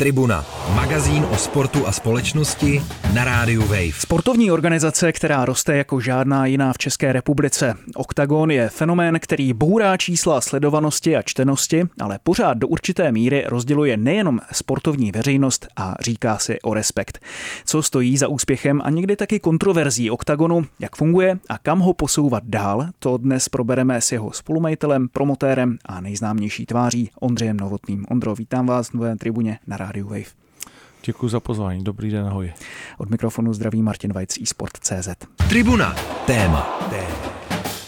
Tribuna, 0.00 0.44
magazín 0.74 1.26
o 1.30 1.36
sportu 1.36 1.86
a 1.86 1.92
společnosti 1.92 2.82
na 3.14 3.24
rádiu 3.24 3.62
Wave. 3.62 3.92
Sportovní 3.98 4.50
organizace, 4.50 5.12
která 5.12 5.44
roste 5.44 5.76
jako 5.76 6.00
žádná 6.00 6.46
jiná 6.46 6.72
v 6.72 6.78
České 6.78 7.12
republice. 7.12 7.74
Oktagon 7.96 8.50
je 8.50 8.68
fenomén, 8.68 9.18
který 9.20 9.52
bourá 9.52 9.96
čísla 9.96 10.40
sledovanosti 10.40 11.16
a 11.16 11.22
čtenosti, 11.22 11.84
ale 12.00 12.18
pořád 12.22 12.58
do 12.58 12.68
určité 12.68 13.12
míry 13.12 13.44
rozděluje 13.46 13.96
nejenom 13.96 14.40
sportovní 14.52 15.12
veřejnost 15.12 15.68
a 15.76 15.94
říká 16.00 16.38
si 16.38 16.60
o 16.60 16.74
respekt. 16.74 17.18
Co 17.64 17.82
stojí 17.82 18.16
za 18.16 18.28
úspěchem 18.28 18.80
a 18.84 18.90
někdy 18.90 19.16
taky 19.16 19.40
kontroverzí 19.40 20.10
Oktagonu, 20.10 20.66
jak 20.78 20.96
funguje 20.96 21.38
a 21.48 21.58
kam 21.58 21.78
ho 21.78 21.94
posouvat 21.94 22.42
dál, 22.46 22.86
to 22.98 23.16
dnes 23.16 23.48
probereme 23.48 24.00
s 24.00 24.12
jeho 24.12 24.32
spolumajitelem, 24.32 25.08
promotérem 25.08 25.78
a 25.86 26.00
nejznámější 26.00 26.66
tváří 26.66 27.10
Ondřejem 27.20 27.56
Novotným. 27.56 28.06
Ondro, 28.10 28.34
vítám 28.34 28.66
vás 28.66 28.88
v 28.88 28.94
nové 28.94 29.16
tribuně 29.16 29.58
na 29.66 29.76
rádiu 29.76 29.87
Wave. 29.96 30.24
Děkuji 31.04 31.28
za 31.28 31.40
pozvání, 31.40 31.84
dobrý 31.84 32.10
den, 32.10 32.26
ahoj. 32.26 32.52
Od 32.98 33.10
mikrofonu 33.10 33.52
zdraví 33.52 33.82
Martin 33.82 34.12
Vajc, 34.12 34.38
eSport.cz. 34.42 35.08
Tribuna, 35.48 35.94
téma. 36.26 36.78
téma. 36.90 37.38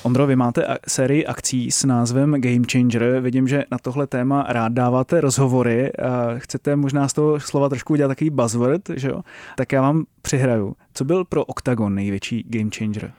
Ondro, 0.03 0.27
vy 0.27 0.37
máte 0.37 0.79
sérii 0.89 1.27
akcí 1.27 1.71
s 1.71 1.85
názvem 1.85 2.41
Game 2.41 2.65
Changer. 2.73 3.21
Vidím, 3.21 3.49
že 3.49 3.65
na 3.71 3.79
tohle 3.79 4.07
téma 4.07 4.47
rád 4.49 4.73
dáváte 4.73 5.21
rozhovory. 5.21 5.93
Chcete 6.39 6.77
možná 6.77 7.09
z 7.09 7.13
toho 7.13 7.41
slova 7.41 7.69
trošku 7.69 7.93
udělat 7.93 8.09
takový 8.09 8.31
buzzword, 8.31 8.83
že 8.97 9.09
jo? 9.09 9.21
Tak 9.57 9.73
já 9.73 9.83
vám 9.83 10.05
přihraju. 10.23 10.77
Co 10.95 11.05
byl 11.05 11.25
pro 11.25 11.45
Octagon 11.45 11.95
největší 11.95 12.45
Game 12.49 12.71
Changer? 12.79 13.13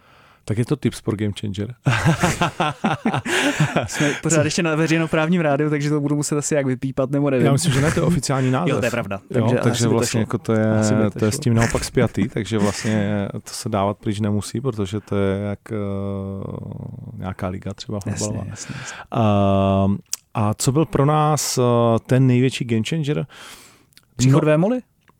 Tak 0.45 0.57
je 0.57 0.65
to 0.65 0.75
tips 0.75 1.01
pro 1.01 1.15
Game 1.15 1.31
Changer. 1.39 1.75
Jsme 3.87 4.13
pořád 4.21 4.43
ještě 4.43 4.63
na 4.63 4.75
veřejnoprávním 4.75 5.41
rádiu, 5.41 5.69
takže 5.69 5.89
to 5.89 6.01
budu 6.01 6.15
muset 6.15 6.37
asi 6.37 6.55
jak 6.55 6.65
vypípat, 6.65 7.11
nebo 7.11 7.29
nevím. 7.29 7.45
Já 7.45 7.51
myslím, 7.51 7.73
že 7.73 7.81
ne, 7.81 7.91
to 7.91 7.99
je 7.99 8.03
oficiální 8.05 8.51
název. 8.51 8.69
Jo, 8.69 8.79
to 8.79 8.85
je 8.85 8.91
pravda. 8.91 9.19
Takže, 9.33 9.55
jo, 9.55 9.61
takže 9.63 9.87
vlastně 9.87 10.19
to 10.19 10.21
jako 10.21 10.37
to 10.37 10.53
je, 10.53 10.65
to, 11.11 11.19
to 11.19 11.25
je 11.25 11.31
s 11.31 11.39
tím 11.39 11.53
naopak 11.53 11.83
spjatý, 11.83 12.29
takže 12.29 12.57
vlastně 12.57 13.27
to 13.33 13.53
se 13.53 13.69
dávat 13.69 13.97
pryč 13.97 14.19
nemusí, 14.19 14.61
protože 14.61 14.99
to 14.99 15.15
je 15.15 15.39
jak 15.39 15.59
uh, 15.71 17.17
nějaká 17.17 17.47
liga 17.47 17.73
třeba 17.73 17.99
fotbalová. 17.99 18.37
Jasně, 18.37 18.49
jasně, 18.49 18.75
jasně. 18.79 18.97
Uh, 19.87 19.95
a 20.33 20.53
co 20.53 20.71
byl 20.71 20.85
pro 20.85 21.05
nás 21.05 21.57
uh, 21.57 21.63
ten 22.05 22.27
největší 22.27 22.65
Game 22.65 22.83
Changer? 22.89 23.25
Příchod 24.15 24.43
no, 24.43 24.45
Vémoli? 24.45 24.79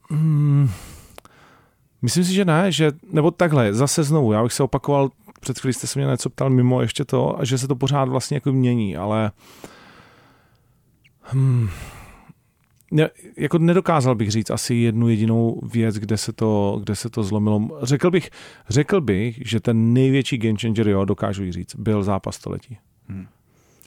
Mm, 0.09 0.69
Myslím 2.01 2.23
si, 2.23 2.33
že 2.33 2.45
ne, 2.45 2.71
že, 2.71 2.91
nebo 3.11 3.31
takhle, 3.31 3.73
zase 3.73 4.03
znovu, 4.03 4.31
já 4.31 4.43
bych 4.43 4.53
se 4.53 4.63
opakoval, 4.63 5.09
před 5.39 5.59
chvílí 5.59 5.73
jste 5.73 5.87
se 5.87 5.99
mě 5.99 6.07
něco 6.07 6.29
ptal 6.29 6.49
mimo 6.49 6.81
ještě 6.81 7.05
to, 7.05 7.39
a 7.39 7.45
že 7.45 7.57
se 7.57 7.67
to 7.67 7.75
pořád 7.75 8.09
vlastně 8.09 8.37
jako 8.37 8.51
mění, 8.51 8.97
ale 8.97 9.31
hmm, 11.21 11.69
ne, 12.91 13.09
jako 13.37 13.57
nedokázal 13.57 14.15
bych 14.15 14.31
říct 14.31 14.49
asi 14.49 14.75
jednu 14.75 15.09
jedinou 15.09 15.61
věc, 15.73 15.95
kde 15.95 16.17
se 16.17 16.33
to, 16.33 16.79
kde 16.83 16.95
se 16.95 17.09
to 17.09 17.23
zlomilo. 17.23 17.79
Řekl 17.81 18.11
bych, 18.11 18.29
řekl 18.69 19.01
bych, 19.01 19.39
že 19.45 19.59
ten 19.59 19.93
největší 19.93 20.37
game 20.37 20.59
changer, 20.61 20.89
jo, 20.89 21.05
dokážu 21.05 21.51
říct, 21.51 21.75
byl 21.75 22.03
zápas 22.03 22.35
století. 22.35 22.77
Hmm. 23.07 23.27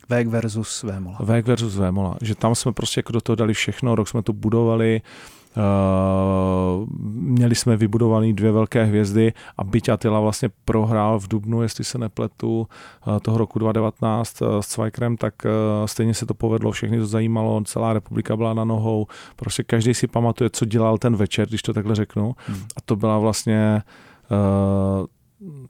Vek 0.09 0.29
versus 0.29 0.83
Vémola. 0.83 1.19
Vek 1.21 1.47
versus 1.47 1.77
Vémola. 1.77 2.17
Že 2.23 2.35
tam 2.35 2.55
jsme 2.55 2.73
prostě 2.73 2.99
jako 2.99 3.13
do 3.13 3.21
toho 3.21 3.37
dali 3.37 3.55
všechno, 3.55 3.95
rok 3.95 4.09
jsme 4.09 4.23
to 4.23 4.33
budovali, 4.33 5.01
měli 7.05 7.55
jsme 7.55 7.77
vybudované 7.77 8.33
dvě 8.33 8.53
velké 8.53 8.85
hvězdy 8.85 9.33
a 9.57 9.65
byť 9.65 9.89
Attila 9.89 10.21
vlastně 10.21 10.49
prohrál 10.65 11.21
v 11.21 11.29
Dubnu, 11.29 11.63
jestli 11.63 11.85
se 11.85 11.99
nepletu, 11.99 12.69
uh, 13.07 13.19
toho 13.19 13.39
roku 13.39 13.59
2019 13.59 14.43
uh, 14.43 14.49
s 14.61 14.67
Cvajkrem, 14.67 15.17
tak 15.17 15.35
stejně 15.87 16.15
se 16.15 16.27
to 16.27 16.35
povedlo, 16.35 16.73
všechny 16.73 16.99
to 16.99 17.07
zajímalo, 17.07 17.63
celá 17.65 17.93
republika 17.93 18.37
byla 18.37 18.55
na 18.55 18.65
nohou, 18.65 19.07
prostě 19.37 19.63
každý 19.63 19.95
si 19.95 20.07
pamatuje, 20.07 20.51
co 20.51 20.65
dělal 20.65 20.99
ten 20.99 21.17
večer, 21.17 21.49
když 21.49 21.63
to 21.63 21.73
takhle 21.73 21.95
řeknu. 21.95 22.35
Hmm. 22.47 22.63
A 22.77 22.81
to 22.85 22.97
byla 22.97 23.19
vlastně 23.19 23.83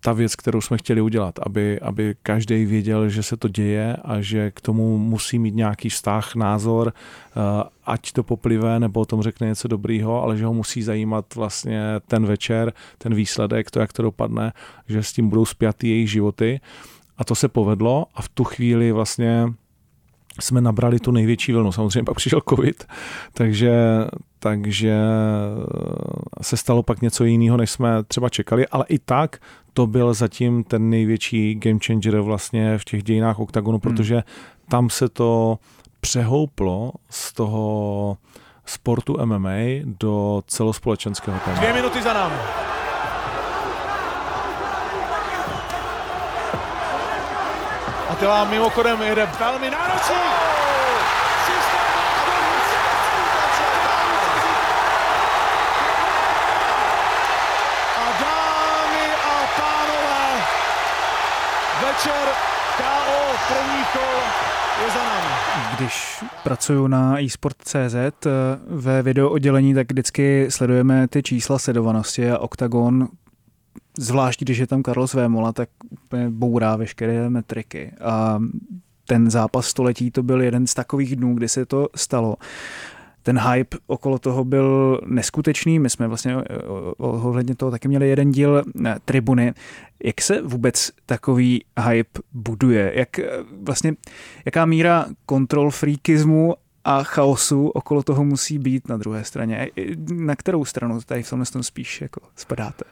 ta 0.01 0.13
věc, 0.13 0.37
kterou 0.37 0.61
jsme 0.61 0.79
chtěli 0.79 1.01
udělat, 1.01 1.39
aby, 1.43 1.81
aby 1.81 2.15
každý 2.23 2.65
věděl, 2.65 3.09
že 3.09 3.23
se 3.23 3.37
to 3.37 3.49
děje 3.49 3.97
a 4.05 4.21
že 4.21 4.51
k 4.51 4.61
tomu 4.61 4.99
musí 4.99 5.39
mít 5.39 5.55
nějaký 5.55 5.89
vztah, 5.89 6.35
názor, 6.35 6.93
eh, 6.97 7.41
ať 7.85 8.13
to 8.13 8.23
poplive 8.23 8.81
nebo 8.81 9.01
o 9.01 9.05
tom 9.05 9.23
řekne 9.23 9.47
něco 9.47 9.69
dobrýho, 9.69 10.23
ale 10.23 10.37
že 10.37 10.47
ho 10.47 10.55
musí 10.55 10.83
zajímat 10.83 11.35
vlastně 11.35 11.83
ten 12.07 12.27
večer, 12.27 12.73
ten 12.99 13.15
výsledek, 13.15 13.71
to, 13.71 13.81
jak 13.81 13.93
to 13.93 14.03
dopadne, 14.03 14.53
že 14.89 15.03
s 15.03 15.13
tím 15.13 15.29
budou 15.29 15.45
spjatý 15.45 15.89
jejich 15.89 16.11
životy. 16.11 16.61
A 17.19 17.25
to 17.25 17.35
se 17.35 17.49
povedlo 17.49 18.07
a 18.15 18.23
v 18.23 18.29
tu 18.29 18.45
chvíli 18.45 18.93
vlastně 18.93 19.47
jsme 20.41 20.61
nabrali 20.61 20.99
tu 20.99 21.11
největší 21.11 21.53
vlnu. 21.53 21.73
Samozřejmě 21.73 22.05
pak 22.05 22.17
přišel 22.17 22.41
covid, 22.49 22.85
takže, 23.33 23.75
takže 24.45 24.97
se 26.43 26.57
stalo 26.57 26.83
pak 26.83 27.03
něco 27.03 27.25
jiného, 27.25 27.57
než 27.57 27.71
jsme 27.71 28.03
třeba 28.03 28.29
čekali, 28.29 28.69
ale 28.69 28.85
i 28.89 28.99
tak 28.99 29.37
to 29.73 29.87
byl 29.87 30.15
zatím 30.15 30.65
ten 30.65 30.91
největší 30.91 31.55
game 31.55 31.79
changer 31.87 32.21
vlastně 32.21 32.79
v 32.79 32.85
těch 32.85 33.03
dějinách 33.03 33.39
OKTAGONu, 33.39 33.79
hmm. 33.79 33.81
protože 33.81 34.23
tam 34.69 34.91
se 34.91 35.09
to 35.09 35.59
přehouplo 36.01 36.93
z 37.11 37.33
toho 37.33 38.17
sportu 38.67 39.17
MMA 39.25 39.51
do 39.85 40.43
celospolečenského 40.47 41.39
tématu. 41.45 41.61
Dvě 41.61 41.73
minuty 41.73 42.03
za 42.03 42.13
námi. 42.13 42.37
Atila 48.09 48.45
mimochodem 48.45 49.03
jede 49.03 49.29
velmi 49.41 49.71
náročný. 49.71 50.55
A 57.97 58.13
dámy 58.21 59.07
a 59.15 59.35
pánové, 59.57 60.45
večer 61.95 62.29
KO 62.77 63.37
první 63.49 63.85
kol 63.93 64.23
je 64.85 64.91
za 64.91 64.99
námi. 64.99 65.77
Když 65.77 66.25
pracuju 66.43 66.87
na 66.87 67.23
eSport.cz 67.23 68.27
ve 68.67 69.03
video 69.03 69.31
oddělení, 69.31 69.75
tak 69.75 69.93
vždycky 69.93 70.47
sledujeme 70.51 71.09
ty 71.09 71.23
čísla 71.23 71.59
sledovanosti 71.59 72.31
a 72.31 72.39
Octagon 72.39 73.09
zvlášť 73.99 74.41
když 74.41 74.59
je 74.59 74.67
tam 74.67 74.83
Carlos 74.83 75.15
Vémola, 75.15 75.53
tak 75.53 75.69
úplně 75.91 76.31
bourá 76.31 76.77
veškeré 76.77 77.31
metriky. 77.31 77.93
A 78.01 78.39
ten 79.07 79.31
zápas 79.31 79.67
století 79.67 80.11
to 80.11 80.23
byl 80.23 80.43
jeden 80.43 80.67
z 80.67 80.75
takových 80.75 81.17
dnů, 81.17 81.35
kdy 81.35 81.49
se 81.49 81.67
to 81.67 81.89
stalo. 81.97 82.37
Ten 83.25 83.39
hype 83.39 83.79
okolo 83.87 84.19
toho 84.19 84.45
byl 84.45 85.01
neskutečný. 85.07 85.79
My 85.79 85.91
jsme 85.91 86.09
vlastně 86.09 86.37
ohledně 86.97 87.55
toho 87.55 87.71
taky 87.71 87.89
měli 87.89 88.09
jeden 88.09 88.33
díl 88.33 88.63
eh, 88.87 88.97
tribuny. 89.05 89.55
Jak 90.05 90.21
se 90.21 90.43
vůbec 90.43 90.91
takový 91.07 91.65
hype 91.89 92.21
buduje? 92.33 92.93
Jak 92.95 93.19
eh, 93.19 93.29
vlastně, 93.63 93.95
jaká 94.45 94.65
míra 94.65 95.07
kontrol 95.27 95.71
freakismu 95.71 96.55
a 96.85 97.03
chaosu 97.03 97.69
okolo 97.69 98.03
toho 98.03 98.25
musí 98.25 98.59
být 98.59 98.89
na 98.89 98.97
druhé 98.97 99.25
straně? 99.25 99.71
Na 100.13 100.37
kterou 100.37 100.65
stranu 100.65 101.01
tady 101.01 101.23
v 101.23 101.31
tomhle 101.31 101.63
spíš 101.63 102.01
jako 102.01 102.21
spadáte? 102.37 102.85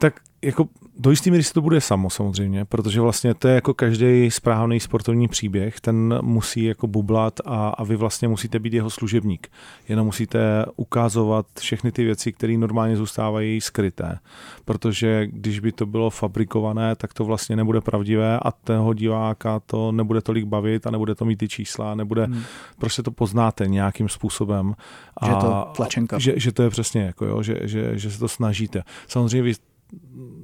Tak 0.00 0.20
jako 0.42 0.68
do 0.98 1.10
jistý 1.10 1.30
míry 1.30 1.42
se 1.42 1.52
to 1.52 1.60
bude 1.60 1.80
samo 1.80 2.10
samozřejmě, 2.10 2.64
protože 2.64 3.00
vlastně 3.00 3.34
to 3.34 3.48
je 3.48 3.54
jako 3.54 3.74
každý 3.74 4.30
správný 4.30 4.80
sportovní 4.80 5.28
příběh, 5.28 5.80
ten 5.80 6.18
musí 6.22 6.64
jako 6.64 6.86
bublat 6.86 7.40
a, 7.44 7.68
a 7.68 7.84
vy 7.84 7.96
vlastně 7.96 8.28
musíte 8.28 8.58
být 8.58 8.72
jeho 8.72 8.90
služebník. 8.90 9.48
Jenom 9.88 10.06
musíte 10.06 10.64
ukázovat 10.76 11.46
všechny 11.58 11.92
ty 11.92 12.04
věci, 12.04 12.32
které 12.32 12.56
normálně 12.56 12.96
zůstávají 12.96 13.60
skryté. 13.60 14.18
Protože 14.64 15.26
když 15.26 15.60
by 15.60 15.72
to 15.72 15.86
bylo 15.86 16.10
fabrikované, 16.10 16.96
tak 16.96 17.14
to 17.14 17.24
vlastně 17.24 17.56
nebude 17.56 17.80
pravdivé 17.80 18.38
a 18.42 18.50
toho 18.50 18.94
diváka 18.94 19.60
to 19.60 19.92
nebude 19.92 20.20
tolik 20.20 20.44
bavit 20.44 20.86
a 20.86 20.90
nebude 20.90 21.14
to 21.14 21.24
mít 21.24 21.36
ty 21.36 21.48
čísla, 21.48 21.94
nebude, 21.94 22.24
hmm. 22.24 22.42
prostě 22.78 23.02
to 23.02 23.10
poznáte 23.10 23.68
nějakým 23.68 24.08
způsobem. 24.08 24.74
A, 25.16 25.26
že 25.26 25.32
to 25.32 25.72
tlačenka. 25.76 26.18
Že, 26.18 26.32
že 26.36 26.52
to 26.52 26.62
je 26.62 26.70
přesně 26.70 27.02
jako 27.02 27.26
jo, 27.26 27.42
že, 27.42 27.56
že, 27.62 27.98
že 27.98 28.10
se 28.10 28.18
to 28.18 28.28
snažíte. 28.28 28.82
Samozřejmě 29.08 29.42
vy 29.42 29.54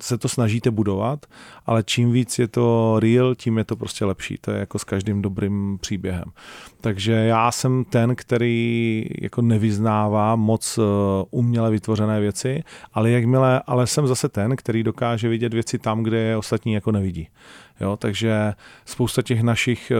se 0.00 0.18
to 0.18 0.28
snažíte 0.28 0.70
budovat, 0.70 1.26
ale 1.66 1.82
čím 1.82 2.12
víc 2.12 2.38
je 2.38 2.48
to 2.48 2.96
real, 3.00 3.34
tím 3.34 3.58
je 3.58 3.64
to 3.64 3.76
prostě 3.76 4.04
lepší. 4.04 4.38
To 4.40 4.50
je 4.50 4.58
jako 4.58 4.78
s 4.78 4.84
každým 4.84 5.22
dobrým 5.22 5.78
příběhem. 5.80 6.24
Takže 6.80 7.12
já 7.12 7.52
jsem 7.52 7.84
ten, 7.84 8.16
který 8.16 9.04
jako 9.20 9.42
nevyznává 9.42 10.36
moc 10.36 10.78
eh, 10.78 10.82
uměle 11.30 11.70
vytvořené 11.70 12.20
věci, 12.20 12.62
ale 12.92 13.10
jakmile, 13.10 13.62
ale 13.66 13.86
jsem 13.86 14.06
zase 14.06 14.28
ten, 14.28 14.56
který 14.56 14.82
dokáže 14.82 15.28
vidět 15.28 15.54
věci 15.54 15.78
tam, 15.78 16.02
kde 16.02 16.18
je 16.18 16.36
ostatní 16.36 16.72
jako 16.72 16.92
nevidí. 16.92 17.28
Jo, 17.80 17.96
takže 17.96 18.52
spousta 18.84 19.22
těch 19.22 19.42
našich 19.42 19.92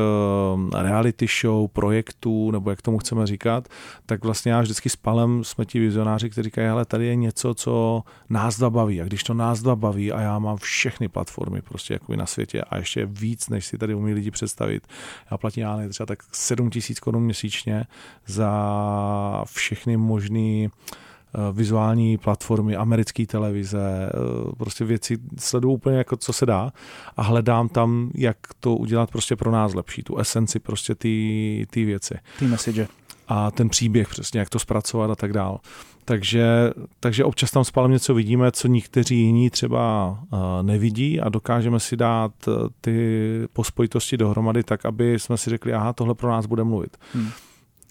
uh, 0.55 0.83
reality 0.83 1.27
show, 1.41 1.69
projektů, 1.69 2.51
nebo 2.51 2.71
jak 2.71 2.83
tomu 2.83 2.99
chceme 2.99 3.27
říkat, 3.27 3.69
tak 4.07 4.25
vlastně 4.25 4.53
já 4.53 4.61
vždycky 4.61 4.89
s 4.89 4.97
Palem 4.97 5.45
jsme 5.45 5.65
ti 5.65 5.81
vizionáři, 5.81 6.31
kteří 6.31 6.45
říkají, 6.45 6.69
ale 6.69 6.85
tady 6.85 7.07
je 7.07 7.17
něco, 7.17 7.55
co 7.55 8.03
nás 8.29 8.59
dva 8.59 8.71
baví. 8.71 9.01
A 9.01 9.05
když 9.05 9.23
to 9.23 9.35
nás 9.35 9.63
dva 9.63 9.77
baví 9.77 10.13
a 10.13 10.21
já 10.21 10.39
mám 10.39 10.57
všechny 10.57 11.09
platformy 11.09 11.63
prostě 11.63 11.95
jako 11.95 12.17
na 12.17 12.27
světě 12.27 12.63
a 12.63 12.77
ještě 12.77 13.07
víc, 13.07 13.49
než 13.49 13.67
si 13.67 13.79
tady 13.79 13.95
umí 13.95 14.15
lidi 14.15 14.31
představit. 14.31 14.87
Já 15.31 15.39
platím 15.39 15.63
já 15.63 15.89
třeba 15.89 16.07
tak 16.07 16.23
7 16.33 16.71
tisíc 16.71 17.01
korun 17.01 17.23
měsíčně 17.23 17.85
za 18.27 19.45
všechny 19.47 19.97
možný 19.97 20.69
eh, 20.69 21.06
vizuální 21.53 22.19
platformy, 22.19 22.77
americké 22.77 23.27
televize, 23.27 23.81
eh, 24.09 24.55
prostě 24.57 24.85
věci 24.85 25.19
sleduju 25.39 25.75
úplně 25.75 25.97
jako 25.97 26.17
co 26.17 26.33
se 26.33 26.47
dá 26.47 26.73
a 27.17 27.23
hledám 27.23 27.69
tam, 27.69 28.11
jak 28.15 28.37
to 28.61 28.77
udělat 28.77 29.11
prostě 29.11 29.37
pro 29.37 29.51
nás 29.51 29.75
lepší, 29.75 30.03
tu 30.03 30.19
esenci 30.19 30.59
prostě 30.59 30.95
ty, 30.95 31.67
ty 31.71 31.85
věci. 31.85 32.15
Ty 32.39 32.47
message. 32.47 32.89
A 33.29 33.51
ten 33.51 33.69
příběh 33.69 34.09
přesně, 34.09 34.41
jak 34.41 34.51
to 34.51 34.59
zpracovat 34.59 35.11
a 35.11 35.15
tak 35.15 35.33
dál. 35.33 35.61
Takže, 36.05 36.73
takže 37.01 37.25
občas 37.25 37.51
tam 37.51 37.65
spálem 37.65 37.91
něco 37.91 38.15
vidíme, 38.15 38.53
co 38.53 38.69
někteří 38.69 39.17
jiní 39.17 39.51
třeba 39.51 40.09
uh, 40.11 40.39
nevidí 40.63 41.21
a 41.21 41.29
dokážeme 41.29 41.81
si 41.81 41.97
dát 41.97 42.33
ty 42.81 43.21
pospojitosti 43.53 44.17
dohromady 44.17 44.63
tak, 44.63 44.87
aby 44.87 45.19
jsme 45.19 45.37
si 45.37 45.51
řekli, 45.51 45.73
aha, 45.73 45.93
tohle 45.93 46.15
pro 46.15 46.31
nás 46.31 46.47
bude 46.47 46.65
mluvit. 46.65 46.97
Hmm. 47.15 47.31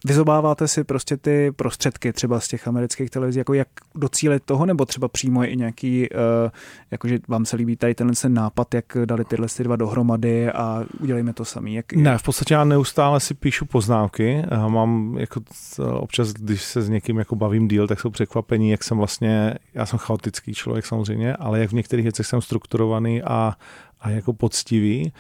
Vyzobáváte 0.08 0.68
si 0.68 0.84
prostě 0.84 1.18
ty 1.18 1.52
prostředky 1.52 2.14
třeba 2.14 2.40
z 2.40 2.48
těch 2.48 2.68
amerických 2.68 3.10
televizí, 3.10 3.38
jako 3.38 3.54
jak 3.54 3.68
docílit 3.96 4.44
toho, 4.44 4.66
nebo 4.66 4.86
třeba 4.86 5.08
přímo 5.08 5.44
je 5.44 5.50
i 5.50 5.56
nějaký, 5.58 6.10
uh, 6.10 6.18
jakože 6.92 7.20
vám 7.28 7.46
se 7.46 7.56
líbí 7.56 7.76
tady 7.76 7.96
tenhle 7.96 8.16
ten 8.22 8.34
nápad, 8.34 8.74
jak 8.74 8.86
dali 9.06 9.26
tyhle 9.26 9.48
ty 9.58 9.64
dva 9.64 9.76
dohromady 9.76 10.52
a 10.52 10.86
udělejme 11.00 11.34
to 11.34 11.46
sami. 11.46 11.74
Jak, 11.74 11.94
ne, 11.94 12.18
v 12.18 12.24
podstatě 12.24 12.54
já 12.54 12.64
neustále 12.64 13.20
si 13.20 13.34
píšu 13.34 13.66
poznámky. 13.66 14.44
A 14.50 14.68
mám 14.68 15.18
jako 15.18 15.42
občas, 15.94 16.34
když 16.34 16.62
se 16.64 16.82
s 16.82 16.90
někým 16.90 17.18
jako 17.18 17.36
bavím 17.36 17.68
díl, 17.68 17.88
tak 17.88 18.00
jsou 18.00 18.10
překvapení, 18.10 18.72
jak 18.72 18.84
jsem 18.84 18.98
vlastně, 18.98 19.54
já 19.74 19.86
jsem 19.86 20.00
chaotický 20.00 20.54
člověk 20.54 20.86
samozřejmě, 20.86 21.36
ale 21.36 21.60
jak 21.60 21.70
v 21.70 21.74
některých 21.74 22.04
věcech 22.04 22.26
jsem 22.26 22.42
strukturovaný 22.42 23.22
a, 23.22 23.54
a 24.02 24.10
jako 24.10 24.34
poctivý 24.34 25.14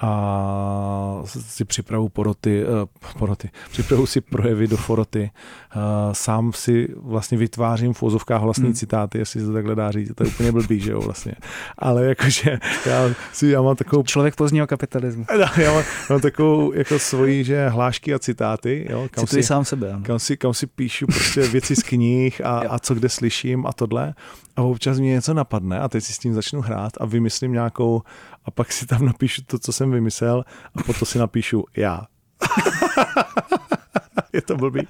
a 0.00 1.22
si 1.24 1.64
připravu 1.64 2.08
poroty, 2.08 2.64
uh, 2.64 2.70
poroty, 3.18 3.50
připravu 3.70 4.06
si 4.06 4.20
projevy 4.20 4.66
do 4.66 4.76
foroty, 4.76 5.30
uh, 5.76 5.82
sám 6.12 6.52
si 6.52 6.88
vlastně 6.96 7.38
vytvářím 7.38 7.92
v 7.92 8.02
úzovkách 8.02 8.42
vlastní 8.42 8.64
hmm. 8.64 8.74
citáty, 8.74 9.18
jestli 9.18 9.40
se 9.40 9.46
to 9.46 9.52
takhle 9.52 9.74
dá 9.74 9.90
říct, 9.90 10.12
to 10.14 10.24
je 10.24 10.30
úplně 10.30 10.52
blbý, 10.52 10.80
že 10.80 10.92
jo, 10.92 11.00
vlastně. 11.00 11.34
Ale 11.78 12.04
jakože 12.04 12.58
já, 12.86 13.10
si, 13.32 13.46
já 13.46 13.62
mám 13.62 13.76
takovou... 13.76 14.02
Člověk 14.02 14.36
pozdního 14.36 14.66
kapitalismu. 14.66 15.24
Já 15.56 15.72
mám, 15.72 15.84
mám 16.10 16.20
takovou 16.20 16.72
jako 16.72 16.98
svoji, 16.98 17.44
že 17.44 17.68
hlášky 17.68 18.14
a 18.14 18.18
citáty, 18.18 18.86
jo, 18.90 19.08
kam 19.10 19.26
si, 19.26 19.42
sám 19.42 19.64
sebe. 19.64 19.96
Kam 20.02 20.18
si, 20.18 20.36
kam 20.36 20.54
si 20.54 20.66
píšu 20.66 21.06
prostě 21.06 21.40
věci 21.40 21.76
z 21.76 21.82
knih 21.82 22.40
a, 22.44 22.58
a 22.58 22.78
co 22.78 22.94
kde 22.94 23.08
slyším 23.08 23.66
a 23.66 23.72
tohle 23.72 24.14
a 24.58 24.62
občas 24.62 24.98
mě 24.98 25.10
něco 25.10 25.34
napadne 25.34 25.80
a 25.80 25.88
teď 25.88 26.04
si 26.04 26.12
s 26.12 26.18
tím 26.18 26.34
začnu 26.34 26.60
hrát 26.60 26.92
a 27.00 27.06
vymyslím 27.06 27.52
nějakou 27.52 28.02
a 28.48 28.50
pak 28.50 28.72
si 28.72 28.86
tam 28.86 29.06
napíšu 29.06 29.42
to, 29.46 29.58
co 29.58 29.72
jsem 29.72 29.90
vymyslel 29.90 30.44
a 30.76 30.82
potom 30.82 31.06
si 31.06 31.18
napíšu 31.18 31.64
já. 31.76 32.06
je 34.32 34.42
to 34.42 34.56
blbý. 34.56 34.88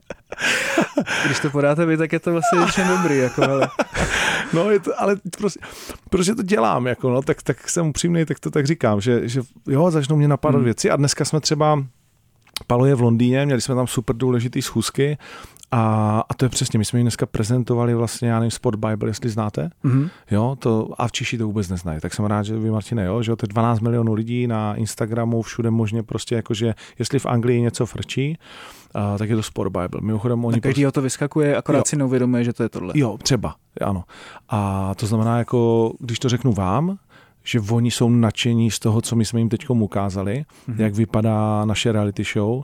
Když 1.27 1.41
to 1.41 1.51
podáte 1.51 1.87
vy, 1.87 1.97
tak 1.97 2.13
je 2.13 2.21
to 2.21 2.33
vlastně 2.33 2.59
většinou 2.59 2.97
dobrý. 2.97 3.19
Jako, 3.19 3.43
ale... 3.43 3.69
No, 4.53 4.71
je 4.71 4.81
to, 4.81 5.01
ale 5.01 5.17
prostě, 5.39 5.61
protože 6.11 6.35
to 6.35 6.43
dělám, 6.43 6.87
jako, 6.87 7.11
no, 7.11 7.23
tak, 7.23 7.43
tak 7.43 7.71
jsem 7.71 7.87
upřímný, 7.87 8.25
tak 8.25 8.41
to 8.41 8.51
tak 8.51 8.67
říkám, 8.67 9.01
že, 9.01 9.29
že 9.29 9.41
jo, 9.67 9.91
začnou 9.91 10.17
mě 10.17 10.29
napadat 10.29 10.57
hmm. 10.57 10.65
věci 10.65 10.91
a 10.91 10.97
dneska 10.97 11.25
jsme 11.25 11.41
třeba 11.41 11.85
Palo 12.67 12.87
je 12.87 12.95
v 12.95 13.01
Londýně, 13.01 13.47
měli 13.47 13.61
jsme 13.61 13.75
tam 13.75 13.87
super 13.87 14.17
důležitý 14.17 14.63
schůzky 14.63 15.19
a, 15.71 16.25
a 16.29 16.35
to 16.35 16.45
je 16.45 16.49
přesně, 16.49 16.79
my 16.79 16.85
jsme 16.85 16.99
ji 16.99 17.03
dneska 17.03 17.27
prezentovali 17.27 17.95
vlastně, 17.95 18.29
já 18.29 18.39
nevím, 18.39 18.51
Sport 18.51 18.79
Bible, 18.79 19.11
jestli 19.11 19.31
znáte, 19.31 19.71
mm-hmm. 19.85 20.11
jo, 20.31 20.57
to, 20.59 20.89
a 20.99 21.09
v 21.09 21.13
Češi 21.13 21.39
to 21.39 21.47
vůbec 21.47 21.69
neznají, 21.69 22.01
tak 22.01 22.15
jsem 22.15 22.25
rád, 22.25 22.43
že 22.43 22.59
vy, 22.59 22.71
Martine, 22.71 23.05
jo, 23.05 23.23
že 23.23 23.37
to 23.37 23.45
je 23.45 23.49
12 23.49 23.81
milionů 23.81 24.15
lidí 24.15 24.47
na 24.47 24.75
Instagramu, 24.75 25.43
všude 25.43 25.71
možně 25.71 26.03
prostě 26.03 26.35
jakože, 26.35 26.75
jestli 26.99 27.19
v 27.19 27.27
Anglii 27.27 27.61
něco 27.61 27.87
frčí, 27.87 28.39
a, 28.95 29.19
tak 29.19 29.31
je 29.31 29.37
to 29.37 29.43
Sport 29.43 29.73
Bible. 29.73 30.01
Mimochodem, 30.01 30.45
oni 30.45 30.55
tak 30.55 30.63
každý 30.63 30.83
prostě... 30.83 30.95
to 30.95 31.03
vyskakuje, 31.03 31.57
akorát 31.57 31.79
jo. 31.79 31.85
si 31.87 31.97
neuvědomuje, 31.97 32.45
že 32.45 32.53
to 32.53 32.63
je 32.63 32.69
tohle. 32.69 32.93
Jo, 32.97 33.19
třeba, 33.23 33.55
ano. 33.81 34.05
A 34.49 34.95
to 34.95 35.07
znamená, 35.07 35.39
jako, 35.39 35.93
když 36.01 36.19
to 36.19 36.29
řeknu 36.29 36.53
vám, 36.53 36.99
že 37.45 37.61
oni 37.61 37.91
jsou 37.91 38.09
nadšení 38.09 38.71
z 38.71 38.79
toho, 38.79 39.01
co 39.01 39.17
my 39.17 39.25
jsme 39.25 39.41
jim 39.41 39.49
teď 39.49 39.71
ukázali, 39.71 40.45
mm-hmm. 40.69 40.81
jak 40.81 40.95
vypadá 40.95 41.65
naše 41.65 41.93
reality 41.93 42.25
show 42.25 42.51
uh, 42.57 42.63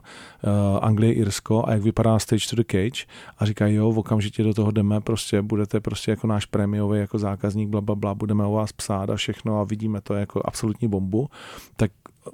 Anglie, 0.81 1.13
Irsko 1.13 1.63
a 1.67 1.73
jak 1.73 1.81
vypadá 1.81 2.19
Stage 2.19 2.47
to 2.49 2.55
the 2.55 2.63
Cage 2.71 3.05
a 3.37 3.45
říkají, 3.45 3.75
jo, 3.75 3.91
v 3.91 3.99
okamžitě 3.99 4.43
do 4.43 4.53
toho 4.53 4.71
jdeme, 4.71 5.01
prostě 5.01 5.41
budete 5.41 5.79
prostě 5.79 6.11
jako 6.11 6.27
náš 6.27 6.45
prémiový 6.45 6.99
jako 6.99 7.19
zákazník, 7.19 7.69
bla, 7.69 7.81
bla, 7.81 7.95
bla, 7.95 8.15
budeme 8.15 8.45
o 8.45 8.51
vás 8.51 8.71
psát 8.71 9.09
a 9.09 9.15
všechno 9.15 9.59
a 9.59 9.63
vidíme 9.63 10.01
to 10.01 10.13
jako 10.13 10.41
absolutní 10.45 10.87
bombu, 10.87 11.29
tak 11.75 11.91
eh, 12.27 12.31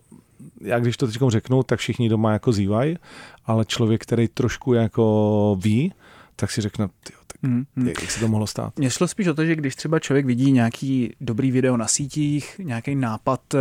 já 0.61 0.79
když 0.79 0.97
to 0.97 1.07
teď 1.07 1.17
řeknu, 1.27 1.63
tak 1.63 1.79
všichni 1.79 2.09
doma 2.09 2.33
jako 2.33 2.51
zývají, 2.51 2.97
ale 3.45 3.65
člověk, 3.65 4.01
který 4.01 4.27
trošku 4.27 4.73
jako 4.73 5.57
ví, 5.63 5.93
tak 6.35 6.51
si 6.51 6.61
řekne, 6.61 6.87
Hmm, 7.43 7.63
hmm. 7.75 7.87
Jak 7.87 8.11
se 8.11 8.19
to 8.19 8.27
mohlo 8.27 8.47
stát? 8.47 8.79
Mně 8.79 8.89
šlo 8.89 9.07
spíš 9.07 9.27
o 9.27 9.33
to, 9.33 9.45
že 9.45 9.55
když 9.55 9.75
třeba 9.75 9.99
člověk 9.99 10.25
vidí 10.25 10.51
nějaký 10.51 11.13
dobrý 11.21 11.51
video 11.51 11.77
na 11.77 11.87
sítích, 11.87 12.61
nějaký 12.63 12.95
nápad, 12.95 13.41
eh, 13.53 13.59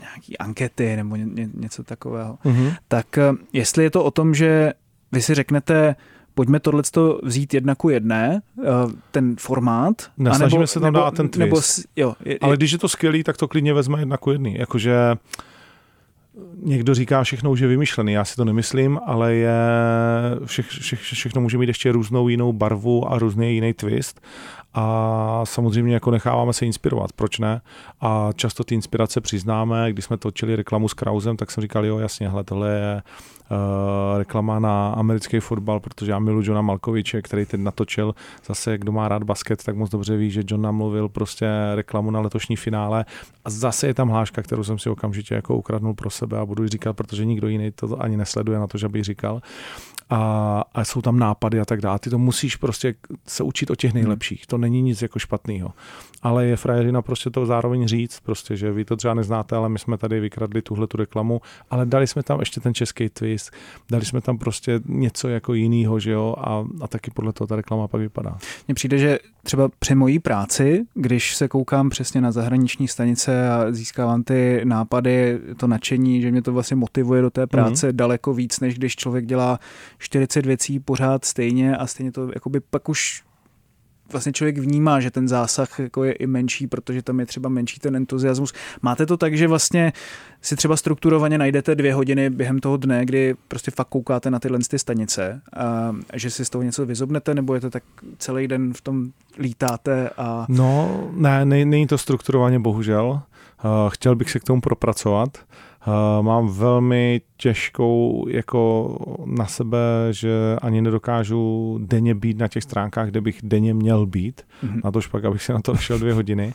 nějaký 0.00 0.38
ankety 0.38 0.96
nebo 0.96 1.16
ně, 1.16 1.48
něco 1.54 1.82
takového, 1.82 2.38
hmm. 2.42 2.70
tak 2.88 3.18
eh, 3.18 3.32
jestli 3.52 3.84
je 3.84 3.90
to 3.90 4.04
o 4.04 4.10
tom, 4.10 4.34
že 4.34 4.72
vy 5.12 5.22
si 5.22 5.34
řeknete, 5.34 5.96
pojďme 6.34 6.60
tohle 6.60 6.82
vzít 7.22 7.54
jedna 7.54 7.74
ku 7.74 7.88
jedné, 7.88 8.42
eh, 8.62 8.64
ten 9.10 9.36
formát. 9.38 10.10
Nesnažíme 10.18 10.56
anebo, 10.56 10.66
se 10.66 10.80
tam 10.80 10.92
nebo, 10.92 10.98
dát 10.98 11.14
ten 11.14 11.28
twist. 11.28 11.38
Nebo, 11.38 11.60
jo, 11.96 12.14
je, 12.24 12.38
Ale 12.38 12.56
když 12.56 12.72
je 12.72 12.78
to 12.78 12.88
skvělý, 12.88 13.24
tak 13.24 13.36
to 13.36 13.48
klidně 13.48 13.74
vezme 13.74 14.00
jedna 14.00 14.16
ku 14.16 14.30
jedný. 14.30 14.54
Jakože 14.58 14.94
někdo 16.62 16.94
říká 16.94 17.22
všechno 17.22 17.50
už 17.50 17.60
je 17.60 17.68
vymyšlený, 17.68 18.12
já 18.12 18.24
si 18.24 18.36
to 18.36 18.44
nemyslím, 18.44 18.98
ale 19.06 19.34
je, 19.34 19.58
vše, 20.44 20.62
vše, 20.62 20.96
všechno 20.96 21.40
může 21.40 21.58
mít 21.58 21.68
ještě 21.68 21.92
různou 21.92 22.28
jinou 22.28 22.52
barvu 22.52 23.12
a 23.12 23.18
různý 23.18 23.54
jiný 23.54 23.72
twist 23.72 24.20
a 24.74 25.40
samozřejmě 25.44 25.94
jako 25.94 26.10
necháváme 26.10 26.52
se 26.52 26.66
inspirovat, 26.66 27.12
proč 27.12 27.38
ne? 27.38 27.60
A 28.00 28.30
často 28.34 28.64
ty 28.64 28.74
inspirace 28.74 29.20
přiznáme, 29.20 29.92
když 29.92 30.04
jsme 30.04 30.16
točili 30.16 30.56
reklamu 30.56 30.88
s 30.88 30.94
Krausem, 30.94 31.36
tak 31.36 31.50
jsem 31.50 31.62
říkal, 31.62 31.86
jo 31.86 31.98
jasně, 31.98 32.28
hele, 32.28 32.44
tohle 32.44 32.70
je 32.70 33.02
uh, 33.50 34.18
reklama 34.18 34.58
na 34.58 34.88
americký 34.92 35.40
fotbal, 35.40 35.80
protože 35.80 36.10
já 36.10 36.18
miluji 36.18 36.46
Johna 36.46 36.62
Malkoviče, 36.62 37.22
který 37.22 37.46
teď 37.46 37.60
natočil 37.60 38.14
zase, 38.46 38.78
kdo 38.78 38.92
má 38.92 39.08
rád 39.08 39.22
basket, 39.22 39.64
tak 39.64 39.76
moc 39.76 39.90
dobře 39.90 40.16
ví, 40.16 40.30
že 40.30 40.42
John 40.46 40.62
namluvil 40.62 41.08
prostě 41.08 41.48
reklamu 41.74 42.10
na 42.10 42.20
letošní 42.20 42.56
finále. 42.56 43.04
A 43.44 43.50
zase 43.50 43.86
je 43.86 43.94
tam 43.94 44.08
hláška, 44.08 44.42
kterou 44.42 44.64
jsem 44.64 44.78
si 44.78 44.90
okamžitě 44.90 45.34
jako 45.34 45.56
ukradnul 45.56 45.94
pro 45.94 46.10
sebe 46.10 46.38
a 46.38 46.46
budu 46.46 46.62
ji 46.62 46.68
říkat, 46.68 46.92
protože 46.92 47.24
nikdo 47.24 47.48
jiný 47.48 47.70
to 47.70 48.02
ani 48.02 48.16
nesleduje 48.16 48.58
na 48.58 48.66
to, 48.66 48.78
že 48.78 48.88
bych 48.88 49.04
říkal 49.04 49.40
a, 50.10 50.62
a 50.74 50.84
jsou 50.84 51.02
tam 51.02 51.18
nápady 51.18 51.60
a 51.60 51.64
tak 51.64 51.80
dále. 51.80 51.98
Ty 51.98 52.10
to 52.10 52.18
musíš 52.18 52.56
prostě 52.56 52.94
se 53.26 53.42
učit 53.42 53.70
o 53.70 53.74
těch 53.74 53.90
hmm. 53.90 54.00
nejlepších. 54.00 54.46
To 54.46 54.58
není 54.58 54.82
nic 54.82 55.02
jako 55.02 55.18
špatného. 55.18 55.72
Ale 56.22 56.46
je 56.46 56.56
frajerina 56.56 57.02
prostě 57.02 57.30
to 57.30 57.46
zároveň 57.46 57.88
říct, 57.88 58.20
prostě, 58.20 58.56
že 58.56 58.72
vy 58.72 58.84
to 58.84 58.96
třeba 58.96 59.14
neznáte, 59.14 59.56
ale 59.56 59.68
my 59.68 59.78
jsme 59.78 59.98
tady 59.98 60.20
vykradli 60.20 60.62
tuhle 60.62 60.86
tu 60.86 60.96
reklamu, 60.96 61.40
ale 61.70 61.86
dali 61.86 62.06
jsme 62.06 62.22
tam 62.22 62.40
ještě 62.40 62.60
ten 62.60 62.74
český 62.74 63.08
twist, 63.08 63.52
dali 63.90 64.04
jsme 64.04 64.20
tam 64.20 64.38
prostě 64.38 64.80
něco 64.84 65.28
jako 65.28 65.54
jiného, 65.54 66.00
že 66.00 66.10
jo, 66.10 66.34
a, 66.38 66.64
a 66.80 66.88
taky 66.88 67.10
podle 67.10 67.32
toho 67.32 67.48
ta 67.48 67.56
reklama 67.56 67.88
pak 67.88 68.00
vypadá. 68.00 68.38
Mně 68.68 68.74
přijde, 68.74 68.98
že 68.98 69.18
třeba 69.42 69.68
při 69.78 69.94
mojí 69.94 70.18
práci, 70.18 70.86
když 70.94 71.36
se 71.36 71.48
koukám 71.48 71.90
přesně 71.90 72.20
na 72.20 72.32
zahraniční 72.32 72.88
stanice 72.88 73.50
a 73.50 73.72
získávám 73.72 74.22
ty 74.22 74.60
nápady, 74.64 75.38
to 75.56 75.66
nadšení, 75.66 76.22
že 76.22 76.30
mě 76.30 76.42
to 76.42 76.52
vlastně 76.52 76.76
motivuje 76.76 77.22
do 77.22 77.30
té 77.30 77.46
práce 77.46 77.88
mm-hmm. 77.88 77.96
daleko 77.96 78.34
víc, 78.34 78.60
než 78.60 78.74
když 78.74 78.96
člověk 78.96 79.26
dělá 79.26 79.58
40 79.98 80.46
věcí 80.46 80.80
pořád 80.80 81.24
stejně 81.24 81.76
a 81.76 81.86
stejně 81.86 82.12
to 82.12 82.30
jakoby 82.34 82.60
pak 82.60 82.88
už 82.88 83.22
vlastně 84.12 84.32
člověk 84.32 84.58
vnímá, 84.58 85.00
že 85.00 85.10
ten 85.10 85.28
zásah 85.28 85.78
jako 85.78 86.04
je 86.04 86.12
i 86.12 86.26
menší, 86.26 86.66
protože 86.66 87.02
tam 87.02 87.20
je 87.20 87.26
třeba 87.26 87.48
menší 87.48 87.80
ten 87.80 87.96
entuziasmus. 87.96 88.52
Máte 88.82 89.06
to 89.06 89.16
tak, 89.16 89.36
že 89.36 89.48
vlastně 89.48 89.92
si 90.42 90.56
třeba 90.56 90.76
strukturovaně 90.76 91.38
najdete 91.38 91.74
dvě 91.74 91.94
hodiny 91.94 92.30
během 92.30 92.58
toho 92.58 92.76
dne, 92.76 93.04
kdy 93.04 93.34
prostě 93.48 93.70
fakt 93.70 93.88
koukáte 93.88 94.30
na 94.30 94.38
tyhle 94.38 94.58
ty 94.70 94.78
stanice 94.78 95.40
a 95.56 95.92
že 96.14 96.30
si 96.30 96.44
z 96.44 96.50
toho 96.50 96.62
něco 96.62 96.86
vyzobnete, 96.86 97.34
nebo 97.34 97.54
je 97.54 97.60
to 97.60 97.70
tak 97.70 97.82
celý 98.18 98.48
den 98.48 98.72
v 98.74 98.80
tom 98.80 99.10
lítáte 99.38 100.10
a... 100.16 100.46
No, 100.48 101.08
ne, 101.12 101.44
ne 101.44 101.64
není 101.64 101.86
to 101.86 101.98
strukturovaně 101.98 102.58
bohužel. 102.58 103.20
Chtěl 103.88 104.16
bych 104.16 104.30
se 104.30 104.40
k 104.40 104.44
tomu 104.44 104.60
propracovat. 104.60 105.38
Uh, 105.88 106.24
mám 106.24 106.48
velmi 106.48 107.20
těžkou 107.36 108.26
jako 108.28 108.96
na 109.24 109.46
sebe, 109.46 109.78
že 110.10 110.56
ani 110.62 110.82
nedokážu 110.82 111.78
denně 111.82 112.14
být 112.14 112.38
na 112.38 112.48
těch 112.48 112.62
stránkách, 112.62 113.08
kde 113.08 113.20
bych 113.20 113.40
denně 113.42 113.74
měl 113.74 114.06
být. 114.06 114.42
Mm-hmm. 114.64 114.80
Na 114.84 114.90
to 114.90 115.00
pak, 115.10 115.24
abych 115.24 115.42
si 115.42 115.52
na 115.52 115.60
to 115.60 115.76
šel 115.76 115.98
dvě 115.98 116.12
hodiny. 116.12 116.54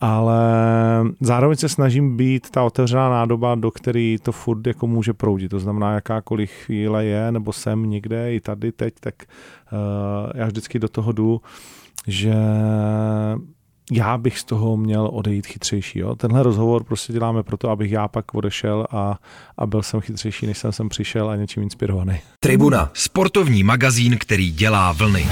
Ale 0.00 0.42
zároveň 1.20 1.56
se 1.56 1.68
snažím 1.68 2.16
být 2.16 2.50
ta 2.50 2.62
otevřená 2.62 3.10
nádoba, 3.10 3.54
do 3.54 3.70
který 3.70 4.16
to 4.22 4.32
furt 4.32 4.66
jako 4.66 4.86
může 4.86 5.12
proudit. 5.12 5.48
To 5.48 5.58
znamená, 5.58 5.94
jakákoliv 5.94 6.50
chvíle 6.50 7.04
je, 7.04 7.32
nebo 7.32 7.52
jsem 7.52 7.90
někde, 7.90 8.34
i 8.34 8.40
tady 8.40 8.72
teď, 8.72 8.94
tak 9.00 9.14
uh, 9.72 10.30
já 10.34 10.46
vždycky 10.46 10.78
do 10.78 10.88
toho 10.88 11.12
jdu, 11.12 11.40
že 12.06 12.34
já 13.90 14.18
bych 14.18 14.38
z 14.38 14.44
toho 14.44 14.76
měl 14.76 15.10
odejít 15.12 15.46
chytřejší. 15.46 15.98
Jo? 15.98 16.16
Tenhle 16.16 16.42
rozhovor 16.42 16.84
prostě 16.84 17.12
děláme 17.12 17.42
proto, 17.42 17.70
abych 17.70 17.90
já 17.90 18.08
pak 18.08 18.34
odešel 18.34 18.86
a, 18.90 19.18
a 19.58 19.66
byl 19.66 19.82
jsem 19.82 20.00
chytřejší, 20.00 20.46
než 20.46 20.58
jsem 20.58 20.72
sem 20.72 20.88
přišel 20.88 21.30
a 21.30 21.36
něčím 21.36 21.62
inspirovaný. 21.62 22.18
Tribuna, 22.40 22.90
sportovní 22.94 23.62
magazín, 23.62 24.18
který 24.18 24.52
dělá 24.52 24.92
vlny. 24.92 25.26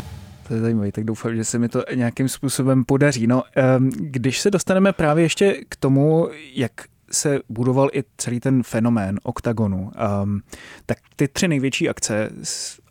To 0.49 0.55
je 0.55 0.61
zajímavé, 0.61 0.93
tak 0.93 1.05
doufám, 1.05 1.37
že 1.37 1.45
se 1.45 1.59
mi 1.59 1.69
to 1.69 1.83
nějakým 1.95 2.29
způsobem 2.29 2.85
podaří. 2.85 3.27
No, 3.27 3.43
když 3.91 4.41
se 4.41 4.51
dostaneme 4.51 4.93
právě 4.93 5.25
ještě 5.25 5.57
k 5.69 5.77
tomu, 5.77 6.29
jak 6.55 6.73
se 7.13 7.41
budoval 7.49 7.89
i 7.93 8.05
celý 8.17 8.41
ten 8.41 8.63
fenomén 8.63 9.21
oktagonu. 9.23 9.93
Um, 10.23 10.43
tak 10.87 10.99
ty 11.17 11.29
tři 11.29 11.49
největší 11.49 11.89
akce, 11.89 12.31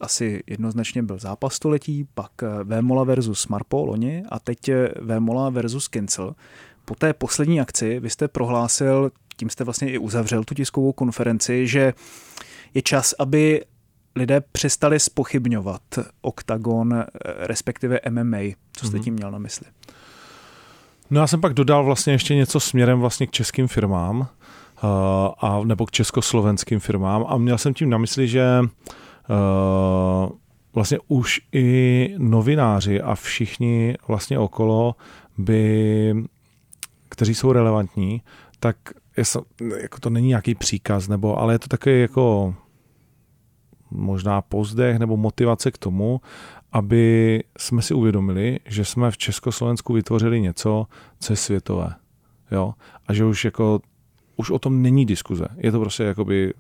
asi 0.02 0.44
jednoznačně 0.48 1.04
byl 1.04 1.20
zápas 1.20 1.54
století, 1.54 2.08
pak 2.14 2.32
eh, 2.44 2.64
Vémola 2.64 3.04
versus 3.04 3.48
Marpo 3.48 3.86
loni 3.86 4.24
a 4.30 4.40
teď 4.40 4.70
eh, 4.70 4.90
Vémola 5.02 5.50
versus 5.50 5.88
Kincel. 5.88 6.36
Po 6.86 6.96
té 6.96 7.14
poslední 7.14 7.62
akci 7.62 8.00
vy 8.00 8.10
jste 8.10 8.28
prohlásil, 8.28 9.12
tím 9.38 9.50
jste 9.50 9.64
vlastně 9.64 9.92
i 9.92 9.98
uzavřel 9.98 10.44
tu 10.44 10.54
tiskovou 10.54 10.92
konferenci, 10.92 11.68
že 11.68 11.94
je 12.74 12.82
čas, 12.82 13.14
aby 13.20 13.62
lidé 14.16 14.42
přestali 14.52 15.00
spochybňovat 15.00 15.82
oktagon, 16.22 16.94
eh, 16.94 17.06
respektive 17.24 18.00
MMA. 18.10 18.56
Co 18.74 18.88
jste 18.88 18.98
mhm. 18.98 19.04
tím 19.04 19.14
měl 19.14 19.32
na 19.32 19.38
mysli? 19.38 19.66
No 21.10 21.22
já 21.22 21.28
jsem 21.28 21.42
pak 21.42 21.54
dodal 21.54 21.86
vlastně 21.86 22.14
ještě 22.14 22.36
něco 22.36 22.60
směrem 22.60 23.00
vlastně 23.00 23.28
k 23.28 23.32
českým 23.32 23.68
firmám, 23.68 24.20
uh, 24.20 24.28
a, 25.40 25.62
nebo 25.64 25.86
k 25.86 25.92
československým 25.92 26.80
firmám. 26.80 27.26
A 27.28 27.38
měl 27.38 27.58
jsem 27.58 27.74
tím 27.74 27.90
na 27.90 27.98
mysli, 27.98 28.28
že 28.28 28.60
uh, 28.60 30.30
vlastně 30.74 30.98
už 31.08 31.42
i 31.54 32.16
novináři 32.18 33.02
a 33.02 33.16
všichni 33.16 33.96
vlastně 34.08 34.40
okolo 34.40 34.96
by, 35.38 36.14
kteří 37.10 37.36
jsou 37.36 37.52
relevantní, 37.52 38.22
tak 38.60 38.78
je, 39.18 39.24
jako 39.82 40.00
to 40.00 40.10
není 40.10 40.28
nějaký 40.28 40.56
příkaz, 40.56 41.08
nebo, 41.08 41.40
ale 41.40 41.54
je 41.54 41.60
to 41.60 41.68
takový 41.68 42.02
jako 42.02 42.56
možná 43.92 44.42
pozdech 44.42 45.00
nebo 45.00 45.18
motivace 45.18 45.72
k 45.72 45.78
tomu, 45.78 46.22
aby 46.72 47.44
jsme 47.58 47.82
si 47.82 47.94
uvědomili, 47.94 48.60
že 48.66 48.86
jsme 48.86 49.12
v 49.12 49.18
Československu 49.18 49.94
vytvořili 49.94 50.42
něco, 50.42 50.86
co 51.20 51.34
je 51.34 51.38
světové. 51.38 51.96
Jo? 52.52 52.74
A 53.08 53.14
že 53.14 53.26
už 53.26 53.46
jako 53.46 53.82
už 54.36 54.50
o 54.50 54.60
tom 54.60 54.82
není 54.82 55.06
diskuze. 55.06 55.46
Je 55.58 55.72
to 55.72 55.80
prostě 55.80 56.04
jakoby 56.04 56.54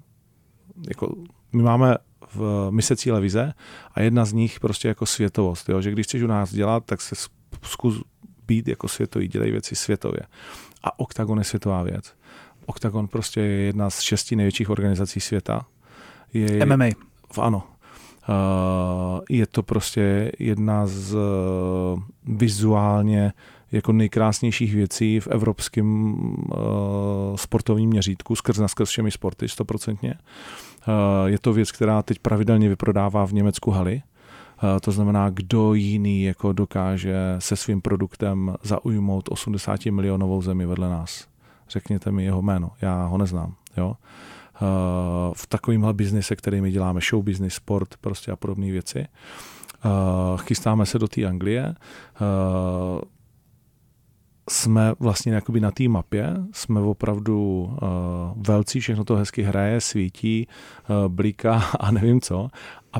jako, 0.87 1.15
my 1.53 1.63
máme 1.63 1.95
v 2.33 2.67
mise 2.71 2.95
cíle 2.95 3.21
vize 3.21 3.53
a 3.93 4.01
jedna 4.01 4.25
z 4.25 4.33
nich 4.33 4.59
prostě 4.59 4.87
jako 4.87 5.05
světovost. 5.05 5.69
Jo? 5.69 5.81
Že 5.81 5.91
když 5.91 6.05
chceš 6.05 6.21
u 6.21 6.27
nás 6.27 6.53
dělat, 6.53 6.85
tak 6.85 7.01
se 7.01 7.15
zkus 7.63 8.03
být 8.47 8.67
jako 8.67 8.87
světový, 8.87 9.27
dělej 9.27 9.51
věci 9.51 9.75
světově. 9.75 10.21
A 10.83 10.99
Octagon 10.99 11.37
je 11.37 11.43
světová 11.43 11.83
věc. 11.83 12.13
Octagon 12.65 13.07
prostě 13.07 13.41
je 13.41 13.61
jedna 13.61 13.89
z 13.89 13.99
šesti 13.99 14.35
největších 14.35 14.69
organizací 14.69 15.19
světa. 15.19 15.65
Je, 16.33 16.65
MMA. 16.65 16.85
Ano, 17.41 17.63
Eh, 17.63 17.78
je 19.29 19.48
to 19.48 19.63
prostě 19.63 20.31
jedna 20.39 20.88
z 20.88 21.15
eh, 21.15 22.01
vizuálně 22.25 23.33
jako 23.71 23.91
nejkrásnějších 23.91 24.75
věcí 24.75 25.19
v 25.19 25.27
evropském 25.27 26.13
uh, 26.13 26.57
sportovním 27.36 27.89
měřítku 27.89 28.36
skrz 28.36 28.57
na 28.57 28.67
skrz 28.67 28.89
všemi 28.89 29.12
sporty, 29.12 29.48
stoprocentně. 29.48 30.13
Je 31.25 31.39
to 31.39 31.53
věc, 31.53 31.71
která 31.71 32.01
teď 32.01 32.19
pravidelně 32.19 32.69
vyprodává 32.69 33.25
v 33.25 33.33
Německu 33.33 33.71
haly. 33.71 34.01
To 34.81 34.91
znamená, 34.91 35.29
kdo 35.29 35.74
jiný 35.74 36.24
jako 36.24 36.53
dokáže 36.53 37.15
se 37.39 37.55
svým 37.55 37.81
produktem 37.81 38.55
zaujmout 38.63 39.29
80 39.29 39.86
milionovou 39.86 40.41
zemi 40.41 40.65
vedle 40.65 40.89
nás. 40.89 41.27
Řekněte 41.69 42.12
mi 42.12 42.24
jeho 42.24 42.41
jméno, 42.41 42.71
já 42.81 43.05
ho 43.05 43.17
neznám. 43.17 43.53
Jo? 43.77 43.95
V 45.33 45.47
takovýmhle 45.47 45.93
biznise, 45.93 46.35
který 46.35 46.61
my 46.61 46.71
děláme, 46.71 46.99
show 47.09 47.23
business, 47.23 47.53
sport 47.53 47.97
prostě 48.01 48.31
a 48.31 48.35
podobné 48.35 48.71
věci. 48.71 49.05
Chystáme 50.37 50.85
se 50.85 50.99
do 50.99 51.07
té 51.07 51.25
Anglie, 51.25 51.75
jsme 54.49 54.93
vlastně 54.99 55.33
jakoby 55.33 55.59
na 55.59 55.71
té 55.71 55.87
mapě, 55.87 56.33
jsme 56.51 56.81
opravdu 56.81 57.63
uh, 57.63 57.77
velcí, 58.35 58.79
všechno 58.79 59.03
to 59.03 59.15
hezky 59.15 59.41
hraje, 59.43 59.81
svítí, 59.81 60.47
uh, 60.89 61.13
blíká 61.13 61.53
a 61.79 61.91
nevím 61.91 62.21
co. 62.21 62.49
A 62.93 62.97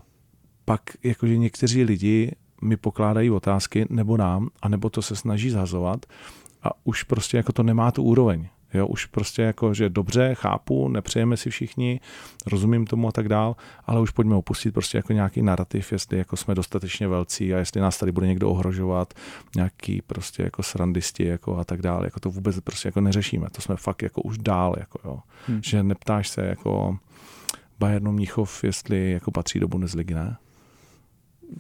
pak 0.66 0.82
jakože 1.04 1.38
někteří 1.38 1.84
lidi 1.84 2.36
mi 2.62 2.78
pokládají 2.78 3.32
otázky, 3.32 3.86
nebo 3.90 4.18
nám, 4.18 4.50
anebo 4.62 4.90
to 4.90 5.02
se 5.02 5.16
snaží 5.16 5.50
zhazovat 5.50 6.06
a 6.64 6.70
už 6.84 7.04
prostě 7.04 7.38
jako 7.38 7.54
to 7.54 7.64
nemá 7.64 7.92
tu 7.92 8.04
úroveň. 8.04 8.48
Jo, 8.74 8.88
už 8.88 9.06
prostě 9.06 9.42
jako, 9.42 9.74
že 9.74 9.90
dobře, 9.90 10.36
chápu, 10.36 10.90
nepřejeme 10.90 11.38
si 11.38 11.50
všichni, 11.50 12.00
rozumím 12.48 12.86
tomu 12.86 13.08
a 13.08 13.12
tak 13.12 13.28
dál, 13.28 13.56
ale 13.86 14.02
už 14.02 14.12
pojďme 14.12 14.36
opustit 14.36 14.74
prostě 14.74 14.98
jako 14.98 15.14
nějaký 15.14 15.42
narrativ, 15.42 15.92
jestli 15.92 16.18
jako 16.18 16.38
jsme 16.38 16.56
dostatečně 16.56 17.08
velcí 17.08 17.54
a 17.54 17.58
jestli 17.58 17.82
nás 17.82 17.98
tady 17.98 18.12
bude 18.12 18.28
někdo 18.28 18.50
ohrožovat, 18.50 19.14
nějaký 19.56 20.02
prostě 20.02 20.44
jako 20.44 20.64
srandisti 20.64 21.26
jako 21.26 21.58
a 21.58 21.64
tak 21.64 21.82
dále, 21.82 22.08
jako 22.08 22.20
to 22.20 22.30
vůbec 22.30 22.60
prostě 22.60 22.88
jako 22.88 23.02
neřešíme, 23.02 23.48
to 23.52 23.62
jsme 23.62 23.76
fakt 23.76 24.02
jako 24.02 24.22
už 24.22 24.38
dál, 24.38 24.76
jako 24.78 25.00
jo, 25.06 25.20
hmm. 25.48 25.60
že 25.64 25.84
neptáš 25.84 26.30
se 26.30 26.46
jako 26.46 26.98
Bayernu 27.80 28.12
Mnichov, 28.12 28.64
jestli 28.64 29.12
jako 29.12 29.32
patří 29.32 29.60
do 29.60 29.68
Bundesligy, 29.68 30.14
ne? 30.14 30.38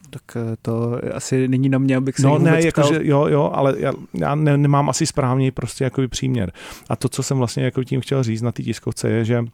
Tak 0.10 0.22
eh, 0.36 0.55
to 0.62 1.01
asi 1.13 1.48
není 1.48 1.69
na 1.69 1.77
mě, 1.77 1.98
abych 1.98 2.15
se 2.15 2.27
No 2.27 2.39
ne, 2.39 2.65
jakože, 2.65 3.00
jo, 3.01 3.27
jo, 3.27 3.51
ale 3.53 3.74
já, 3.77 3.93
já 4.13 4.36
ne, 4.36 4.58
nemám 4.58 4.89
asi 4.89 5.05
správný 5.05 5.51
prostě 5.51 5.84
jako 5.84 6.08
příměr. 6.08 6.51
A 6.89 6.96
to, 6.96 7.10
co 7.10 7.24
jsem 7.24 7.38
vlastně 7.38 7.63
jako 7.63 7.84
tím 7.84 8.01
chtěl 8.01 8.24
říct 8.24 8.41
na 8.41 8.51
té 8.51 8.63
tiskovce, 8.63 9.10
je, 9.10 9.25
že 9.25 9.46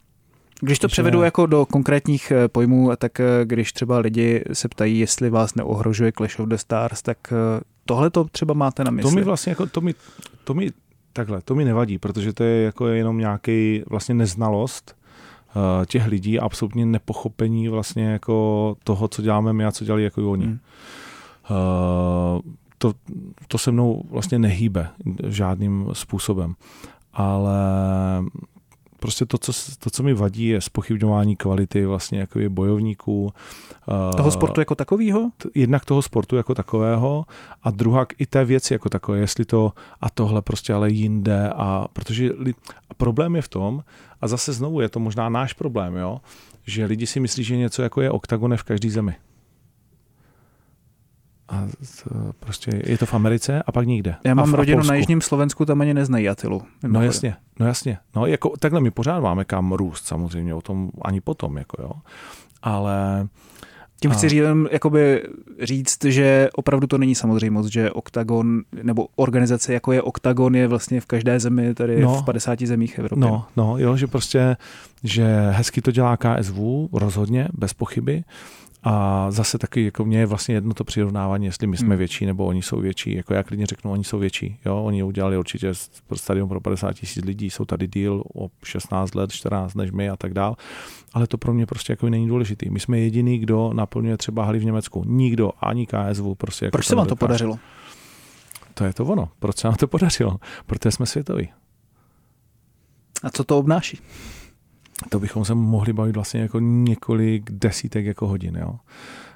když 0.62 0.80
to 0.80 0.88
že... 0.88 0.92
převedu 0.92 1.22
jako 1.22 1.46
do 1.46 1.66
konkrétních 1.66 2.32
eh, 2.32 2.48
pojmů, 2.48 2.92
tak 2.98 3.20
eh, 3.20 3.26
když 3.44 3.74
třeba 3.74 4.00
lidi 4.00 4.44
se 4.54 4.68
ptají, 4.68 5.00
jestli 5.00 5.30
vás 5.30 5.56
neohrožuje 5.56 6.12
Clash 6.12 6.40
of 6.40 6.48
the 6.48 6.56
Stars, 6.56 7.02
tak 7.02 7.18
tohle 7.86 8.10
to 8.10 8.24
třeba 8.24 8.54
máte 8.54 8.84
na 8.84 8.92
mysli. 8.92 9.12
To 9.12 9.16
mi 9.16 9.24
vlastně 9.24 9.52
jako, 9.52 9.66
to 9.66 9.82
mi, 9.82 9.94
to 10.44 10.54
mi, 10.54 10.72
takhle, 11.14 11.42
to 11.42 11.56
mi 11.56 11.66
nevadí, 11.66 11.98
protože 11.98 12.34
to 12.34 12.44
je 12.44 12.64
jako 12.64 12.88
jenom 12.88 13.18
nějaký 13.18 13.84
vlastně 13.90 14.16
neznalost 14.16 14.96
těch 15.86 16.08
lidí 16.08 16.40
absolutně 16.40 16.86
nepochopení 16.86 17.68
vlastně 17.68 18.06
jako 18.06 18.76
toho, 18.84 19.08
co 19.08 19.22
děláme 19.22 19.54
my 19.54 19.66
a 19.66 19.72
co 19.72 19.86
dělají 19.86 20.04
jako 20.04 20.32
oni. 20.32 20.46
Hmm. 20.46 20.60
Uh, 21.50 22.42
to, 22.78 22.94
to 23.48 23.58
se 23.58 23.72
mnou 23.72 24.04
vlastně 24.10 24.40
nehýbe 24.40 24.88
žádným 25.28 25.88
způsobem. 25.94 26.56
Ale 27.14 27.60
prostě 29.06 29.26
to 29.26 29.38
co, 29.38 29.52
to, 29.80 29.90
co 29.90 30.04
mi 30.04 30.14
vadí, 30.14 30.48
je 30.48 30.62
spochybňování 30.62 31.36
kvality 31.36 31.86
vlastně 31.86 32.20
jako 32.20 32.40
je 32.40 32.50
bojovníků. 32.50 33.34
Eh, 33.34 34.16
toho 34.18 34.32
sportu 34.32 34.62
jako 34.62 34.76
takového? 34.76 35.32
Jednak 35.56 35.86
toho 35.86 36.02
sportu 36.02 36.36
jako 36.36 36.56
takového 36.56 37.26
a 37.64 37.72
druhá 37.72 38.08
i 38.18 38.26
té 38.26 38.46
věci 38.46 38.74
jako 38.74 38.90
takové, 38.90 39.20
jestli 39.20 39.46
to 39.46 39.74
a 40.02 40.10
tohle 40.10 40.42
prostě 40.42 40.74
ale 40.74 40.90
jinde 40.90 41.50
a 41.56 41.88
protože 41.94 42.30
a 42.90 42.94
problém 42.94 43.36
je 43.36 43.42
v 43.42 43.48
tom, 43.48 43.84
a 44.22 44.28
zase 44.28 44.54
znovu 44.54 44.82
je 44.82 44.90
to 44.90 45.00
možná 45.00 45.30
náš 45.30 45.54
problém, 45.54 45.96
jo, 45.96 46.22
že 46.66 46.86
lidi 46.86 47.08
si 47.08 47.20
myslí, 47.20 47.44
že 47.44 47.58
něco 47.58 47.82
jako 47.82 48.02
je 48.02 48.12
oktagone 48.12 48.58
v 48.58 48.64
každé 48.64 48.90
zemi. 48.90 49.16
A 51.50 51.68
to 52.04 52.34
prostě 52.40 52.82
je 52.86 52.98
to 52.98 53.06
v 53.06 53.14
Americe 53.14 53.64
a 53.64 53.72
pak 53.72 53.88
nikde. 53.88 54.16
Já 54.24 54.34
mám 54.34 54.50
a 54.50 54.52
v, 54.52 54.56
rodinu 54.56 54.82
a 54.82 54.84
na 54.84 54.96
Jižním 54.96 55.22
Slovensku, 55.22 55.66
tam 55.66 55.82
ani 55.82 55.94
neznají 55.94 56.30
Atilu. 56.30 56.62
No 56.88 57.02
jasně, 57.02 57.36
no 57.60 57.66
jasně. 57.66 57.98
No 58.16 58.26
jako 58.26 58.54
takhle 58.60 58.82
my 58.82 58.92
pořád 58.92 59.20
máme 59.20 59.46
kam 59.46 59.72
růst 59.72 60.06
samozřejmě, 60.08 60.54
o 60.54 60.62
tom 60.62 60.90
ani 61.02 61.22
potom, 61.22 61.58
jako 61.58 61.82
jo. 61.82 61.92
Ale 62.62 63.28
tím 64.02 64.12
chci 64.12 64.30
říct, 64.30 64.44
jakoby 64.72 65.24
říct, 65.62 66.06
že 66.06 66.50
opravdu 66.56 66.88
to 66.88 66.98
není 66.98 67.16
samozřejmost, 67.16 67.74
že 67.74 67.92
Octagon 67.92 68.62
nebo 68.84 69.08
organizace 69.16 69.74
jako 69.74 69.92
je 69.92 70.02
Octagon 70.02 70.56
je 70.56 70.68
vlastně 70.68 71.02
v 71.02 71.06
každé 71.06 71.40
zemi, 71.40 71.74
tady 71.74 72.02
no, 72.02 72.16
v 72.16 72.26
50 72.26 72.62
zemích 72.62 73.00
Evropy. 73.00 73.20
No, 73.20 73.46
no, 73.58 73.78
jo, 73.78 73.98
že 73.98 74.08
prostě, 74.08 74.58
že 75.04 75.50
hezky 75.52 75.82
to 75.82 75.92
dělá 75.92 76.18
KSV, 76.18 76.58
rozhodně, 76.94 77.48
bez 77.54 77.74
pochyby, 77.74 78.24
A 78.88 79.26
zase 79.32 79.58
taky, 79.58 79.86
jako 79.86 80.06
mě 80.06 80.20
je 80.20 80.26
vlastně 80.26 80.56
jedno 80.56 80.74
to 80.74 80.84
přirovnávání, 80.84 81.46
jestli 81.46 81.68
my 81.68 81.78
jsme 81.78 81.88
Hmm. 81.88 81.98
větší 81.98 82.26
nebo 82.26 82.46
oni 82.46 82.62
jsou 82.62 82.80
větší. 82.80 83.16
Jako 83.16 83.34
já 83.34 83.44
klidně 83.44 83.66
řeknu, 83.66 83.92
oni 83.92 84.04
jsou 84.04 84.20
větší. 84.20 84.60
Jo? 84.66 84.84
Oni 84.84 85.04
udělali 85.04 85.38
určitě 85.38 85.74
stadion 86.16 86.50
pro 86.50 86.62
50 86.62 86.94
tisíc 86.94 87.26
lidí, 87.26 87.50
jsou 87.50 87.66
tady 87.66 87.88
díl 87.88 88.24
o 88.36 88.48
16 88.64 89.16
let, 89.16 89.32
14 89.32 89.74
než 89.74 89.92
my 89.92 90.10
a 90.10 90.16
tak 90.16 90.34
dál. 90.34 90.56
Ale 91.14 91.28
to 91.28 91.38
pro 91.38 91.54
mě 91.54 91.66
prostě 91.66 91.94
jako 91.94 92.10
není 92.10 92.28
důležitý. 92.28 92.70
My 92.70 92.80
jsme 92.80 93.00
jediný, 93.00 93.38
kdo 93.38 93.74
naplňuje 93.74 94.18
třeba 94.18 94.46
haly 94.46 94.60
v 94.60 94.66
Německu. 94.66 95.04
Nikdo, 95.08 95.52
ani 95.60 95.88
KSV. 95.88 96.24
Prostě 96.38 96.66
jako 96.66 96.72
Proč 96.72 96.86
se 96.86 96.96
vám 96.96 97.08
to 97.08 97.16
podařilo? 97.16 97.60
To 98.74 98.84
je 98.86 98.94
to 98.94 99.06
ono. 99.06 99.30
Proč 99.40 99.58
se 99.58 99.68
nám 99.68 99.76
to 99.76 99.88
podařilo? 99.88 100.38
Protože 100.66 100.92
jsme 100.92 101.06
světoví. 101.06 101.50
A 103.24 103.30
co 103.30 103.44
to 103.44 103.58
obnáší? 103.58 104.00
To 105.10 105.20
bychom 105.20 105.46
se 105.46 105.56
mohli 105.56 105.94
bavit 105.94 106.16
vlastně 106.16 106.42
jako 106.42 106.60
několik 106.60 107.52
desítek 107.52 108.06
jako 108.06 108.28
hodin, 108.28 108.56
jo. 108.56 108.70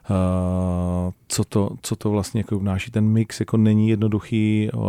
Uh, 0.09 1.13
co, 1.27 1.43
to, 1.43 1.69
co 1.81 1.95
to 1.95 2.09
vlastně 2.09 2.39
jako 2.39 2.55
obnáší. 2.55 2.91
Ten 2.91 3.05
mix 3.05 3.39
jako 3.39 3.57
není 3.57 3.89
jednoduchý 3.89 4.69
uh, 4.73 4.81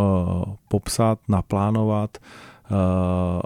popsat, 0.69 1.19
naplánovat, 1.29 2.19
uh, 2.71 3.41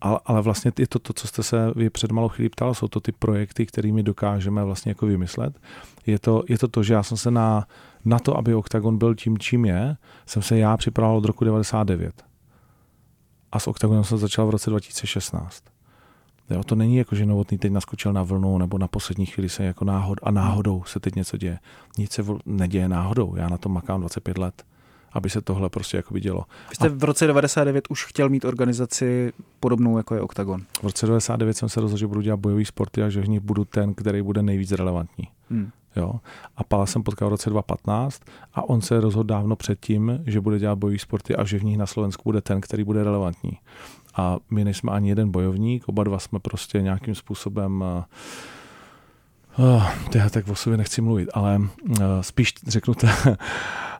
ale, 0.00 0.20
ale 0.26 0.42
vlastně 0.42 0.72
je 0.78 0.86
to 0.86 0.98
to, 0.98 1.12
co 1.12 1.28
jste 1.28 1.42
se 1.42 1.72
vy 1.76 1.90
před 1.90 2.12
malou 2.12 2.28
chvíli 2.28 2.48
ptal, 2.48 2.74
jsou 2.74 2.88
to 2.88 3.00
ty 3.00 3.12
projekty, 3.12 3.66
kterými 3.66 4.02
dokážeme 4.02 4.64
vlastně 4.64 4.90
jako 4.90 5.06
vymyslet. 5.06 5.58
Je 6.06 6.18
to, 6.18 6.42
je 6.48 6.58
to 6.58 6.68
to, 6.68 6.82
že 6.82 6.94
já 6.94 7.02
jsem 7.02 7.16
se 7.16 7.30
na, 7.30 7.66
na 8.04 8.18
to, 8.18 8.36
aby 8.36 8.54
OKTAGON 8.54 8.98
byl 8.98 9.14
tím, 9.14 9.38
čím 9.38 9.64
je, 9.64 9.96
jsem 10.26 10.42
se 10.42 10.58
já 10.58 10.76
připravoval 10.76 11.18
od 11.18 11.24
roku 11.24 11.44
99. 11.44 12.24
A 13.52 13.58
s 13.58 13.66
OKTAGONem 13.66 14.04
jsem 14.04 14.18
začal 14.18 14.46
v 14.46 14.50
roce 14.50 14.70
2016. 14.70 15.75
Jo, 16.50 16.64
to 16.64 16.74
není 16.74 16.96
jako, 16.96 17.14
že 17.14 17.26
Novotný 17.26 17.58
teď 17.58 17.72
naskočil 17.72 18.12
na 18.12 18.22
vlnu 18.22 18.58
nebo 18.58 18.78
na 18.78 18.88
poslední 18.88 19.26
chvíli 19.26 19.48
se 19.48 19.64
jako 19.64 19.84
náhod 19.84 20.18
a 20.22 20.30
náhodou 20.30 20.82
se 20.86 21.00
teď 21.00 21.14
něco 21.14 21.36
děje. 21.36 21.58
Nic 21.98 22.12
se 22.12 22.22
vl- 22.22 22.38
neděje 22.46 22.88
náhodou. 22.88 23.36
Já 23.36 23.48
na 23.48 23.58
tom 23.58 23.72
makám 23.72 24.00
25 24.00 24.38
let, 24.38 24.64
aby 25.12 25.30
se 25.30 25.40
tohle 25.40 25.68
prostě 25.68 25.96
jako 25.96 26.18
dělo. 26.18 26.44
Vy 26.68 26.74
jste 26.74 26.88
v 26.88 27.04
roce 27.04 27.26
99 27.26 27.84
už 27.90 28.04
chtěl 28.04 28.28
mít 28.28 28.44
organizaci 28.44 29.32
podobnou, 29.60 29.96
jako 29.96 30.14
je 30.14 30.20
Octagon. 30.20 30.60
V 30.80 30.84
roce 30.84 31.06
99 31.06 31.56
jsem 31.56 31.68
se 31.68 31.80
rozhodl, 31.80 31.98
že 31.98 32.06
budu 32.06 32.20
dělat 32.20 32.40
bojové 32.40 32.64
sporty 32.64 33.02
a 33.02 33.08
že 33.08 33.20
v 33.20 33.28
nich 33.28 33.40
budu 33.40 33.64
ten, 33.64 33.94
který 33.94 34.22
bude 34.22 34.42
nejvíc 34.42 34.72
relevantní. 34.72 35.28
Hmm. 35.50 35.70
Jo. 35.96 36.12
A 36.56 36.64
Pala 36.64 36.86
jsem 36.86 37.02
potkal 37.02 37.28
v 37.28 37.30
roce 37.30 37.50
2015 37.50 38.22
a 38.54 38.68
on 38.68 38.80
se 38.80 39.00
rozhodl 39.00 39.26
dávno 39.26 39.56
předtím, 39.56 40.20
že 40.26 40.40
bude 40.40 40.58
dělat 40.58 40.78
bojové 40.78 40.98
sporty 40.98 41.36
a 41.36 41.44
že 41.44 41.58
v 41.58 41.64
nich 41.64 41.78
na 41.78 41.86
Slovensku 41.86 42.22
bude 42.24 42.40
ten, 42.40 42.60
který 42.60 42.84
bude 42.84 43.04
relevantní. 43.04 43.58
A 44.16 44.36
my 44.50 44.64
nejsme 44.64 44.92
ani 44.92 45.08
jeden 45.08 45.30
bojovník, 45.30 45.88
oba 45.88 46.04
dva 46.04 46.18
jsme 46.18 46.38
prostě 46.38 46.82
nějakým 46.82 47.14
způsobem 47.14 47.84
Uh, 49.58 49.82
já 50.14 50.30
tak 50.30 50.48
o 50.48 50.54
sobě 50.54 50.76
nechci 50.76 51.00
mluvit, 51.00 51.28
ale 51.34 51.58
uh, 51.58 51.96
spíš 52.20 52.54
řeknu 52.66 52.94
te, 52.94 53.06
uh, 53.06 53.34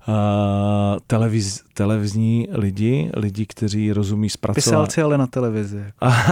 televiz, 1.06 1.64
televizní 1.75 2.49
lidi, 2.52 3.11
lidi, 3.14 3.46
kteří 3.46 3.92
rozumí 3.92 4.30
zpracovat. 4.30 4.64
Pisálci 4.64 5.02
ale 5.02 5.18
na 5.18 5.26
televizi. 5.26 5.85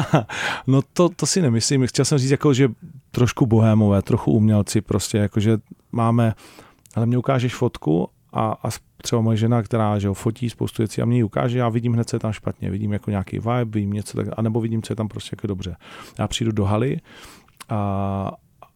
no 0.66 0.80
to, 0.92 1.08
to 1.08 1.26
si 1.26 1.42
nemyslím. 1.42 1.86
Chtěl 1.86 2.04
jsem 2.04 2.18
říct, 2.18 2.30
jako, 2.30 2.54
že 2.54 2.68
trošku 3.10 3.46
bohémové, 3.46 4.02
trochu 4.02 4.32
umělci, 4.32 4.80
prostě, 4.80 5.18
jako, 5.18 5.40
že 5.40 5.58
máme, 5.92 6.34
ale 6.94 7.06
mě 7.06 7.18
ukážeš 7.18 7.54
fotku 7.54 8.08
a, 8.32 8.56
a 8.62 8.68
třeba 9.04 9.22
moje 9.22 9.36
žena, 9.36 9.62
která 9.62 9.98
že 9.98 10.06
jo, 10.06 10.14
fotí 10.14 10.50
spoustu 10.50 10.82
věcí 10.82 11.02
a 11.02 11.04
mě 11.04 11.16
ji 11.16 11.22
ukáže, 11.22 11.58
já 11.58 11.68
vidím 11.68 11.92
hned, 11.92 12.08
co 12.08 12.16
je 12.16 12.20
tam 12.20 12.32
špatně, 12.32 12.70
vidím 12.70 12.92
jako 12.92 13.10
nějaký 13.10 13.38
vibe, 13.38 13.64
vidím 13.64 13.92
něco 13.92 14.16
tak, 14.16 14.26
anebo 14.36 14.60
vidím, 14.60 14.82
co 14.82 14.92
je 14.92 14.96
tam 14.96 15.08
prostě 15.08 15.30
jako 15.32 15.46
dobře. 15.46 15.76
Já 16.18 16.28
přijdu 16.28 16.52
do 16.52 16.64
haly 16.64 17.00
a, 17.68 18.30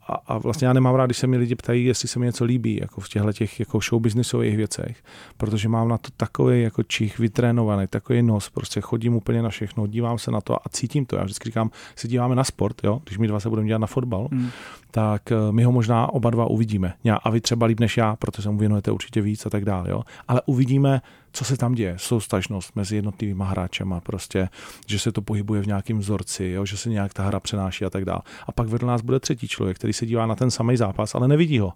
a, 0.09 0.15
a 0.27 0.39
vlastně 0.39 0.67
já 0.67 0.73
nemám 0.73 0.95
rád, 0.95 1.07
když 1.07 1.19
se 1.19 1.27
mi 1.27 1.37
lidi 1.37 1.55
ptají, 1.55 1.85
jestli 1.85 2.09
se 2.09 2.19
mi 2.19 2.27
něco 2.27 2.45
líbí, 2.45 2.79
jako 2.81 3.01
v 3.01 3.09
těchto 3.09 3.33
těch 3.33 3.61
jako 3.61 3.81
show 3.81 4.03
businessových 4.03 4.57
věcech, 4.57 5.03
protože 5.37 5.69
mám 5.69 5.89
na 5.89 5.99
to 5.99 6.09
takový 6.17 6.63
jako 6.63 6.83
čich 6.83 7.19
vytrénovaný, 7.19 7.87
takový 7.87 8.23
nos, 8.23 8.51
prostě 8.51 8.81
chodím 8.81 9.15
úplně 9.15 9.43
na 9.43 9.49
všechno, 9.49 9.87
dívám 9.87 10.19
se 10.19 10.31
na 10.31 10.41
to 10.41 10.57
a 10.57 10.69
cítím 10.71 11.07
to. 11.07 11.17
Já 11.17 11.23
vždycky 11.23 11.49
říkám, 11.49 11.71
se 11.97 12.09
díváme 12.09 12.35
na 12.35 12.45
sport, 12.45 12.85
jo, 12.85 13.01
když 13.05 13.19
my 13.19 13.29
dva 13.29 13.41
se 13.41 13.49
budeme 13.49 13.69
dělat 13.69 13.79
na 13.79 13.87
fotbal, 13.87 14.29
Hmm. 14.33 14.51
Tak 14.99 15.33
eh, 15.33 15.53
my 15.53 15.65
ho 15.65 15.73
možná 15.73 16.13
oba 16.13 16.31
dva 16.31 16.47
uvidíme. 16.47 16.95
A 17.23 17.31
vy 17.31 17.41
třeba 17.41 17.67
líp 17.67 17.81
než 17.81 17.97
já, 17.97 18.17
protože 18.17 18.43
se 18.43 18.51
mu 18.51 18.59
věnujete 18.59 18.91
určitě 18.91 19.21
víc 19.21 19.47
a 19.47 19.51
tak 19.51 19.65
dále, 19.65 19.91
jo. 19.91 20.03
Ale 20.29 20.43
uvidíme, 20.47 21.03
co 21.33 21.45
se 21.45 21.57
tam 21.57 21.75
děje, 21.75 21.95
soustažnost 21.97 22.77
mezi 22.77 22.97
jednotlivými 22.97 23.45
hráčema, 23.47 24.01
prostě, 24.01 24.49
že 24.87 24.99
se 24.99 25.13
to 25.13 25.23
pohybuje 25.23 25.63
v 25.63 25.67
nějakém 25.67 25.99
vzorci, 25.99 26.45
jo, 26.45 26.67
že 26.67 26.77
se 26.77 26.91
nějak 26.91 27.15
ta 27.15 27.23
hra 27.23 27.41
přenáší 27.41 27.85
a 27.85 27.91
tak 27.91 28.05
dále. 28.05 28.21
A 28.47 28.53
pak 28.53 28.69
vedle 28.69 28.89
nás 28.89 29.03
bude 29.03 29.21
třetí 29.21 29.49
člověk, 29.49 29.77
který 29.77 29.93
se 29.93 30.07
dívá 30.07 30.27
na 30.27 30.35
ten 30.35 30.51
samý 30.51 30.77
zápas, 30.77 31.15
ale 31.15 31.29
nevidí 31.29 31.59
ho. 31.59 31.73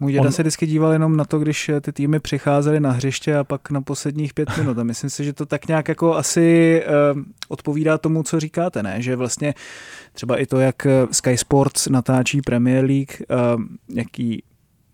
Můj 0.00 0.12
děda 0.12 0.24
On- 0.24 0.32
se 0.32 0.42
vždycky 0.42 0.66
díval 0.66 0.92
jenom 0.92 1.16
na 1.16 1.24
to, 1.24 1.38
když 1.38 1.70
ty 1.80 1.92
týmy 1.92 2.20
přicházely 2.20 2.80
na 2.80 2.90
hřiště 2.90 3.36
a 3.36 3.44
pak 3.44 3.70
na 3.70 3.80
posledních 3.80 4.34
pět 4.34 4.56
minut. 4.56 4.78
A 4.78 4.84
myslím 4.84 5.10
si, 5.10 5.24
že 5.24 5.32
to 5.32 5.46
tak 5.46 5.68
nějak 5.68 5.88
jako 5.88 6.14
asi 6.16 6.82
uh, 7.14 7.22
odpovídá 7.48 7.98
tomu, 7.98 8.22
co 8.22 8.40
říkáte, 8.40 8.82
ne? 8.82 9.02
Že 9.02 9.16
vlastně 9.16 9.54
třeba 10.12 10.36
i 10.36 10.46
to, 10.46 10.60
jak 10.60 10.86
eh, 10.86 11.06
Sky 11.10 11.36
Sports 11.38 11.88
natáčí 11.88 12.40
Premier 12.42 12.84
League, 12.84 13.10
uh, 13.54 13.62
jaký 13.94 14.42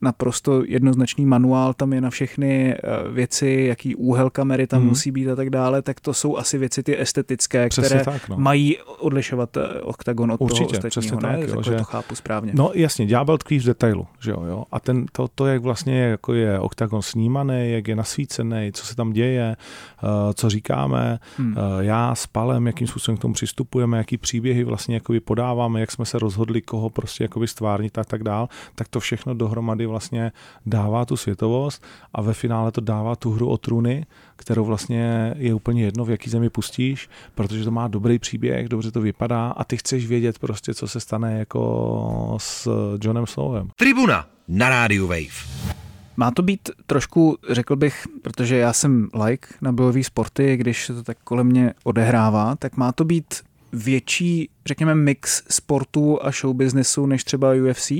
naprosto 0.01 0.63
jednoznačný 0.67 1.27
manuál 1.27 1.75
tam 1.75 1.93
je 1.93 2.01
na 2.01 2.11
všechny 2.11 2.75
eh, 2.75 2.79
věci, 3.11 3.65
jaký 3.69 3.97
úhel 3.97 4.31
kamery 4.31 4.67
tam 4.67 4.81
hmm. 4.81 4.89
musí 4.89 5.11
být 5.11 5.29
a 5.29 5.37
tak 5.37 5.51
dále, 5.51 5.83
tak 5.83 6.01
to 6.01 6.15
jsou 6.15 6.37
asi 6.37 6.59
věci 6.59 6.83
ty 6.83 7.01
estetické, 7.01 7.69
Přesně 7.69 7.87
které 7.87 8.05
tak, 8.05 8.29
no. 8.29 8.37
mají 8.37 8.79
odlišovat 8.99 9.57
eh, 9.57 9.81
oktagon 9.81 10.33
od 10.33 10.41
Určitě, 10.41 10.79
toho 10.79 10.89
přesně 10.91 11.13
ostatního, 11.13 11.21
tak, 11.21 11.33
ne? 11.33 11.41
jo, 11.41 11.47
Takhle 11.47 11.65
že- 11.73 11.79
to 11.79 11.85
chápu 11.85 12.15
správně. 12.15 12.53
No 12.55 12.71
jasně, 12.75 13.07
ďábel 13.07 13.39
tkví 13.39 13.59
v 13.59 13.65
detailu, 13.65 14.07
že 14.21 14.31
jo, 14.31 14.43
jo. 14.49 14.65
A 14.73 14.81
ten, 14.81 15.07
to, 15.13 15.29
to, 15.35 15.47
jak 15.47 15.63
vlastně 15.63 15.95
je, 15.99 16.09
jako 16.11 16.35
je 16.35 16.59
oktagon 16.59 17.03
snímaný, 17.03 17.73
jak 17.73 17.89
je 17.89 17.97
nasvícený, 17.97 18.71
co 18.75 18.87
se 18.87 18.97
tam 18.97 19.13
děje, 19.13 19.57
uh, 20.03 20.09
co 20.35 20.51
říkáme, 20.51 21.19
Hmm. 21.37 21.55
já 21.81 22.15
s 22.15 22.27
Palem, 22.27 22.67
jakým 22.67 22.87
způsobem 22.87 23.17
k 23.17 23.21
tomu 23.21 23.35
přistupujeme, 23.35 23.99
jaký 23.99 24.17
příběhy 24.17 24.65
vlastně 24.65 24.95
jakoby 24.95 25.21
podáváme, 25.21 25.81
jak 25.81 25.91
jsme 25.91 26.05
se 26.07 26.19
rozhodli, 26.19 26.61
koho 26.63 26.91
prostě 26.91 27.25
jakoby 27.25 27.49
stvárnit 27.49 27.99
a 27.99 28.05
tak 28.05 28.23
dál, 28.23 28.49
tak 28.75 28.89
to 28.89 29.01
všechno 29.01 29.35
dohromady 29.35 29.87
vlastně 29.91 30.33
dává 30.67 31.05
tu 31.05 31.17
světovost 31.17 31.85
a 32.15 32.23
ve 32.23 32.35
finále 32.35 32.73
to 32.73 32.81
dává 32.81 33.17
tu 33.17 33.31
hru 33.31 33.49
o 33.49 33.57
trůny, 33.57 34.07
kterou 34.37 34.65
vlastně 34.65 35.35
je 35.37 35.55
úplně 35.55 35.83
jedno, 35.83 36.05
v 36.05 36.11
jaký 36.11 36.31
zemi 36.31 36.51
pustíš, 36.51 37.09
protože 37.35 37.65
to 37.65 37.71
má 37.71 37.89
dobrý 37.89 38.19
příběh, 38.19 38.69
dobře 38.69 38.91
to 38.91 39.01
vypadá 39.01 39.49
a 39.49 39.65
ty 39.65 39.77
chceš 39.77 40.07
vědět 40.07 40.39
prostě, 40.39 40.75
co 40.75 40.89
se 40.89 41.01
stane 41.01 41.39
jako 41.39 42.37
s 42.41 42.69
Johnem 43.03 43.27
Snowem. 43.27 43.69
Tribuna 43.77 44.27
na 44.49 44.69
rádiu 44.69 45.07
Wave. 45.07 45.71
Má 46.17 46.31
to 46.31 46.43
být 46.43 46.71
trošku, 46.87 47.39
řekl 47.51 47.77
bych, 47.77 48.07
protože 48.23 48.57
já 48.57 48.73
jsem 48.73 49.09
like 49.25 49.49
na 49.61 49.73
bojové 49.73 50.05
sporty, 50.05 50.57
když 50.57 50.87
se 50.87 50.95
to 50.95 51.03
tak 51.03 51.19
kolem 51.25 51.47
mě 51.47 51.75
odehrává, 51.85 52.57
tak 52.57 52.77
má 52.77 52.93
to 52.93 53.05
být 53.05 53.35
větší, 53.73 54.49
řekněme, 54.67 54.95
mix 54.95 55.43
sportu 55.51 56.19
a 56.23 56.31
show 56.31 56.57
businessu 56.57 57.07
než 57.07 57.25
třeba 57.25 57.53
UFC? 57.71 57.91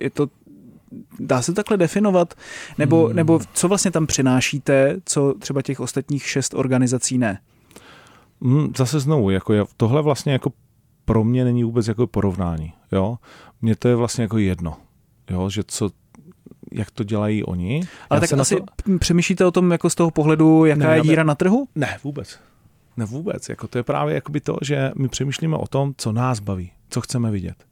Je 0.00 0.10
to 0.12 0.26
Dá 1.20 1.42
se 1.42 1.52
takhle 1.52 1.76
definovat? 1.76 2.34
Nebo, 2.78 3.06
Hmm. 3.06 3.16
nebo 3.16 3.40
co 3.54 3.68
vlastně 3.68 3.90
tam 3.90 4.06
přinášíte, 4.06 4.96
co 5.04 5.34
třeba 5.38 5.62
těch 5.62 5.80
ostatních 5.80 6.26
šest 6.26 6.54
organizací 6.54 7.18
ne? 7.18 7.38
Mm, 8.40 8.72
zase 8.76 9.00
znovu, 9.00 9.30
jako 9.30 9.52
je, 9.52 9.64
tohle 9.76 10.02
vlastně 10.02 10.32
jako 10.32 10.52
pro 11.04 11.24
mě 11.24 11.44
není 11.44 11.64
vůbec 11.64 11.88
jako 11.88 12.06
porovnání, 12.06 12.72
jo. 12.92 13.18
Mně 13.62 13.76
to 13.76 13.88
je 13.88 13.96
vlastně 13.96 14.22
jako 14.22 14.38
jedno, 14.38 14.76
jo, 15.30 15.50
že 15.50 15.62
co, 15.66 15.90
jak 16.72 16.90
to 16.90 17.04
dělají 17.04 17.44
oni. 17.44 17.80
Ale 18.10 18.16
Já 18.16 18.20
tak 18.20 18.32
asi 18.40 18.56
to, 18.56 18.98
přemýšlíte 18.98 19.44
o 19.46 19.50
tom 19.50 19.70
jako 19.72 19.90
z 19.90 19.94
toho 19.94 20.10
pohledu, 20.10 20.64
jaká 20.64 20.88
Ne, 20.88 20.96
je 20.96 21.02
díra 21.02 21.22
na 21.22 21.34
trhu? 21.34 21.68
Ne, 21.74 21.98
vůbec. 22.04 22.38
Ne, 22.96 23.04
vůbec. 23.04 23.48
Jako 23.48 23.68
to 23.68 23.78
je 23.78 23.84
právě 23.84 24.14
jakoby 24.14 24.40
to, 24.40 24.56
že 24.62 24.92
my 24.96 25.08
přemýšlíme 25.08 25.56
o 25.56 25.66
tom, 25.66 25.92
co 25.96 26.12
nás 26.12 26.40
baví, 26.40 26.72
co 26.90 27.00
chceme 27.00 27.30
vidět. 27.30 27.64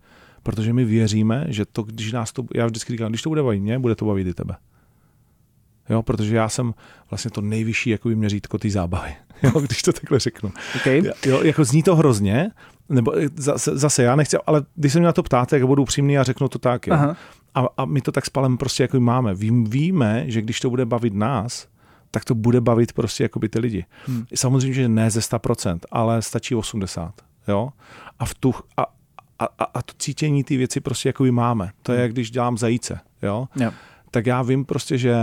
Protože 0.48 0.72
my 0.72 0.84
věříme, 0.84 1.46
že 1.48 1.64
to, 1.64 1.82
když 1.82 2.12
nás 2.12 2.32
to, 2.32 2.44
já 2.54 2.66
vždycky 2.66 2.92
říkám, 2.92 3.08
když 3.08 3.22
to 3.22 3.28
bude 3.28 3.42
bavit 3.42 3.60
mě, 3.60 3.78
bude 3.78 3.94
to 3.94 4.04
bavit 4.04 4.26
i 4.26 4.34
tebe. 4.34 4.56
Jo, 5.88 6.02
protože 6.02 6.36
já 6.36 6.48
jsem 6.48 6.74
vlastně 7.10 7.30
to 7.30 7.40
nejvyšší 7.40 7.90
jakoby 7.90 8.16
měřítko 8.16 8.58
té 8.58 8.70
zábavy, 8.70 9.16
jo, 9.42 9.60
když 9.60 9.82
to 9.82 9.92
takhle 9.92 10.18
řeknu. 10.18 10.52
Okay. 10.76 11.02
Jo, 11.26 11.42
jako 11.42 11.64
zní 11.64 11.82
to 11.82 11.96
hrozně, 11.96 12.50
nebo 12.88 13.12
zase, 13.36 13.78
zase 13.78 14.02
já 14.02 14.16
nechci, 14.16 14.36
ale 14.46 14.62
když 14.74 14.92
se 14.92 14.98
mě 14.98 15.06
na 15.06 15.12
to 15.12 15.22
ptáte, 15.22 15.50
tak 15.50 15.66
budu 15.66 15.82
upřímný 15.82 16.18
a 16.18 16.22
řeknu 16.22 16.48
to 16.48 16.58
tak. 16.58 16.86
Jo. 16.86 16.94
Aha. 16.94 17.16
A, 17.54 17.66
a 17.76 17.84
my 17.84 18.00
to 18.00 18.12
tak 18.12 18.26
spalem 18.26 18.56
prostě 18.56 18.82
jako 18.82 19.00
máme. 19.00 19.34
Vím, 19.34 19.64
víme, 19.64 20.24
že 20.26 20.42
když 20.42 20.60
to 20.60 20.70
bude 20.70 20.86
bavit 20.86 21.14
nás, 21.14 21.68
tak 22.10 22.24
to 22.24 22.34
bude 22.34 22.60
bavit 22.60 22.92
prostě 22.92 23.22
jakoby 23.22 23.48
ty 23.48 23.58
lidi. 23.58 23.84
Hmm. 24.06 24.24
Samozřejmě, 24.34 24.74
že 24.74 24.88
ne 24.88 25.10
ze 25.10 25.20
100%, 25.20 25.78
ale 25.90 26.22
stačí 26.22 26.54
80. 26.54 27.14
Jo? 27.48 27.68
A, 28.18 28.24
v 28.24 28.34
tu, 28.34 28.54
a, 28.76 28.97
a, 29.38 29.44
a, 29.58 29.64
a 29.64 29.82
to 29.82 29.92
cítění 29.98 30.44
ty 30.44 30.56
věci 30.56 30.80
prostě 30.80 31.08
jakoby 31.08 31.30
máme. 31.30 31.70
To 31.82 31.92
je, 31.92 32.00
jak 32.00 32.12
když 32.12 32.30
dělám 32.30 32.58
zajíce. 32.58 33.00
Jo? 33.22 33.48
Jo. 33.56 33.70
Tak 34.10 34.26
já 34.26 34.42
vím 34.42 34.64
prostě, 34.64 34.98
že 34.98 35.16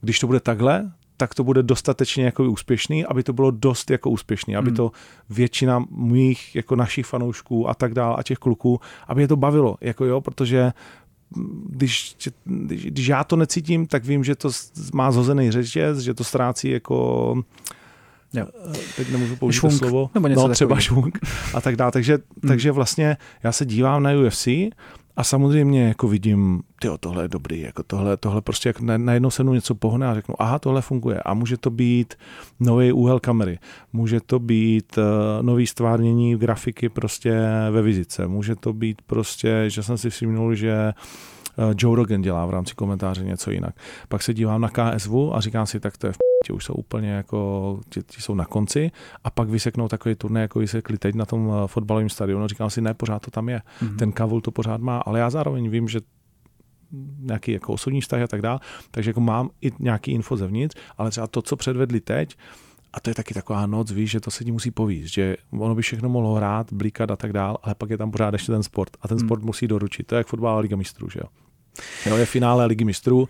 když 0.00 0.18
to 0.18 0.26
bude 0.26 0.40
takhle, 0.40 0.92
tak 1.16 1.34
to 1.34 1.44
bude 1.44 1.62
dostatečně 1.62 2.24
jako 2.24 2.44
úspěšný, 2.44 3.04
aby 3.04 3.22
to 3.22 3.32
bylo 3.32 3.50
dost 3.50 3.90
jako 3.90 4.10
úspěšný, 4.10 4.56
aby 4.56 4.68
Hmm. 4.68 4.76
to 4.76 4.92
většina 5.30 5.84
mých 5.90 6.54
jako 6.56 6.76
našich 6.76 7.06
fanoušků 7.06 7.68
a 7.68 7.74
tak 7.74 7.94
dál 7.94 8.16
a 8.18 8.22
těch 8.22 8.38
kluků, 8.38 8.80
aby 9.08 9.22
je 9.22 9.28
to 9.28 9.36
bavilo, 9.36 9.76
jako 9.80 10.04
jo, 10.04 10.20
protože 10.20 10.72
když, 11.66 12.16
když, 12.44 12.86
když 12.86 13.06
já 13.06 13.24
to 13.24 13.36
necítím, 13.36 13.86
tak 13.86 14.04
vím, 14.04 14.24
že 14.24 14.34
to 14.34 14.50
má 14.94 15.12
zhozený 15.12 15.50
řetěz, 15.50 15.98
že 15.98 16.14
to 16.14 16.24
ztrácí 16.24 16.70
jako 16.70 17.34
Jo. 18.34 18.46
Teď 18.96 19.12
nemůžu 19.12 19.36
použít 19.36 19.58
švunk, 19.58 19.74
slovo. 19.74 20.10
Nebo 20.14 20.28
něco 20.28 20.48
no, 20.48 20.54
třeba 20.54 20.80
švunk 20.80 21.18
a 21.54 21.60
tak 21.60 21.76
dále. 21.76 21.92
Takže, 21.92 22.12
hmm. 22.12 22.48
takže 22.48 22.72
vlastně 22.72 23.16
já 23.42 23.52
se 23.52 23.66
dívám 23.66 24.02
na 24.02 24.10
UFC 24.10 24.48
a 25.16 25.24
samozřejmě 25.24 25.88
jako 25.88 26.08
vidím, 26.08 26.62
tyjo, 26.80 26.98
tohle 26.98 27.24
je 27.24 27.28
dobrý, 27.28 27.60
jako 27.60 27.82
tohle, 27.82 28.16
tohle 28.16 28.42
prostě 28.42 28.68
jak 28.68 28.80
najednou 28.80 29.30
se 29.30 29.42
mnou 29.42 29.54
něco 29.54 29.74
pohne 29.74 30.08
a 30.08 30.14
řeknu, 30.14 30.34
aha, 30.38 30.58
tohle 30.58 30.82
funguje. 30.82 31.20
A 31.22 31.34
může 31.34 31.56
to 31.56 31.70
být 31.70 32.14
nový 32.60 32.92
úhel 32.92 33.20
kamery, 33.20 33.58
může 33.92 34.20
to 34.20 34.38
být 34.38 34.98
uh, 34.98 35.04
nový 35.42 35.66
stvárnění 35.66 36.36
grafiky 36.36 36.88
prostě 36.88 37.40
ve 37.70 37.82
vizice, 37.82 38.26
může 38.26 38.56
to 38.56 38.72
být 38.72 39.02
prostě, 39.02 39.64
že 39.66 39.82
jsem 39.82 39.98
si 39.98 40.10
všimnul, 40.10 40.54
že 40.54 40.92
uh, 40.96 41.32
Joe 41.78 41.96
Rogan 41.96 42.22
dělá 42.22 42.46
v 42.46 42.50
rámci 42.50 42.74
komentáře 42.74 43.24
něco 43.24 43.50
jinak. 43.50 43.74
Pak 44.08 44.22
se 44.22 44.34
dívám 44.34 44.60
na 44.60 44.68
KSV 44.68 45.10
a 45.32 45.40
říkám 45.40 45.66
si, 45.66 45.80
tak 45.80 45.96
to 45.96 46.06
je 46.06 46.12
v 46.12 46.16
ti 46.42 46.52
už 46.52 46.64
jsou 46.64 46.74
úplně 46.74 47.10
jako, 47.10 47.80
ti, 47.88 48.02
ti 48.02 48.22
jsou 48.22 48.34
na 48.34 48.44
konci 48.44 48.90
a 49.24 49.30
pak 49.30 49.48
vyseknou 49.48 49.88
takový 49.88 50.14
turné, 50.14 50.40
jako 50.40 50.58
vysekli 50.58 50.98
teď 50.98 51.14
na 51.14 51.24
tom 51.24 51.52
eh, 51.52 51.68
fotbalovém 51.68 52.08
stadionu. 52.08 52.48
Říkám 52.48 52.70
si, 52.70 52.80
ne, 52.80 52.94
pořád 52.94 53.22
to 53.22 53.30
tam 53.30 53.48
je. 53.48 53.58
Mm-hmm. 53.58 53.96
Ten 53.96 54.12
Kavul 54.12 54.40
to 54.40 54.50
pořád 54.50 54.80
má, 54.80 54.98
ale 54.98 55.18
já 55.18 55.30
zároveň 55.30 55.68
vím, 55.68 55.88
že 55.88 56.00
nějaký 57.18 57.52
jako 57.52 57.72
osobní 57.72 58.00
vztah 58.00 58.22
a 58.22 58.26
tak 58.26 58.42
dále, 58.42 58.60
takže 58.90 59.10
jako 59.10 59.20
mám 59.20 59.50
i 59.60 59.72
nějaký 59.78 60.12
info 60.12 60.36
zevnitř, 60.36 60.76
ale 60.98 61.10
třeba 61.10 61.26
to, 61.26 61.42
co 61.42 61.56
předvedli 61.56 62.00
teď, 62.00 62.36
a 62.92 63.00
to 63.00 63.10
je 63.10 63.14
taky 63.14 63.34
taková 63.34 63.66
noc, 63.66 63.90
víš, 63.90 64.10
že 64.10 64.20
to 64.20 64.30
se 64.30 64.44
ti 64.44 64.52
musí 64.52 64.70
povíst, 64.70 65.14
že 65.14 65.36
ono 65.50 65.74
by 65.74 65.82
všechno 65.82 66.08
mohlo 66.08 66.34
hrát, 66.34 66.72
blíkat 66.72 67.10
a 67.10 67.16
tak 67.16 67.32
dále, 67.32 67.58
ale 67.62 67.74
pak 67.74 67.90
je 67.90 67.98
tam 67.98 68.10
pořád 68.10 68.32
ještě 68.32 68.52
ten 68.52 68.62
sport 68.62 68.96
a 69.00 69.08
ten 69.08 69.18
hmm. 69.18 69.28
sport 69.28 69.40
mm. 69.40 69.46
musí 69.46 69.66
doručit. 69.68 70.06
To 70.06 70.14
je 70.14 70.16
jak 70.16 70.26
fotbalová 70.26 70.60
liga 70.60 70.76
mistrů, 70.76 71.08
že 71.10 71.20
jo. 71.22 71.28
Jo, 72.06 72.16
je 72.16 72.26
finále 72.26 72.66
ligy 72.66 72.84
mistrů 72.84 73.28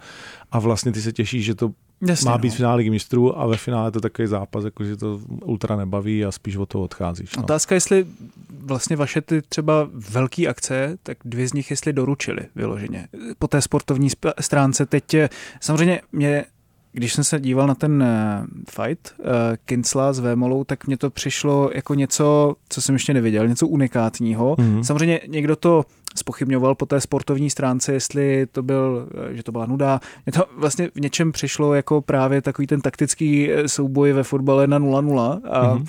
a 0.52 0.58
vlastně 0.58 0.92
ty 0.92 1.02
se 1.02 1.12
těšíš, 1.12 1.44
že 1.44 1.54
to 1.54 1.72
Jasně, 2.06 2.30
má 2.30 2.38
být 2.38 2.48
no. 2.48 2.54
finále 2.54 2.76
ligy 2.76 2.90
mistrů 2.90 3.40
a 3.40 3.46
ve 3.46 3.56
finále 3.56 3.90
to 3.90 4.00
takový 4.00 4.28
zápas, 4.28 4.64
jako 4.64 4.84
že 4.84 4.96
to 4.96 5.20
ultra 5.44 5.76
nebaví 5.76 6.24
a 6.24 6.32
spíš 6.32 6.56
od 6.56 6.68
toho 6.68 6.84
odcházíš. 6.84 7.36
No. 7.36 7.42
Otázka, 7.42 7.74
jestli 7.74 8.06
vlastně 8.50 8.96
vaše 8.96 9.20
ty 9.20 9.42
třeba 9.42 9.88
velké 9.92 10.46
akce, 10.46 10.98
tak 11.02 11.18
dvě 11.24 11.48
z 11.48 11.52
nich 11.52 11.70
jestli 11.70 11.92
doručili 11.92 12.40
vyloženě. 12.54 13.08
Po 13.38 13.48
té 13.48 13.62
sportovní 13.62 14.08
stránce 14.40 14.86
teď 14.86 15.16
samozřejmě 15.60 16.00
mě 16.12 16.44
když 16.92 17.12
jsem 17.12 17.24
se 17.24 17.40
díval 17.40 17.66
na 17.66 17.74
ten 17.74 18.02
uh, 18.02 18.46
fight 18.70 19.14
uh, 19.18 19.26
Kincla 19.64 20.12
s 20.12 20.18
Vémolou, 20.18 20.64
tak 20.64 20.86
mně 20.86 20.96
to 20.96 21.10
přišlo 21.10 21.70
jako 21.74 21.94
něco, 21.94 22.54
co 22.68 22.82
jsem 22.82 22.94
ještě 22.94 23.14
neviděl, 23.14 23.48
něco 23.48 23.66
unikátního. 23.68 24.54
Mm-hmm. 24.54 24.82
Samozřejmě 24.82 25.20
někdo 25.26 25.56
to 25.56 25.84
spochybňoval 26.14 26.74
po 26.74 26.86
té 26.86 27.00
sportovní 27.00 27.50
stránce, 27.50 27.92
jestli 27.92 28.46
to 28.52 28.62
byl, 28.62 29.08
eh, 29.30 29.34
že 29.34 29.42
to 29.42 29.52
byla 29.52 29.66
nuda. 29.66 30.00
Mně 30.26 30.32
to 30.32 30.44
vlastně 30.56 30.90
v 30.94 31.00
něčem 31.00 31.32
přišlo 31.32 31.74
jako 31.74 32.00
právě 32.00 32.42
takový 32.42 32.66
ten 32.66 32.80
taktický 32.80 33.50
souboj 33.66 34.12
ve 34.12 34.22
fotbale 34.22 34.66
na 34.66 34.78
0-0 34.78 35.40
a 35.50 35.74
mm-hmm. 35.74 35.86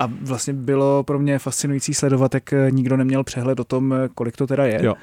A 0.00 0.08
vlastně 0.22 0.52
bylo 0.52 1.02
pro 1.02 1.18
mě 1.18 1.38
fascinující 1.38 1.94
sledovat, 1.94 2.34
jak 2.34 2.54
nikdo 2.70 2.96
neměl 2.96 3.24
přehled 3.24 3.60
o 3.60 3.64
tom, 3.64 3.94
kolik 4.14 4.36
to 4.36 4.46
teda 4.46 4.66
je. 4.66 4.84
Jo. 4.84 4.94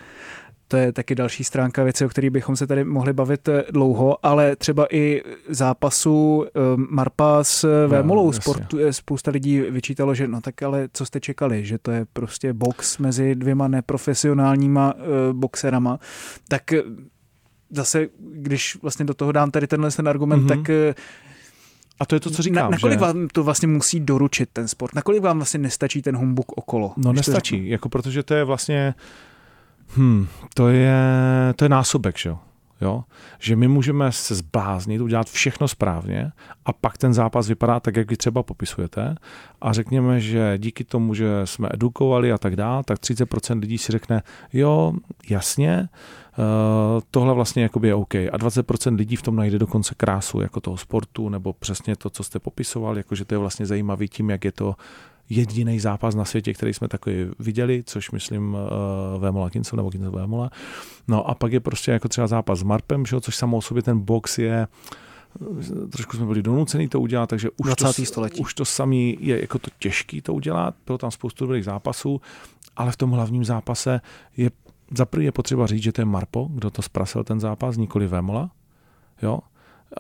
To 0.67 0.77
je 0.77 0.91
taky 0.91 1.15
další 1.15 1.43
stránka 1.43 1.84
věci, 1.84 2.06
o 2.06 2.10
kterých 2.10 2.30
bychom 2.30 2.56
se 2.56 2.67
tady 2.67 2.84
mohli 2.84 3.13
bavit 3.13 3.47
eh, 3.47 3.63
dlouho, 3.71 4.25
ale 4.25 4.56
třeba 4.56 4.88
i 4.91 5.21
zápasu 5.49 6.45
eh, 6.47 6.60
Marpa 6.89 7.43
s 7.43 7.63
eh, 7.63 7.88
Vémolou 7.88 8.25
no, 8.25 8.34
sportu, 8.34 8.77
spousta 8.91 9.32
lidí 9.32 9.62
vyčítalo, 9.62 10.15
že 10.15 10.27
no 10.27 10.41
tak 10.41 10.63
ale 10.63 10.89
co 10.93 11.06
jste 11.06 11.19
čekali, 11.19 11.65
že 11.65 11.77
to 11.77 11.91
je 11.91 12.06
prostě 12.13 12.53
box 12.53 12.97
mezi 12.97 13.36
dvěma 13.36 13.67
neprofesionálníma 13.67 14.93
boxerama, 15.32 15.99
tak 16.47 16.63
zase, 17.69 18.08
když 18.19 18.77
vlastně 18.82 19.06
do 19.06 19.13
toho 19.13 19.32
dám 19.32 19.51
tady 19.51 19.67
tenhle 19.67 19.91
ten 19.91 20.10
argument, 20.10 20.43
mm-hmm. 20.43 20.63
tak 20.63 20.69
a 21.99 22.06
to 22.06 22.15
je 22.15 22.19
to, 22.19 22.30
co 22.30 22.41
říkám. 22.41 22.63
Na, 22.63 22.69
nakolik 22.69 22.99
že... 22.99 23.06
vám 23.06 23.27
to 23.27 23.43
vlastně 23.43 23.67
musí 23.67 23.99
doručit 23.99 24.49
ten 24.53 24.67
sport? 24.67 24.95
Nakolik 24.95 25.21
vám 25.21 25.38
vlastně 25.38 25.60
nestačí 25.60 26.01
ten 26.01 26.17
humbuk 26.17 26.51
okolo? 26.58 26.93
No 26.97 27.13
nestačí, 27.13 27.69
jako 27.69 27.89
protože 27.89 28.23
to 28.23 28.34
je 28.34 28.43
vlastně 28.43 28.93
Hmm, 29.95 30.28
to 30.54 30.67
je, 30.67 31.00
to 31.56 31.65
je 31.65 31.69
násobek, 31.69 32.17
že 32.17 32.30
jo? 32.30 32.39
Jo? 32.82 33.04
Že 33.39 33.56
my 33.56 33.67
můžeme 33.67 34.12
se 34.12 34.36
zbláznit, 34.36 35.02
udělat 35.02 35.30
všechno 35.30 35.67
správně 35.67 36.32
a 36.65 36.73
pak 36.73 36.97
ten 36.97 37.13
zápas 37.13 37.47
vypadá 37.47 37.80
tak, 37.80 37.95
jak 37.95 38.10
vy 38.10 38.17
třeba 38.17 38.43
popisujete 38.43 39.15
a 39.62 39.73
řekněme, 39.73 40.19
že 40.19 40.58
díky 40.58 40.84
tomu, 40.84 41.13
že 41.13 41.41
jsme 41.45 41.69
edukovali 41.71 42.32
a 42.32 42.38
tak 42.38 42.56
dále, 42.56 42.84
tak 42.84 43.00
30% 43.00 43.60
lidí 43.60 43.78
si 43.78 43.91
řekne, 43.91 44.23
jo, 44.54 44.93
jasně, 45.30 45.89
uh, 46.38 46.45
tohle 47.12 47.34
vlastně 47.34 47.63
jakoby 47.63 47.88
je 47.88 47.95
OK. 47.95 48.15
A 48.15 48.38
20% 48.38 48.95
lidí 48.95 49.15
v 49.15 49.21
tom 49.21 49.36
najde 49.36 49.60
dokonce 49.60 49.95
krásu 49.95 50.41
jako 50.41 50.62
toho 50.62 50.78
sportu 50.78 51.30
nebo 51.30 51.54
přesně 51.54 51.95
to, 51.95 52.10
co 52.10 52.23
jste 52.23 52.39
popisoval, 52.39 52.97
jakože 52.97 53.26
to 53.26 53.34
je 53.34 53.38
vlastně 53.39 53.65
zajímavý 53.65 54.08
tím, 54.08 54.30
jak 54.30 54.45
je 54.45 54.52
to 54.52 54.76
jediný 55.30 55.80
zápas 55.80 56.16
na 56.16 56.26
světě, 56.26 56.54
který 56.54 56.74
jsme 56.74 56.88
takový 56.88 57.16
viděli, 57.40 57.84
což 57.86 58.12
myslím 58.12 58.54
uh, 58.54 59.22
Vémola 59.22 59.50
Kincel 59.50 59.78
nebo 59.78 59.90
Kincel 59.90 60.12
Vémola. 60.12 60.50
No 61.08 61.30
a 61.30 61.36
pak 61.36 61.52
je 61.52 61.60
prostě 61.60 61.92
jako 61.92 62.08
třeba 62.08 62.28
zápas 62.28 62.60
s 62.60 62.63
Marpem, 62.63 63.06
že, 63.06 63.22
což 63.22 63.36
samo 63.36 63.58
o 63.58 63.62
sobě 63.62 63.84
ten 63.84 64.00
box 64.00 64.38
je 64.38 64.68
trošku 65.92 66.18
jsme 66.18 66.26
byli 66.26 66.44
donucený 66.44 66.88
to 66.88 67.00
udělat, 67.00 67.30
takže 67.30 67.50
už, 67.58 67.76
to, 67.76 67.94
století. 67.94 68.42
už 68.42 68.54
to 68.54 68.66
samý 68.66 69.18
je 69.20 69.42
jako 69.42 69.60
to 69.60 69.72
těžký 69.80 70.22
to 70.22 70.34
udělat, 70.34 70.76
bylo 70.86 70.98
tam 70.98 71.12
spoustu 71.12 71.46
dobrých 71.46 71.66
zápasů, 71.66 72.22
ale 72.78 72.92
v 72.92 72.98
tom 72.98 73.12
hlavním 73.12 73.46
zápase 73.46 74.02
je 74.38 74.52
za 74.98 75.06
prvý 75.06 75.26
je 75.26 75.32
potřeba 75.32 75.68
říct, 75.68 75.84
že 75.84 75.92
to 75.92 76.02
je 76.02 76.06
Marpo, 76.06 76.50
kdo 76.52 76.70
to 76.70 76.82
zprasil 76.82 77.24
ten 77.24 77.40
zápas, 77.40 77.78
nikoli 77.78 78.08
Vémola, 78.08 78.52
jo, 79.22 79.40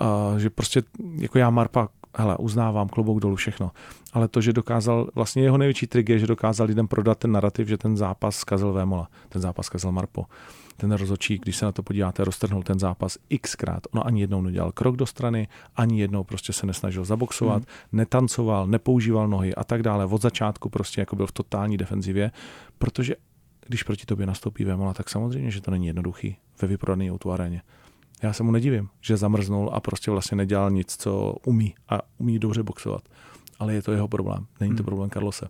a 0.01 0.33
že 0.37 0.49
prostě 0.49 0.83
jako 1.15 1.37
já 1.37 1.49
Marpa 1.49 1.87
hele, 2.17 2.37
uznávám, 2.37 2.87
klobouk 2.87 3.19
dolů, 3.19 3.35
všechno. 3.35 3.71
Ale 4.13 4.27
to, 4.27 4.41
že 4.41 4.53
dokázal, 4.53 5.09
vlastně 5.15 5.43
jeho 5.43 5.57
největší 5.57 5.87
trik 5.87 6.09
je, 6.09 6.19
že 6.19 6.27
dokázal 6.27 6.67
lidem 6.67 6.87
prodat 6.87 7.17
ten 7.17 7.31
narrativ, 7.31 7.67
že 7.67 7.77
ten 7.77 7.97
zápas 7.97 8.35
zkazil 8.35 8.73
Vémola, 8.73 9.07
ten 9.29 9.41
zápas 9.41 9.65
zkazil 9.65 9.91
Marpo. 9.91 10.25
Ten 10.77 10.91
rozočí, 10.91 11.37
když 11.37 11.57
se 11.57 11.65
na 11.65 11.71
to 11.71 11.83
podíváte, 11.83 12.23
roztrhnul 12.23 12.63
ten 12.63 12.79
zápas 12.79 13.17
xkrát. 13.41 13.87
Ono 13.91 14.07
ani 14.07 14.21
jednou 14.21 14.41
nedělal 14.41 14.71
krok 14.71 14.95
do 14.95 15.05
strany, 15.05 15.47
ani 15.75 16.01
jednou 16.01 16.23
prostě 16.23 16.53
se 16.53 16.65
nesnažil 16.65 17.05
zaboxovat, 17.05 17.63
hmm. 17.63 17.65
netancoval, 17.91 18.67
nepoužíval 18.67 19.27
nohy 19.27 19.55
a 19.55 19.63
tak 19.63 19.83
dále. 19.83 20.05
Od 20.05 20.21
začátku 20.21 20.69
prostě 20.69 21.01
jako 21.01 21.15
byl 21.15 21.27
v 21.27 21.31
totální 21.31 21.77
defenzivě, 21.77 22.31
protože 22.77 23.15
když 23.67 23.83
proti 23.83 24.05
tobě 24.05 24.25
nastoupí 24.25 24.63
Vémola, 24.63 24.93
tak 24.93 25.09
samozřejmě, 25.09 25.51
že 25.51 25.61
to 25.61 25.71
není 25.71 25.87
jednoduchý 25.87 26.37
ve 26.61 26.67
vyprodané 26.67 27.11
auto 27.11 27.31
aréně. 27.31 27.61
Já 28.23 28.33
se 28.33 28.43
mu 28.43 28.51
nedivím, 28.51 28.89
že 29.01 29.17
zamrznul 29.17 29.69
a 29.73 29.79
prostě 29.79 30.11
vlastně 30.11 30.37
nedělal 30.37 30.71
nic, 30.71 30.95
co 30.95 31.35
umí 31.45 31.75
a 31.89 31.99
umí 32.17 32.39
dobře 32.39 32.63
boxovat. 32.63 33.01
Ale 33.59 33.73
je 33.73 33.81
to 33.81 33.91
jeho 33.91 34.07
problém, 34.07 34.45
není 34.59 34.71
to 34.71 34.77
hmm. 34.77 34.85
problém 34.85 35.09
Carlose. 35.09 35.47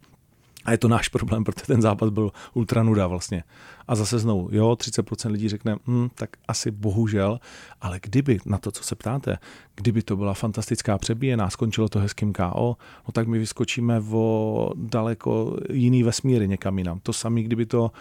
A 0.65 0.71
je 0.71 0.77
to 0.77 0.88
náš 0.88 1.08
problém, 1.08 1.43
protože 1.43 1.65
ten 1.65 1.82
zápas 1.82 2.10
byl 2.10 2.32
ultra 2.53 2.84
nuda 2.84 3.08
vlastně. 3.08 3.43
A 3.88 3.95
zase 3.95 4.19
znovu, 4.19 4.49
jo, 4.51 4.71
30% 4.71 5.32
lidí 5.32 5.49
řekne, 5.49 5.75
hm, 5.88 6.08
tak 6.15 6.30
asi 6.47 6.71
bohužel, 6.71 7.39
ale 7.82 7.99
kdyby 8.03 8.39
na 8.45 8.58
to, 8.58 8.71
co 8.71 8.84
se 8.84 8.95
ptáte, 8.95 9.38
kdyby 9.75 10.01
to 10.01 10.15
byla 10.15 10.34
fantastická 10.34 10.97
přebíjená, 10.97 11.49
skončilo 11.49 11.89
to 11.89 11.99
hezkým 11.99 12.34
KO, 12.34 12.77
no 13.08 13.12
tak 13.12 13.27
my 13.27 13.39
vyskočíme 13.39 14.01
o 14.12 14.69
daleko 14.75 15.58
jiný 15.69 16.03
vesmíry 16.03 16.47
někam 16.47 16.77
jinam. 16.77 16.99
To 16.99 17.13
samé, 17.13 17.41
kdyby 17.41 17.65
to 17.65 17.91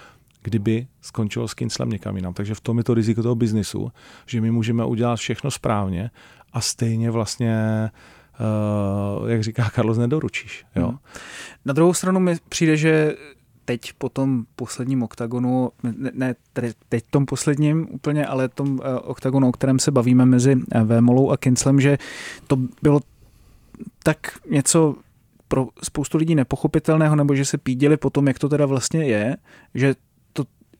kdyby 0.46 0.86
skončilo 1.00 1.48
s 1.48 1.54
Kinslem 1.54 1.90
někam 1.90 2.16
jinam. 2.16 2.34
Takže 2.34 2.54
v 2.54 2.60
tom 2.60 2.78
je 2.78 2.84
to 2.84 2.94
riziko 2.94 3.22
toho 3.22 3.34
biznisu, 3.34 3.92
že 4.26 4.40
my 4.40 4.50
můžeme 4.50 4.84
udělat 4.84 5.16
všechno 5.16 5.50
správně 5.50 6.10
a 6.52 6.60
stejně 6.60 7.10
vlastně 7.10 7.90
Uh, 9.20 9.30
jak 9.30 9.42
říká 9.42 9.70
Carlos, 9.74 9.98
nedoručíš. 9.98 10.64
Jo? 10.76 10.88
Hmm. 10.88 10.98
Na 11.64 11.72
druhou 11.72 11.94
stranu 11.94 12.20
mi 12.20 12.36
přijde, 12.48 12.76
že 12.76 13.16
teď 13.64 13.92
po 13.98 14.08
tom 14.08 14.44
posledním 14.56 15.02
oktagonu, 15.02 15.70
ne, 15.82 16.10
ne 16.14 16.34
teď 16.88 17.04
tom 17.10 17.26
posledním 17.26 17.86
úplně, 17.90 18.26
ale 18.26 18.48
tom 18.48 18.68
uh, 18.68 18.78
oktagonu, 19.04 19.48
o 19.48 19.52
kterém 19.52 19.78
se 19.78 19.90
bavíme 19.90 20.26
mezi 20.26 20.56
uh, 20.56 20.82
Vémolou 20.82 21.30
a 21.30 21.36
Kinslem, 21.36 21.80
že 21.80 21.98
to 22.46 22.56
bylo 22.82 23.00
tak 24.02 24.18
něco 24.50 24.94
pro 25.48 25.68
spoustu 25.82 26.18
lidí 26.18 26.34
nepochopitelného, 26.34 27.16
nebo 27.16 27.34
že 27.34 27.44
se 27.44 27.58
píděli 27.58 27.96
po 27.96 28.10
tom, 28.10 28.28
jak 28.28 28.38
to 28.38 28.48
teda 28.48 28.66
vlastně 28.66 29.04
je, 29.04 29.36
že 29.74 29.94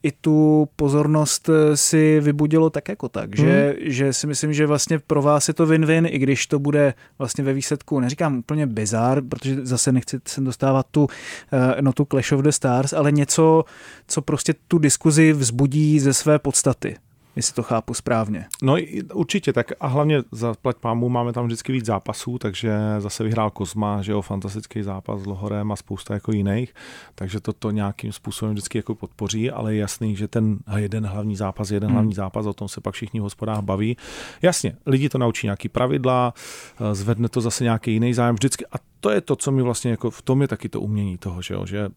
i 0.06 0.12
tu 0.12 0.68
pozornost 0.76 1.48
eh, 1.48 1.76
si 1.76 2.20
vybudilo 2.20 2.70
tak 2.70 2.88
jako 2.88 3.08
tak, 3.08 3.38
hmm. 3.38 3.46
že, 3.46 3.76
že 3.80 4.12
si 4.12 4.26
myslím, 4.26 4.52
že 4.52 4.66
vlastně 4.66 4.98
pro 4.98 5.22
vás 5.22 5.48
je 5.48 5.54
to 5.54 5.66
win-win, 5.66 6.06
i 6.10 6.18
když 6.18 6.46
to 6.46 6.58
bude 6.58 6.94
vlastně 7.18 7.44
ve 7.44 7.52
výsledku, 7.52 8.00
neříkám 8.00 8.38
úplně 8.38 8.66
bizar, 8.66 9.22
protože 9.22 9.66
zase 9.66 9.92
nechci 9.92 10.18
sem 10.26 10.44
dostávat 10.44 10.86
tu 10.90 11.08
eh, 11.52 11.82
no 11.82 11.92
tu 11.92 12.04
Clash 12.04 12.32
of 12.32 12.40
the 12.40 12.50
Stars, 12.50 12.92
ale 12.92 13.12
něco, 13.12 13.64
co 14.06 14.22
prostě 14.22 14.54
tu 14.68 14.78
diskuzi 14.78 15.32
vzbudí 15.32 16.00
ze 16.00 16.14
své 16.14 16.38
podstaty. 16.38 16.96
Jestli 17.36 17.54
to 17.54 17.62
chápu 17.62 17.94
správně. 17.94 18.46
No 18.62 18.76
určitě, 19.14 19.52
tak 19.52 19.72
a 19.80 19.86
hlavně 19.86 20.22
za 20.32 20.54
plať 20.62 20.76
pámu 20.76 21.08
máme 21.08 21.32
tam 21.32 21.46
vždycky 21.46 21.72
víc 21.72 21.86
zápasů, 21.86 22.38
takže 22.38 22.72
zase 22.98 23.24
vyhrál 23.24 23.50
Kozma, 23.50 24.02
že 24.02 24.12
jo, 24.12 24.22
fantastický 24.22 24.82
zápas 24.82 25.20
s 25.20 25.26
Lohorem 25.26 25.72
a 25.72 25.76
spousta 25.76 26.14
jako 26.14 26.32
jiných, 26.32 26.74
takže 27.14 27.40
to, 27.40 27.52
to 27.52 27.70
nějakým 27.70 28.12
způsobem 28.12 28.52
vždycky 28.52 28.78
jako 28.78 28.94
podpoří, 28.94 29.50
ale 29.50 29.74
je 29.74 29.80
jasný, 29.80 30.16
že 30.16 30.28
ten 30.28 30.58
jeden 30.76 31.06
hlavní 31.06 31.36
zápas, 31.36 31.70
jeden 31.70 31.88
hmm. 31.88 31.94
hlavní 31.94 32.14
zápas, 32.14 32.46
o 32.46 32.52
tom 32.52 32.68
se 32.68 32.80
pak 32.80 32.94
všichni 32.94 33.20
v 33.20 33.22
hospodách 33.22 33.60
baví. 33.60 33.96
Jasně, 34.42 34.76
lidi 34.86 35.08
to 35.08 35.18
naučí 35.18 35.46
nějaký 35.46 35.68
pravidla, 35.68 36.34
eh, 36.80 36.94
zvedne 36.94 37.28
to 37.28 37.40
zase 37.40 37.64
nějaký 37.64 37.92
jiný 37.92 38.14
zájem 38.14 38.34
vždycky 38.34 38.66
a 38.66 38.76
to 39.00 39.10
je 39.10 39.20
to, 39.20 39.36
co 39.36 39.52
mi 39.52 39.62
vlastně 39.62 39.90
jako 39.90 40.10
v 40.10 40.22
tom 40.22 40.42
je 40.42 40.48
taky 40.48 40.68
to 40.68 40.80
umění 40.80 41.18
toho, 41.18 41.42
že, 41.42 41.54
jo, 41.54 41.66
že 41.66 41.88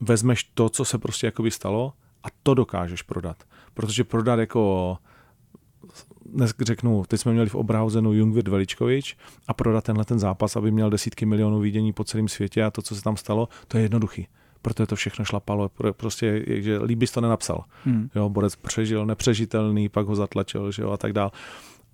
vezmeš 0.00 0.44
to, 0.54 0.68
co 0.68 0.84
se 0.84 0.98
prostě 0.98 1.26
jakoby 1.26 1.50
stalo 1.50 1.92
a 2.24 2.26
to 2.42 2.54
dokážeš 2.54 3.02
prodat. 3.02 3.44
Protože 3.74 4.04
prodat 4.04 4.38
jako 4.38 4.96
dnes 6.26 6.54
řeknu, 6.60 7.04
teď 7.08 7.20
jsme 7.20 7.32
měli 7.32 7.48
v 7.48 7.54
Obrauzenu 7.54 8.12
Jungwirth 8.12 8.48
Veličkovič 8.48 9.16
a 9.48 9.54
prodat 9.54 9.84
tenhle 9.84 10.04
ten 10.04 10.18
zápas, 10.18 10.56
aby 10.56 10.70
měl 10.70 10.90
desítky 10.90 11.26
milionů 11.26 11.60
vidění 11.60 11.92
po 11.92 12.04
celém 12.04 12.28
světě 12.28 12.64
a 12.64 12.70
to, 12.70 12.82
co 12.82 12.96
se 12.96 13.02
tam 13.02 13.16
stalo, 13.16 13.48
to 13.68 13.76
je 13.76 13.82
jednoduchý. 13.82 14.28
Proto 14.62 14.82
je 14.82 14.86
to 14.86 14.96
všechno 14.96 15.24
šlapalo. 15.24 15.70
Prostě, 15.92 16.44
že 16.46 16.78
líbí 16.78 17.06
to 17.06 17.20
nenapsal. 17.20 17.64
Hmm. 17.84 18.08
Jo, 18.14 18.28
borec 18.28 18.56
přežil, 18.56 19.06
nepřežitelný, 19.06 19.88
pak 19.88 20.06
ho 20.06 20.14
zatlačil, 20.16 20.72
že 20.72 20.82
jo, 20.82 20.90
a 20.90 20.96
tak 20.96 21.12
dál 21.12 21.32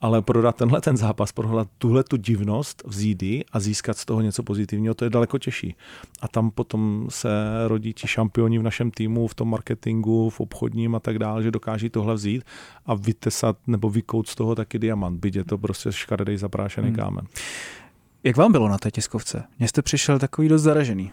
ale 0.00 0.22
prodat 0.22 0.56
tenhle 0.56 0.80
ten 0.80 0.96
zápas, 0.96 1.32
prodat 1.32 1.68
tuhle 1.78 2.04
tu 2.04 2.16
divnost 2.16 2.82
v 2.86 2.92
ZD 2.92 3.22
a 3.52 3.60
získat 3.60 3.98
z 3.98 4.04
toho 4.04 4.20
něco 4.20 4.42
pozitivního, 4.42 4.94
to 4.94 5.04
je 5.04 5.10
daleko 5.10 5.38
těžší. 5.38 5.74
A 6.20 6.28
tam 6.28 6.50
potom 6.50 7.06
se 7.08 7.28
rodí 7.66 7.94
ti 7.94 8.06
šampioni 8.06 8.58
v 8.58 8.62
našem 8.62 8.90
týmu, 8.90 9.26
v 9.26 9.34
tom 9.34 9.50
marketingu, 9.50 10.30
v 10.30 10.40
obchodním 10.40 10.94
a 10.94 11.00
tak 11.00 11.18
dále, 11.18 11.42
že 11.42 11.50
dokáží 11.50 11.90
tohle 11.90 12.14
vzít 12.14 12.44
a 12.86 12.94
vytesat 12.94 13.56
nebo 13.66 13.90
vykout 13.90 14.28
z 14.28 14.34
toho 14.34 14.54
taky 14.54 14.78
diamant, 14.78 15.20
byť 15.20 15.36
je 15.36 15.44
to 15.44 15.58
prostě 15.58 15.92
škaredej 15.92 16.36
zaprášený 16.36 16.88
hmm. 16.88 16.96
kámen. 16.96 17.26
Jak 18.24 18.36
vám 18.36 18.52
bylo 18.52 18.68
na 18.68 18.78
té 18.78 18.90
tiskovce? 18.90 19.44
Mně 19.58 19.68
jste 19.68 19.82
přišel 19.82 20.18
takový 20.18 20.48
dost 20.48 20.62
zaražený 20.62 21.10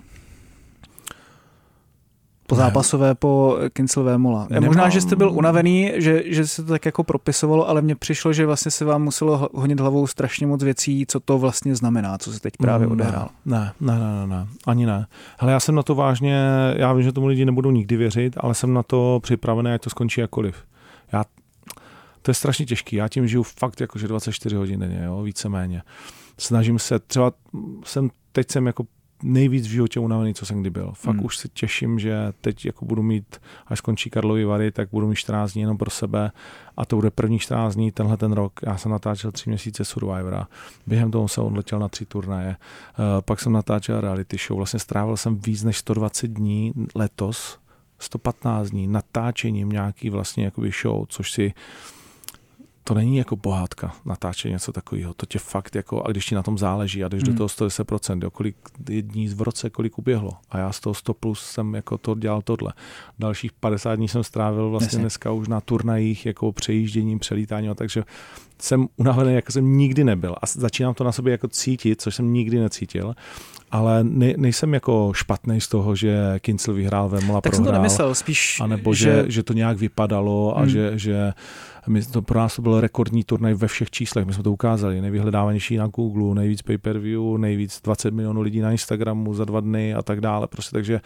po 2.47 2.55
zápasové, 2.55 3.15
po 3.15 3.58
Kincelové 3.73 4.17
mola. 4.17 4.47
Nemám. 4.49 4.67
Možná, 4.67 4.89
že 4.89 5.01
jste 5.01 5.15
byl 5.15 5.31
unavený, 5.31 5.91
že, 5.95 6.23
že 6.25 6.47
se 6.47 6.63
to 6.63 6.71
tak 6.71 6.86
jako 6.86 7.03
propisovalo, 7.03 7.69
ale 7.69 7.81
mně 7.81 7.95
přišlo, 7.95 8.34
že 8.34 8.45
vlastně 8.45 8.71
se 8.71 8.86
vám 8.86 9.03
muselo 9.03 9.49
honit 9.53 9.79
hlavou 9.79 10.08
strašně 10.08 10.47
moc 10.47 10.63
věcí, 10.63 11.05
co 11.08 11.19
to 11.19 11.38
vlastně 11.38 11.75
znamená, 11.75 12.17
co 12.17 12.34
se 12.34 12.39
teď 12.39 12.53
právě 12.58 12.88
odehrálo. 12.88 13.29
Ne, 13.45 13.71
ne, 13.79 13.99
ne, 13.99 13.99
ne, 13.99 14.27
ne, 14.27 14.47
ani 14.67 14.86
ne. 14.86 15.08
Hele, 15.39 15.51
já 15.51 15.60
jsem 15.60 15.75
na 15.75 15.84
to 15.84 15.95
vážně, 15.95 16.38
já 16.75 16.93
vím, 16.93 17.03
že 17.03 17.12
tomu 17.12 17.27
lidi 17.27 17.45
nebudou 17.45 17.71
nikdy 17.71 17.97
věřit, 17.97 18.36
ale 18.38 18.53
jsem 18.53 18.73
na 18.73 18.84
to 18.84 19.19
připravený, 19.23 19.71
ať 19.71 19.81
to 19.81 19.89
skončí 19.89 20.21
jakkoliv. 20.21 20.55
Já, 21.13 21.23
to 22.21 22.31
je 22.31 22.36
strašně 22.36 22.65
těžký, 22.65 22.95
já 22.95 23.08
tím 23.08 23.27
žiju 23.27 23.43
fakt 23.43 23.81
jakože 23.81 24.08
24 24.08 24.55
hodin 24.55 24.79
denně, 24.79 25.01
jo, 25.05 25.21
víceméně. 25.21 25.81
Snažím 26.38 26.79
se, 26.79 26.99
třeba 26.99 27.31
jsem, 27.86 28.10
teď 28.31 28.51
jsem 28.51 28.67
jako 28.67 28.84
nejvíc 29.25 29.67
v 29.67 29.69
životě 29.69 29.99
unavený, 29.99 30.33
co 30.33 30.45
jsem 30.45 30.61
kdy 30.61 30.69
byl. 30.69 30.91
Fakt 30.93 31.15
hmm. 31.15 31.25
už 31.25 31.38
se 31.38 31.47
těším, 31.47 31.99
že 31.99 32.33
teď 32.41 32.65
jako 32.65 32.85
budu 32.85 33.03
mít, 33.03 33.41
až 33.67 33.77
skončí 33.77 34.09
Karlovy 34.09 34.45
Vary, 34.45 34.71
tak 34.71 34.89
budu 34.91 35.07
mít 35.07 35.15
14 35.15 35.53
dní 35.53 35.61
jenom 35.61 35.77
pro 35.77 35.89
sebe 35.89 36.31
a 36.77 36.85
to 36.85 36.95
bude 36.95 37.11
první 37.11 37.39
14 37.39 37.75
dní 37.75 37.91
tenhle 37.91 38.17
ten 38.17 38.31
rok. 38.31 38.53
Já 38.63 38.77
jsem 38.77 38.91
natáčel 38.91 39.31
tři 39.31 39.49
měsíce 39.49 39.85
Survivora, 39.85 40.47
během 40.88 41.11
toho 41.11 41.27
jsem 41.27 41.43
odletěl 41.43 41.79
na 41.79 41.89
tři 41.89 42.05
turnaje, 42.05 42.49
uh, 42.49 43.21
pak 43.21 43.39
jsem 43.39 43.51
natáčel 43.51 44.01
reality 44.01 44.38
show, 44.47 44.57
vlastně 44.57 44.79
strávil 44.79 45.17
jsem 45.17 45.35
víc 45.35 45.63
než 45.63 45.77
120 45.77 46.27
dní 46.27 46.73
letos, 46.95 47.59
115 47.99 48.69
dní 48.69 48.88
natáčením 48.88 49.69
nějaký 49.69 50.09
vlastně 50.09 50.45
jakoby 50.45 50.71
show, 50.81 51.05
což 51.09 51.31
si 51.31 51.53
to 52.88 52.93
není 52.93 53.17
jako 53.17 53.36
bohátka 53.36 53.95
natáčet 54.06 54.52
něco 54.52 54.71
takového. 54.71 55.13
To 55.13 55.26
tě 55.26 55.39
fakt 55.39 55.76
jako, 55.76 56.04
a 56.04 56.12
když 56.12 56.26
ti 56.26 56.36
na 56.36 56.43
tom 56.43 56.58
záleží 56.58 57.04
a 57.04 57.08
když 57.08 57.24
hmm. 57.24 57.34
do 57.34 57.38
toho 57.38 57.48
110%, 57.48 58.24
jo, 58.24 58.32
kolik 58.32 58.56
dní 58.80 59.28
v 59.28 59.41
roce, 59.41 59.69
kolik 59.69 59.98
uběhlo. 59.98 60.32
A 60.50 60.58
já 60.58 60.71
z 60.71 60.80
toho 60.80 60.93
100 60.93 61.13
plus 61.13 61.45
jsem 61.45 61.76
jako 61.76 61.98
to 61.98 62.15
dělal 62.15 62.41
tohle. 62.41 62.74
Dalších 63.19 63.54
50 63.54 63.95
dní 63.95 64.08
jsem 64.08 64.24
strávil 64.24 64.69
vlastně 64.69 64.86
Jasně. 64.86 65.00
dneska 65.00 65.32
už 65.32 65.48
na 65.48 65.62
turnajích, 65.62 66.26
jako 66.26 66.52
přejížděním, 66.52 67.19
přelítáním, 67.19 67.76
takže 67.76 68.04
jsem 68.62 68.88
unavený, 68.98 69.34
jako 69.34 69.52
jsem 69.52 69.78
nikdy 69.78 70.04
nebyl. 70.04 70.36
A 70.41 70.45
začínám 70.48 70.93
to 70.93 71.04
na 71.04 71.12
sobě 71.12 71.32
jako 71.32 71.48
cítit, 71.48 72.02
což 72.02 72.15
jsem 72.15 72.34
nikdy 72.34 72.60
necítil 72.60 73.15
ale 73.71 74.04
ne, 74.04 74.34
nejsem 74.38 74.73
jako 74.73 75.12
špatný 75.15 75.62
z 75.62 75.67
toho, 75.67 75.95
že 75.95 76.39
Kincel 76.39 76.73
vyhrál, 76.73 77.10
Vemola 77.10 77.41
tak 77.41 77.51
prohrál. 77.51 77.51
Tak 77.51 77.56
jsem 77.56 77.65
to 77.65 77.71
nemyslel, 77.71 78.15
spíš, 78.15 78.60
A 78.62 78.67
nebo 78.67 78.93
že, 78.93 79.04
že, 79.04 79.32
že 79.32 79.43
to 79.43 79.54
nějak 79.54 79.78
vypadalo 79.78 80.58
a 80.58 80.62
hmm. 80.62 80.69
že, 80.69 80.91
že 80.95 81.34
my, 81.88 82.01
to 82.01 82.21
pro 82.21 82.39
nás 82.39 82.56
to 82.56 82.62
byl 82.62 82.82
rekordní 82.82 83.23
turnaj 83.23 83.54
ve 83.54 83.67
všech 83.67 83.89
číslech, 83.89 84.25
my 84.25 84.34
jsme 84.34 84.43
to 84.43 84.51
ukázali, 84.51 85.01
nejvyhledávanější 85.01 85.78
na 85.78 85.88
Google, 85.88 86.36
nejvíc 86.36 86.62
pay-per-view, 86.62 87.38
nejvíc 87.38 87.82
20 87.84 88.13
milionů 88.13 88.41
lidí 88.41 88.60
na 88.60 88.71
Instagramu 88.71 89.34
za 89.34 89.45
dva 89.45 89.60
dny 89.60 89.93
a 89.93 90.01
tak 90.01 90.21
dále, 90.21 90.47
prostě 90.47 90.73
takže 90.73 91.01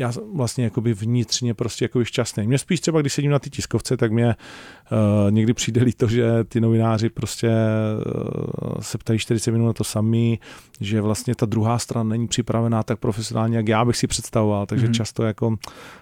já 0.00 0.12
vlastně 0.34 0.64
jakoby 0.64 0.94
vnitřně 0.94 1.54
prostě 1.54 1.84
jakoby 1.84 2.04
šťastný. 2.04 2.46
Mě 2.46 2.58
spíš 2.58 2.80
třeba, 2.80 3.00
když 3.00 3.12
sedím 3.12 3.30
na 3.30 3.38
ty 3.38 3.50
tiskovce, 3.50 3.96
tak 3.96 4.12
mě 4.12 4.26
uh, 4.26 5.30
někdy 5.30 5.54
přijde 5.54 5.82
líto, 5.82 6.06
že 6.06 6.44
ty 6.44 6.60
novináři 6.60 7.08
prostě 7.08 7.48
uh, 7.48 8.80
se 8.80 8.98
ptají 8.98 9.18
40 9.18 9.50
minut 9.50 9.66
na 9.66 9.72
to 9.72 9.84
samý, 9.84 10.40
že 10.80 11.00
vlastně 11.00 11.34
ta 11.34 11.46
druhá 11.46 11.78
strana 11.78 12.08
není 12.08 12.28
připravená 12.28 12.82
tak 12.82 12.98
profesionálně, 12.98 13.56
jak 13.56 13.68
já 13.68 13.84
bych 13.84 13.96
si 13.96 14.06
představoval, 14.06 14.66
takže 14.66 14.86
mm-hmm. 14.86 14.92
často 14.92 15.22
jako 15.22 15.56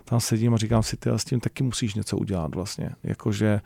tam 0.04 0.20
sedím 0.20 0.54
a 0.54 0.56
říkám 0.56 0.82
si, 0.82 0.96
ty 0.96 1.10
s 1.16 1.24
tím 1.24 1.40
taky 1.40 1.62
musíš 1.64 1.94
něco 1.94 2.16
udělat 2.16 2.54
vlastně, 2.54 2.90
jakože 3.02 3.60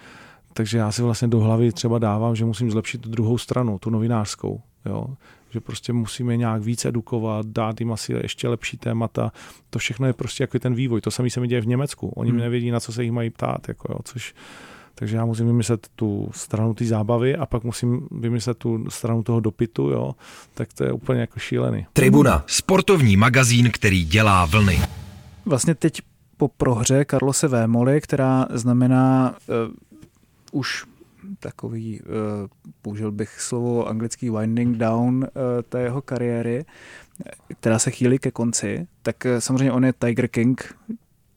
takže 0.54 0.78
já 0.78 0.92
si 0.92 1.02
vlastně 1.02 1.28
do 1.28 1.40
hlavy 1.40 1.72
třeba 1.72 1.98
dávám, 1.98 2.36
že 2.36 2.44
musím 2.44 2.70
zlepšit 2.70 3.00
tu 3.00 3.08
druhou 3.08 3.38
stranu, 3.38 3.78
tu 3.78 3.90
novinářskou. 3.90 4.60
Jo? 4.86 5.06
Že 5.52 5.60
prostě 5.60 5.92
musíme 5.92 6.36
nějak 6.36 6.62
víc 6.62 6.84
edukovat, 6.84 7.46
dát 7.46 7.80
jim 7.80 7.92
asi 7.92 8.12
ještě 8.12 8.48
lepší 8.48 8.76
témata. 8.76 9.32
To 9.70 9.78
všechno 9.78 10.06
je 10.06 10.12
prostě 10.12 10.42
jako 10.42 10.58
ten 10.58 10.74
vývoj. 10.74 11.00
To 11.00 11.10
samé 11.10 11.30
se 11.30 11.40
mi 11.40 11.48
děje 11.48 11.60
v 11.60 11.66
Německu. 11.66 12.08
Oni 12.08 12.30
hmm. 12.30 12.36
mi 12.36 12.42
nevědí, 12.42 12.70
na 12.70 12.80
co 12.80 12.92
se 12.92 13.02
jich 13.02 13.12
mají 13.12 13.30
ptát. 13.30 13.68
Jako 13.68 13.92
jo, 13.92 13.98
což, 14.04 14.34
takže 14.94 15.16
já 15.16 15.24
musím 15.24 15.46
vymyslet 15.46 15.88
tu 15.96 16.30
stranu 16.34 16.74
té 16.74 16.84
zábavy 16.84 17.36
a 17.36 17.46
pak 17.46 17.64
musím 17.64 18.08
vymyslet 18.10 18.58
tu 18.58 18.90
stranu 18.90 19.22
toho 19.22 19.40
dopitu, 19.40 19.90
jo. 19.90 20.14
Tak 20.54 20.72
to 20.72 20.84
je 20.84 20.92
úplně 20.92 21.20
jako 21.20 21.38
šílený. 21.38 21.86
Tribuna, 21.92 22.44
sportovní 22.46 23.16
magazín, 23.16 23.70
který 23.70 24.04
dělá 24.04 24.46
vlny. 24.46 24.80
Vlastně 25.44 25.74
teď 25.74 26.02
po 26.36 26.48
prohře 26.48 27.04
Karlose 27.04 27.48
Vémoli, 27.48 28.00
která 28.00 28.46
znamená 28.50 29.30
uh, 29.30 29.72
už 30.52 30.84
takový, 31.40 32.00
uh, 32.00 32.06
použil 32.82 33.12
bych 33.12 33.40
slovo 33.40 33.88
anglický 33.88 34.30
winding 34.30 34.76
down 34.76 35.16
uh, 35.16 35.26
té 35.68 35.80
jeho 35.80 36.02
kariéry, 36.02 36.64
která 37.60 37.78
se 37.78 37.90
chýlí 37.90 38.18
ke 38.18 38.30
konci, 38.30 38.86
tak 39.02 39.16
uh, 39.24 39.38
samozřejmě 39.38 39.72
on 39.72 39.84
je 39.84 39.92
Tiger 39.92 40.28
King 40.28 40.74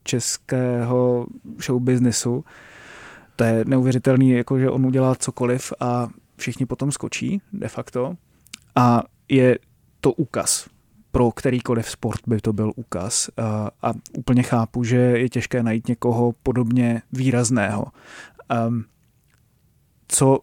českého 0.04 1.28
show 1.66 1.82
businessu. 1.82 2.46
To 3.36 3.44
je 3.44 3.66
neuvěřitelný, 3.68 4.30
jako 4.30 4.60
že 4.60 4.70
on 4.70 4.86
udělá 4.86 5.16
cokoliv 5.16 5.74
a 5.80 6.10
všichni 6.38 6.66
potom 6.66 6.92
skočí 6.92 7.42
de 7.54 7.68
facto. 7.68 8.16
A 8.76 9.04
je 9.30 9.60
to 10.02 10.14
úkaz. 10.14 10.70
Pro 11.12 11.32
kterýkoliv 11.32 11.90
sport 11.90 12.20
by 12.28 12.42
to 12.42 12.54
byl 12.54 12.72
úkaz. 12.76 13.30
A, 13.38 13.70
a 13.82 13.94
úplně 14.18 14.44
chápu, 14.44 14.84
že 14.84 14.96
je 14.96 15.30
těžké 15.30 15.64
najít 15.64 15.88
někoho 15.88 16.34
podobně 16.44 17.02
výrazného. 17.14 17.86
Um, 18.68 18.86
co 20.08 20.40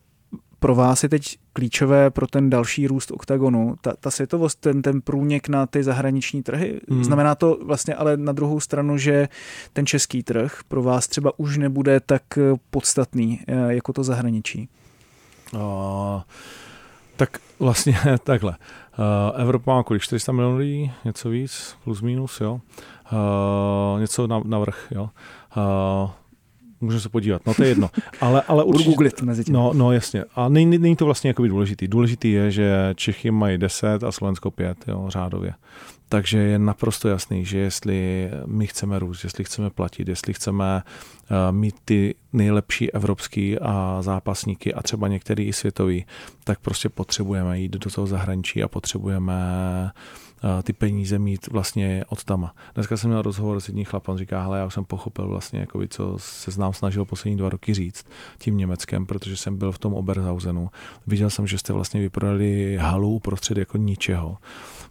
pro 0.63 0.75
vás 0.75 1.03
je 1.03 1.09
teď 1.09 1.39
klíčové 1.53 2.11
pro 2.11 2.27
ten 2.27 2.51
další 2.51 2.87
růst 2.87 3.11
oktagonu, 3.11 3.77
ta, 3.81 3.93
ta 4.01 4.11
světovost, 4.11 4.61
ten, 4.61 4.83
ten 4.83 5.01
průněk 5.01 5.49
na 5.49 5.67
ty 5.67 5.83
zahraniční 5.83 6.43
trhy. 6.43 6.81
Hmm. 6.89 7.05
Znamená 7.05 7.35
to 7.35 7.59
vlastně 7.63 7.95
ale 7.95 8.17
na 8.17 8.33
druhou 8.33 8.61
stranu, 8.61 8.99
že 8.99 9.29
ten 9.73 9.87
český 9.87 10.23
trh 10.23 10.61
pro 10.69 10.83
vás 10.83 11.09
třeba 11.09 11.33
už 11.37 11.59
nebude 11.59 12.01
tak 12.01 12.23
podstatný 12.71 13.41
eh, 13.47 13.75
jako 13.75 13.93
to 13.93 14.05
zahraničí. 14.05 14.69
Uh, 15.55 15.61
tak 17.17 17.39
vlastně 17.59 17.99
takhle. 18.25 18.57
Uh, 18.99 19.41
Evropa 19.41 19.75
má 19.75 19.83
kolik? 19.83 20.03
400 20.03 20.33
milionů 20.33 20.57
lidí? 20.57 20.93
Něco 21.05 21.31
víc? 21.31 21.77
Plus 21.85 22.01
minus, 22.01 22.41
jo? 22.41 22.61
Uh, 23.13 24.01
něco 24.01 24.27
na, 24.27 24.41
na 24.45 24.59
vrch, 24.59 24.89
jo? 24.91 25.11
Uh, 25.57 26.11
Můžu 26.83 27.01
se 27.01 27.09
podívat, 27.09 27.47
no 27.47 27.55
to 27.55 27.63
je 27.63 27.69
jedno. 27.69 27.91
Ale, 28.21 28.43
ale 28.49 28.65
určitě, 28.65 28.85
Budu 28.85 28.95
googlit 28.95 29.23
mezi 29.23 29.45
tím. 29.45 29.55
No, 29.55 29.73
no 29.75 29.93
jasně. 29.93 30.25
A 30.35 30.49
není, 30.49 30.79
není 30.79 30.97
to 30.97 31.05
vlastně 31.05 31.29
jakoby 31.29 31.49
důležitý. 31.49 31.89
Důležitý 31.89 32.33
je, 32.33 32.51
že 32.51 32.95
Čechy 32.97 33.31
mají 33.31 33.59
10 33.59 34.05
a 34.05 34.13
Slovensko 34.13 34.51
5, 34.51 34.85
jo, 34.89 35.05
řádově. 35.09 35.55
Takže 36.09 36.39
je 36.39 36.59
naprosto 36.59 37.09
jasný, 37.09 37.45
že 37.45 37.59
jestli 37.59 38.31
my 38.47 38.67
chceme 38.67 38.99
růst, 38.99 39.25
jestli 39.25 39.45
chceme 39.45 39.71
platit, 39.71 40.09
jestli 40.09 40.35
chceme 40.35 40.83
uh, 40.83 41.57
mít 41.57 41.75
ty 41.85 42.15
nejlepší 42.33 42.93
evropský 42.93 43.59
a 43.59 43.99
zápasníky 44.01 44.75
a 44.75 44.83
třeba 44.83 45.09
některý 45.09 45.45
i 45.45 45.53
světový, 45.53 46.07
tak 46.45 46.59
prostě 46.59 46.89
potřebujeme 46.89 47.61
jít 47.61 47.73
do 47.73 47.91
toho 47.91 48.07
zahraničí 48.07 48.63
a 48.63 48.69
potřebujeme 48.69 49.35
ty 50.63 50.73
peníze 50.73 51.19
mít 51.19 51.47
vlastně 51.47 52.05
od 52.09 52.25
tama. 52.25 52.55
Dneska 52.75 52.97
jsem 52.97 53.11
měl 53.11 53.23
rozhovor 53.23 53.61
s 53.61 53.69
jedním 53.69 53.85
chlapem, 53.85 54.19
říká, 54.19 54.43
hele, 54.43 54.59
já 54.59 54.67
už 54.67 54.75
jsem 54.75 54.85
pochopil 54.85 55.29
vlastně, 55.29 55.61
jakoby, 55.61 55.89
co 55.89 56.15
se 56.19 56.51
znám 56.51 56.73
snažil 56.73 57.05
poslední 57.05 57.37
dva 57.37 57.49
roky 57.49 57.75
říct 57.75 58.07
tím 58.39 58.57
Německem, 58.57 59.07
protože 59.07 59.37
jsem 59.37 59.57
byl 59.57 59.73
v 59.73 59.79
tom 59.79 59.95
Oberhausenu. 59.95 60.71
Viděl 61.07 61.31
jsem, 61.31 61.47
že 61.47 61.59
jste 61.59 61.73
vlastně 61.73 62.01
vyprodali 62.01 62.77
halu 62.81 63.15
uprostřed 63.15 63.59
jako 63.59 63.77
ničeho, 63.79 64.39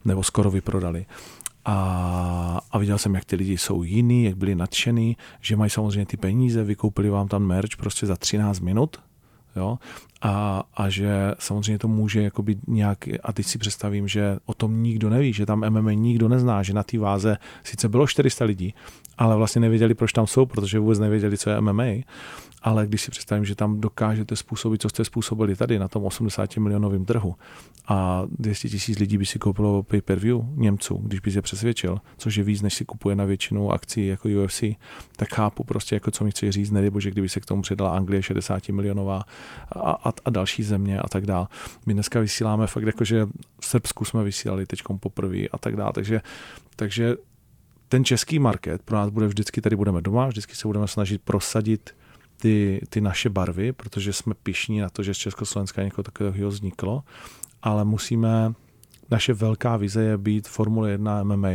nebo 0.06 0.24
skoro 0.24 0.52
vyprodali. 0.52 1.06
A, 1.66 2.62
a 2.72 2.78
viděl 2.78 2.98
jsem, 2.98 3.16
jak 3.16 3.26
ty 3.26 3.36
lidi 3.36 3.58
jsou 3.58 3.84
jiný, 3.84 4.24
jak 4.24 4.36
byli 4.36 4.56
nadšený, 4.56 5.18
že 5.42 5.56
mají 5.56 5.70
samozřejmě 5.70 6.06
ty 6.06 6.18
peníze, 6.18 6.64
vykoupili 6.64 7.10
vám 7.10 7.28
tam 7.28 7.44
merch 7.44 7.78
prostě 7.78 8.06
za 8.06 8.16
13 8.16 8.60
minut, 8.60 8.98
Jo? 9.56 9.80
A, 10.22 10.64
a 10.74 10.90
že 10.90 11.34
samozřejmě 11.40 11.80
to 11.80 11.88
může 11.88 12.22
jako 12.22 12.44
být 12.44 12.60
nějak, 12.68 12.98
a 13.24 13.34
teď 13.34 13.46
si 13.46 13.58
představím, 13.58 14.08
že 14.08 14.38
o 14.46 14.54
tom 14.54 14.84
nikdo 14.84 15.10
neví, 15.10 15.34
že 15.34 15.46
tam 15.46 15.70
MMA 15.70 15.92
nikdo 15.92 16.30
nezná, 16.30 16.64
že 16.64 16.74
na 16.74 16.84
té 16.84 16.98
váze 16.98 17.38
sice 17.64 17.90
bylo 17.90 18.08
400 18.08 18.46
lidí, 18.46 18.74
ale 19.22 19.36
vlastně 19.36 19.62
nevěděli, 19.62 19.94
proč 19.94 20.14
tam 20.14 20.28
jsou, 20.28 20.46
protože 20.46 20.80
vůbec 20.80 21.00
nevěděli, 21.00 21.38
co 21.38 21.50
je 21.50 21.62
MMA 21.62 21.84
ale 22.62 22.88
když 22.88 23.02
si 23.02 23.12
představím, 23.12 23.46
že 23.46 23.56
tam 23.56 23.82
dokážete 23.82 24.36
způsobit, 24.36 24.82
co 24.82 24.90
jste 24.90 25.06
způsobili 25.06 25.56
tady 25.56 25.80
na 25.80 25.88
tom 25.88 26.06
80 26.06 26.58
milionovém 26.58 27.06
trhu 27.06 27.36
a 27.88 28.24
200 28.40 28.70
tisíc 28.70 29.00
lidí 29.00 29.18
by 29.18 29.26
si 29.26 29.40
koupilo 29.40 29.84
pay-per-view 29.84 30.42
Němců, 30.56 30.98
když 30.98 31.20
by 31.20 31.32
se 31.32 31.42
přesvědčil, 31.42 31.98
což 32.18 32.36
je 32.36 32.44
víc, 32.44 32.62
než 32.62 32.74
si 32.74 32.86
kupuje 32.86 33.16
na 33.16 33.26
většinu 33.26 33.72
akcí 33.72 34.08
jako 34.08 34.30
UFC, 34.44 34.64
tak 35.16 35.34
chápu 35.34 35.64
prostě, 35.64 35.96
jako 35.96 36.12
co 36.12 36.24
mi 36.24 36.32
chci 36.32 36.52
říct, 36.52 36.72
nedej 36.72 36.90
bože, 36.90 37.12
kdyby 37.12 37.30
se 37.30 37.40
k 37.40 37.46
tomu 37.46 37.62
přidala 37.62 37.92
Anglie 37.92 38.24
60 38.24 38.70
milionová 38.70 39.24
a, 39.72 39.92
a, 39.92 40.14
a 40.26 40.30
další 40.30 40.64
země 40.64 41.00
a 41.00 41.10
tak 41.10 41.26
dál. 41.26 41.48
My 41.86 41.94
dneska 41.94 42.20
vysíláme 42.20 42.68
fakt 42.68 42.84
jako, 42.84 43.04
že 43.04 43.28
v 43.60 43.66
Srbsku 43.66 44.06
jsme 44.06 44.24
vysílali 44.24 44.66
teď 44.66 44.82
poprvé 45.00 45.48
a 45.52 45.58
tak 45.58 45.76
dál, 45.76 45.92
takže, 45.94 46.22
takže 46.76 47.16
ten 47.92 48.06
český 48.06 48.40
market 48.40 48.82
pro 48.82 48.98
nás 48.98 49.10
bude 49.10 49.28
vždycky, 49.28 49.62
tady 49.62 49.76
budeme 49.76 50.02
doma, 50.02 50.28
vždycky 50.28 50.56
se 50.56 50.68
budeme 50.68 50.88
snažit 50.88 51.22
prosadit 51.22 51.96
ty, 52.38 52.82
ty 52.90 53.02
naše 53.02 53.30
barvy, 53.30 53.72
protože 53.72 54.14
jsme 54.14 54.34
pišní 54.34 54.80
na 54.80 54.90
to, 54.90 55.04
že 55.04 55.14
z 55.14 55.18
Československa 55.18 55.84
něco 55.84 56.04
takového 56.04 56.50
vzniklo, 56.50 57.04
ale 57.62 57.86
musíme, 57.86 58.54
naše 59.12 59.34
velká 59.34 59.78
vize 59.78 60.04
je 60.04 60.18
být 60.18 60.48
Formule 60.48 60.92
1 60.92 61.24
MMA 61.24 61.50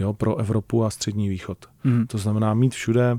jo, 0.00 0.12
pro 0.12 0.36
Evropu 0.36 0.84
a 0.84 0.90
střední 0.90 1.28
východ. 1.28 1.66
Mm. 1.84 2.06
To 2.06 2.18
znamená 2.18 2.54
mít 2.54 2.74
všude 2.74 3.18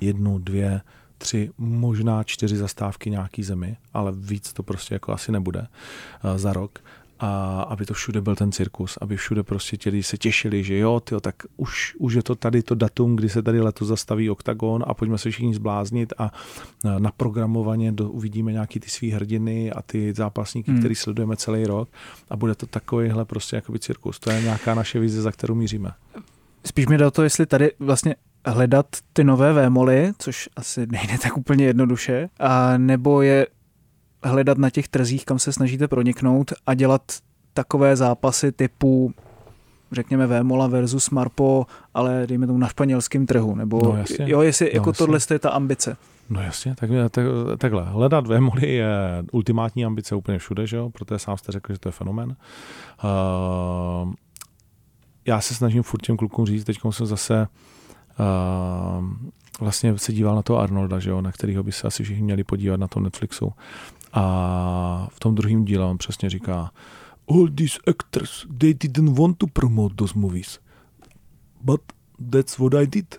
jednu, 0.00 0.38
dvě, 0.38 0.80
tři, 1.18 1.50
možná 1.58 2.24
čtyři 2.24 2.56
zastávky 2.56 3.10
nějaký 3.10 3.42
zemi, 3.42 3.76
ale 3.92 4.12
víc 4.16 4.52
to 4.52 4.62
prostě 4.62 4.94
jako 4.94 5.12
asi 5.12 5.32
nebude 5.32 5.60
uh, 5.60 6.38
za 6.38 6.52
rok 6.52 6.78
a 7.24 7.62
aby 7.62 7.86
to 7.86 7.94
všude 7.94 8.20
byl 8.20 8.36
ten 8.36 8.52
cirkus, 8.52 8.98
aby 9.00 9.16
všude 9.16 9.42
prostě 9.42 9.76
ti 9.76 10.02
se 10.02 10.16
těšili, 10.18 10.64
že 10.64 10.78
jo, 10.78 11.00
tyjo, 11.00 11.20
tak 11.20 11.34
už, 11.56 11.96
už 11.98 12.14
je 12.14 12.22
to 12.22 12.34
tady 12.34 12.62
to 12.62 12.74
datum, 12.74 13.16
kdy 13.16 13.28
se 13.28 13.42
tady 13.42 13.60
letos 13.60 13.88
zastaví 13.88 14.30
OKTAGON 14.30 14.84
a 14.86 14.94
pojďme 14.94 15.18
se 15.18 15.30
všichni 15.30 15.54
zbláznit 15.54 16.12
a 16.18 16.32
naprogramovaně 16.98 17.92
do, 17.92 18.10
uvidíme 18.10 18.52
nějaký 18.52 18.80
ty 18.80 18.88
svý 18.88 19.10
hrdiny 19.10 19.72
a 19.72 19.82
ty 19.82 20.14
zápasníky, 20.14 20.70
hmm. 20.70 20.80
který 20.80 20.94
sledujeme 20.94 21.36
celý 21.36 21.64
rok 21.64 21.88
a 22.30 22.36
bude 22.36 22.54
to 22.54 22.66
takovýhle 22.66 23.24
prostě 23.24 23.56
jakoby 23.56 23.78
cirkus. 23.78 24.18
To 24.18 24.30
je 24.30 24.42
nějaká 24.42 24.74
naše 24.74 24.98
vize, 24.98 25.22
za 25.22 25.32
kterou 25.32 25.54
míříme. 25.54 25.90
Spíš 26.66 26.86
mi 26.86 26.98
do 26.98 27.10
to, 27.10 27.22
jestli 27.22 27.46
tady 27.46 27.72
vlastně 27.78 28.14
hledat 28.46 28.86
ty 29.12 29.24
nové 29.24 29.52
vémoly, 29.52 30.12
což 30.18 30.48
asi 30.56 30.86
nejde 30.86 31.18
tak 31.22 31.36
úplně 31.36 31.64
jednoduše, 31.64 32.28
a 32.40 32.78
nebo 32.78 33.22
je 33.22 33.46
hledat 34.24 34.58
na 34.58 34.70
těch 34.70 34.88
trzích, 34.88 35.24
kam 35.24 35.38
se 35.38 35.52
snažíte 35.52 35.88
proniknout 35.88 36.52
a 36.66 36.74
dělat 36.74 37.02
takové 37.54 37.96
zápasy 37.96 38.52
typu 38.52 39.14
řekněme 39.92 40.26
Vémola 40.26 40.66
versus 40.66 41.10
Marpo, 41.10 41.66
ale 41.94 42.26
dejme 42.26 42.46
tomu 42.46 42.58
na 42.58 42.68
španělském 42.68 43.26
trhu, 43.26 43.54
nebo 43.54 43.80
no, 43.84 43.96
jasně. 43.96 44.24
jo, 44.28 44.40
jestli 44.40 44.66
no, 44.66 44.70
jako 44.74 44.90
jasně. 44.90 44.98
tohle 44.98 45.18
je 45.30 45.38
ta 45.38 45.50
ambice. 45.50 45.96
No 46.30 46.42
jasně, 46.42 46.74
tak, 46.74 46.90
tak, 47.10 47.24
takhle. 47.58 47.84
Hledat 47.84 48.26
Vémoly 48.26 48.74
je 48.74 48.88
ultimátní 49.32 49.84
ambice 49.84 50.14
úplně 50.14 50.38
všude, 50.38 50.66
že 50.66 50.76
jo? 50.76 50.90
protože 50.90 51.18
sám 51.18 51.38
jste 51.38 51.52
řekl, 51.52 51.72
že 51.72 51.78
to 51.78 51.88
je 51.88 51.92
fenomen. 51.92 52.36
Uh, 53.04 54.12
já 55.26 55.40
se 55.40 55.54
snažím 55.54 55.82
furt 55.82 56.02
těm 56.02 56.16
klukům 56.16 56.46
říct, 56.46 56.64
teď 56.64 56.78
jsem 56.90 57.06
zase 57.06 57.46
uh, 58.18 59.06
vlastně 59.60 59.98
se 59.98 60.12
díval 60.12 60.36
na 60.36 60.42
toho 60.42 60.58
Arnolda, 60.58 60.98
že 60.98 61.10
jo, 61.10 61.20
na 61.20 61.32
kterého 61.32 61.62
by 61.62 61.72
se 61.72 61.86
asi 61.86 62.04
všichni 62.04 62.22
měli 62.22 62.44
podívat 62.44 62.80
na 62.80 62.88
tom 62.88 63.02
Netflixu. 63.02 63.52
A 64.14 65.08
v 65.10 65.20
tom 65.20 65.34
druhém 65.34 65.64
díle 65.64 65.84
on 65.84 65.98
přesně 65.98 66.30
říká, 66.30 66.70
all 67.28 67.48
these 67.48 67.78
actors, 67.86 68.46
they 68.58 68.74
didn't 68.74 69.18
want 69.18 69.38
to 69.38 69.46
promote 69.46 69.94
those 69.94 70.18
movies. 70.18 70.58
But 71.60 71.80
that's 72.30 72.58
what 72.58 72.74
I 72.74 72.86
did. 72.86 73.16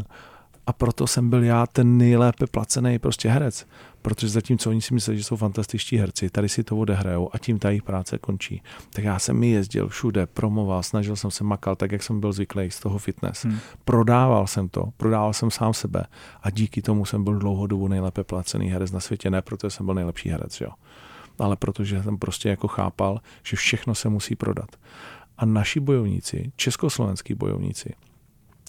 a 0.66 0.72
proto 0.72 1.06
jsem 1.06 1.30
byl 1.30 1.44
já 1.44 1.66
ten 1.66 1.98
nejlépe 1.98 2.46
placený 2.46 2.98
prostě 2.98 3.28
herec. 3.28 3.66
Protože 4.02 4.28
zatímco 4.28 4.70
oni 4.70 4.80
si 4.80 4.94
myslí, 4.94 5.18
že 5.18 5.24
jsou 5.24 5.36
fantastičtí 5.36 5.96
herci, 5.96 6.30
tady 6.30 6.48
si 6.48 6.64
to 6.64 6.76
odehrajou 6.76 7.30
a 7.32 7.38
tím 7.38 7.58
ta 7.58 7.68
jejich 7.68 7.82
práce 7.82 8.18
končí. 8.18 8.62
Tak 8.92 9.04
já 9.04 9.18
jsem 9.18 9.36
mi 9.36 9.50
jezdil 9.50 9.88
všude, 9.88 10.26
promoval, 10.26 10.82
snažil 10.82 11.16
jsem 11.16 11.30
se 11.30 11.44
makal 11.44 11.76
tak, 11.76 11.92
jak 11.92 12.02
jsem 12.02 12.20
byl 12.20 12.32
zvyklý 12.32 12.70
z 12.70 12.80
toho 12.80 12.98
fitness. 12.98 13.44
Hmm. 13.44 13.58
Prodával 13.84 14.46
jsem 14.46 14.68
to, 14.68 14.84
prodával 14.96 15.32
jsem 15.32 15.50
sám 15.50 15.74
sebe 15.74 16.04
a 16.42 16.50
díky 16.50 16.82
tomu 16.82 17.04
jsem 17.04 17.24
byl 17.24 17.38
dlouhodobu 17.38 17.88
nejlépe 17.88 18.24
placený 18.24 18.68
herec 18.68 18.92
na 18.92 19.00
světě, 19.00 19.30
ne 19.30 19.42
protože 19.42 19.70
jsem 19.70 19.86
byl 19.86 19.94
nejlepší 19.94 20.28
herec, 20.28 20.60
jo. 20.60 20.70
Ale 21.38 21.56
protože 21.56 22.02
jsem 22.02 22.18
prostě 22.18 22.48
jako 22.48 22.68
chápal, 22.68 23.20
že 23.42 23.56
všechno 23.56 23.94
se 23.94 24.08
musí 24.08 24.36
prodat. 24.36 24.76
A 25.38 25.44
naši 25.44 25.80
bojovníci, 25.80 26.52
československý 26.56 27.34
bojovníci, 27.34 27.94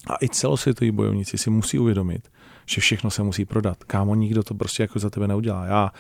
a 0.08 0.16
i 0.22 0.30
celosvětoví 0.30 0.92
bojovníci 0.92 1.38
si 1.38 1.50
musí 1.50 1.80
uvědomit, 1.80 2.32
že 2.66 2.82
všechno 2.82 3.10
se 3.10 3.24
musí 3.24 3.46
prodat. 3.46 3.84
Kámo, 3.84 4.16
nikdo 4.16 4.44
to 4.44 4.54
prostě 4.54 4.84
jako 4.84 5.00
za 5.00 5.10
tebe 5.10 5.28
neudělá. 5.28 5.66
Já 5.66 5.92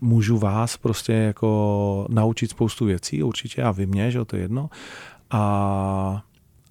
můžu 0.00 0.38
vás 0.38 0.76
prostě 0.76 1.12
jako 1.12 2.06
naučit 2.10 2.50
spoustu 2.50 2.84
věcí, 2.84 3.22
určitě, 3.22 3.62
a 3.62 3.70
vy 3.70 3.86
mě, 3.86 4.10
že 4.10 4.24
to 4.24 4.36
je 4.36 4.42
jedno. 4.42 4.70
A 5.30 6.22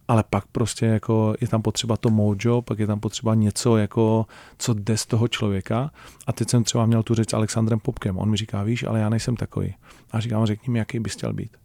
ale 0.07 0.23
pak 0.29 0.45
prostě 0.47 0.85
jako 0.85 1.35
je 1.41 1.47
tam 1.47 1.61
potřeba 1.61 1.97
to 1.97 2.09
mojo, 2.09 2.61
pak 2.61 2.79
je 2.79 2.87
tam 2.87 2.99
potřeba 2.99 3.35
něco, 3.35 3.77
jako, 3.77 4.25
co 4.57 4.73
jde 4.73 4.97
z 4.97 5.05
toho 5.05 5.27
člověka. 5.27 5.91
A 6.27 6.33
teď 6.33 6.49
jsem 6.49 6.63
třeba 6.63 6.85
měl 6.85 7.03
tu 7.03 7.15
řeč 7.15 7.29
s 7.29 7.33
Alexandrem 7.33 7.79
Popkem. 7.79 8.17
On 8.17 8.29
mi 8.29 8.37
říká, 8.37 8.63
víš, 8.63 8.83
ale 8.83 8.99
já 8.99 9.09
nejsem 9.09 9.35
takový. 9.35 9.75
A 10.11 10.19
říkám, 10.19 10.45
řekni 10.45 10.73
mi, 10.73 10.79
jaký 10.79 10.99
bys 10.99 11.13
chtěl 11.13 11.33
být. 11.33 11.57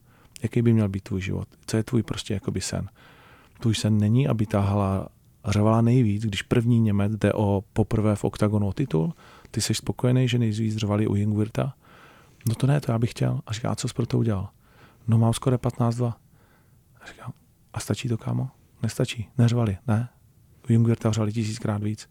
Jaký 0.43 0.63
by 0.63 0.73
měl 0.73 0.89
být 0.89 1.03
tvůj 1.03 1.21
život? 1.21 1.49
Co 1.67 1.77
je 1.77 1.83
tvůj 1.83 2.03
prostě 2.03 2.35
jakoby 2.35 2.61
sen? 2.61 2.89
Tvůj 3.61 3.75
sen 3.75 3.99
není, 3.99 4.29
aby 4.29 4.47
ta 4.47 4.61
hala 4.61 5.09
řvala 5.45 5.81
nejvíc, 5.81 6.23
když 6.23 6.43
první 6.43 6.81
Němec 6.81 7.17
jde 7.17 7.33
o 7.33 7.65
poprvé 7.73 8.17
v 8.17 8.25
oktagonu 8.25 8.69
o 8.69 8.73
titul, 8.73 9.15
ty 9.51 9.61
jsi 9.61 9.75
spokojený, 9.75 10.29
že 10.29 10.39
nejvíc 10.39 10.77
řvali 10.77 11.07
u 11.07 11.17
Jungwirta? 11.17 11.75
No 12.49 12.55
to 12.55 12.67
ne, 12.67 12.81
to 12.81 12.93
já 12.93 12.99
bych 12.99 13.11
chtěl. 13.11 13.41
A 13.47 13.53
říká, 13.53 13.75
co 13.75 13.89
jsi 13.89 13.95
pro 13.95 14.07
to 14.07 14.19
udělal? 14.19 14.49
No 15.09 15.19
mám 15.19 15.33
skoro 15.33 15.57
15-2. 15.57 16.13
A 17.01 17.07
říká, 17.07 17.33
a 17.73 17.81
stačí 17.81 18.09
to, 18.09 18.19
kámo? 18.19 18.49
Nestačí. 18.83 19.29
Neřvali, 19.39 19.77
ne. 19.87 20.09
U 20.71 20.73
Jungwirta 20.73 21.13
řvali 21.13 21.33
tisíckrát 21.33 21.83
víc. 21.83 22.09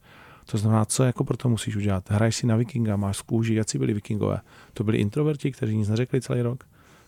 To 0.51 0.57
znamená, 0.57 0.85
co 0.85 1.03
jako 1.03 1.23
pro 1.23 1.37
to 1.37 1.49
musíš 1.49 1.75
udělat? 1.75 2.11
Hraješ 2.11 2.35
si 2.35 2.47
na 2.47 2.55
vikinga, 2.55 2.95
máš 2.95 3.17
z 3.17 3.21
kůži, 3.21 3.53
jak 3.53 3.67
byli 3.77 3.93
vikingové? 3.93 4.41
To 4.73 4.83
byli 4.83 4.97
introverti, 4.97 5.51
kteří 5.51 5.77
nic 5.77 5.89
neřekli 5.89 6.21
celý 6.21 6.41
rok? 6.41 6.63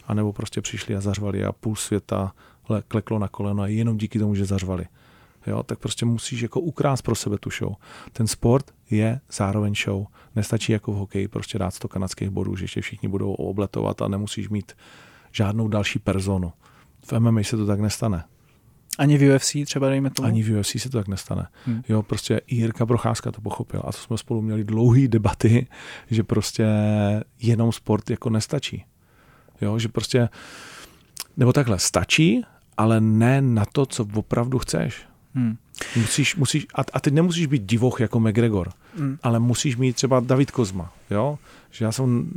A 0.08 0.14
nebo 0.14 0.34
prostě 0.34 0.62
přišli 0.62 0.96
a 0.96 1.02
zařvali 1.02 1.46
a 1.46 1.52
půl 1.52 1.76
světa 1.76 2.34
kleklo 2.88 3.20
na 3.20 3.28
koleno 3.28 3.64
a 3.64 3.68
jenom 3.68 3.98
díky 3.98 4.20
tomu, 4.20 4.36
že 4.36 4.46
zařvali 4.46 4.86
jo, 5.48 5.64
tak 5.64 5.80
prostě 5.80 6.06
musíš 6.06 6.42
jako 6.42 6.60
ukrást 6.60 7.02
pro 7.02 7.16
sebe 7.16 7.38
tu 7.38 7.50
show. 7.50 7.76
Ten 8.14 8.28
sport 8.28 8.72
je 8.90 9.20
zároveň 9.32 9.76
show. 9.76 10.06
Nestačí 10.36 10.72
jako 10.72 10.92
v 10.92 10.96
hokeji 10.96 11.28
prostě 11.28 11.60
dát 11.60 11.72
100 11.72 11.88
kanadských 11.88 12.30
bodů, 12.30 12.56
že 12.56 12.64
ještě 12.64 12.82
všichni 12.82 13.10
budou 13.10 13.34
obletovat 13.34 14.02
a 14.02 14.08
nemusíš 14.08 14.50
mít 14.50 14.72
žádnou 15.32 15.68
další 15.68 16.00
personu. 16.00 16.54
V 17.06 17.20
MMA 17.20 17.44
se 17.44 17.58
to 17.58 17.66
tak 17.66 17.80
nestane. 17.80 18.24
Ani 18.98 19.18
v 19.18 19.36
UFC 19.36 19.56
třeba 19.66 19.90
dejme 19.90 20.10
tomu? 20.10 20.28
Ani 20.28 20.44
v 20.44 20.60
UFC 20.60 20.82
se 20.82 20.90
to 20.90 20.98
tak 20.98 21.08
nestane. 21.08 21.48
Hmm. 21.66 21.82
Jo, 21.90 22.04
prostě 22.04 22.42
i 22.48 22.56
Jirka 22.56 22.86
Procházka 22.86 23.32
to 23.32 23.42
pochopil 23.42 23.82
a 23.86 23.92
to 23.92 23.98
jsme 23.98 24.18
spolu 24.18 24.42
měli 24.42 24.64
dlouhé 24.64 25.08
debaty, 25.08 25.68
že 26.10 26.24
prostě 26.24 26.66
jenom 27.42 27.72
sport 27.72 28.10
jako 28.10 28.30
nestačí. 28.30 28.86
Jo, 29.62 29.80
že 29.80 29.88
prostě, 29.88 30.30
nebo 31.38 31.54
takhle, 31.54 31.80
stačí, 31.80 32.44
ale 32.78 33.02
ne 33.02 33.42
na 33.42 33.66
to, 33.66 33.86
co 33.86 34.08
opravdu 34.14 34.60
chceš. 34.60 35.06
Hmm. 35.34 35.58
Musíš, 35.96 36.36
musíš, 36.36 36.68
a, 36.76 36.82
a 36.94 37.00
teď 37.00 37.14
nemusíš 37.14 37.46
být 37.46 37.64
divoch 37.64 38.00
jako 38.00 38.20
McGregor, 38.20 38.72
mm. 38.98 39.18
ale 39.24 39.40
musíš 39.40 39.78
mít 39.78 39.96
třeba 39.96 40.20
David 40.20 40.52
Kozma, 40.52 40.94
jo? 41.10 41.40
Že 41.72 41.86
já 41.86 41.92
jsem 41.92 42.32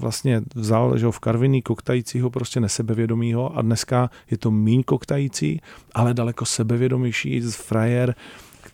vlastně 0.00 0.42
vzal 0.54 0.98
že 0.98 1.06
v 1.10 1.18
Karviní 1.18 1.62
koktajícího 1.62 2.30
prostě 2.30 2.60
nesebevědomího 2.60 3.56
a 3.56 3.62
dneska 3.62 4.10
je 4.30 4.38
to 4.38 4.50
míň 4.50 4.82
koktající, 4.82 5.60
ale 5.94 6.14
daleko 6.14 6.44
sebevědomější 6.44 7.40
frajer, 7.40 8.14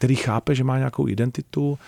který 0.03 0.17
chápe, 0.17 0.55
že 0.55 0.65
má 0.65 0.79
nějakou 0.79 1.09
identitu, 1.09 1.71
uh, 1.71 1.79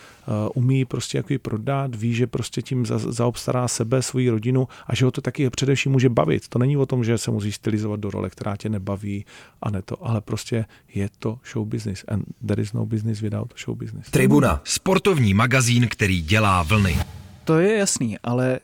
umí 0.55 0.85
prostě 0.85 1.19
jako 1.19 1.33
ji 1.33 1.39
prodat, 1.39 1.95
ví, 1.95 2.15
že 2.15 2.27
prostě 2.27 2.63
tím 2.63 2.87
za, 2.87 2.99
zaobstará 2.99 3.69
sebe, 3.69 4.03
svoji 4.03 4.31
rodinu 4.31 4.69
a 4.87 4.95
že 4.95 5.05
ho 5.05 5.11
to 5.11 5.21
taky 5.21 5.51
především 5.51 5.93
může 5.93 6.09
bavit. 6.09 6.49
To 6.49 6.59
není 6.59 6.77
o 6.77 6.87
tom, 6.87 7.05
že 7.05 7.19
se 7.19 7.31
musí 7.31 7.53
stylizovat 7.53 8.01
do 8.01 8.11
role, 8.11 8.31
která 8.31 8.57
tě 8.57 8.69
nebaví 8.69 9.27
a 9.63 9.71
ne 9.71 9.83
to, 9.83 10.07
ale 10.07 10.21
prostě 10.21 10.65
je 10.95 11.09
to 11.19 11.39
show 11.53 11.69
business 11.69 12.05
and 12.09 12.25
there 12.47 12.63
is 12.63 12.73
no 12.73 12.87
business 12.87 13.21
without 13.21 13.55
show 13.65 13.79
business. 13.79 14.11
Tribuna, 14.11 14.61
sportovní 14.65 15.35
magazín, 15.35 15.89
který 15.89 16.23
dělá 16.23 16.63
vlny. 16.63 16.97
To 17.45 17.59
je 17.59 17.79
jasný, 17.79 18.19
ale 18.23 18.61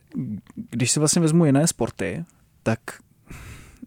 když 0.71 0.91
si 0.91 0.99
vlastně 0.99 1.23
vezmu 1.23 1.45
jiné 1.45 1.67
sporty, 1.67 2.25
tak 2.63 2.81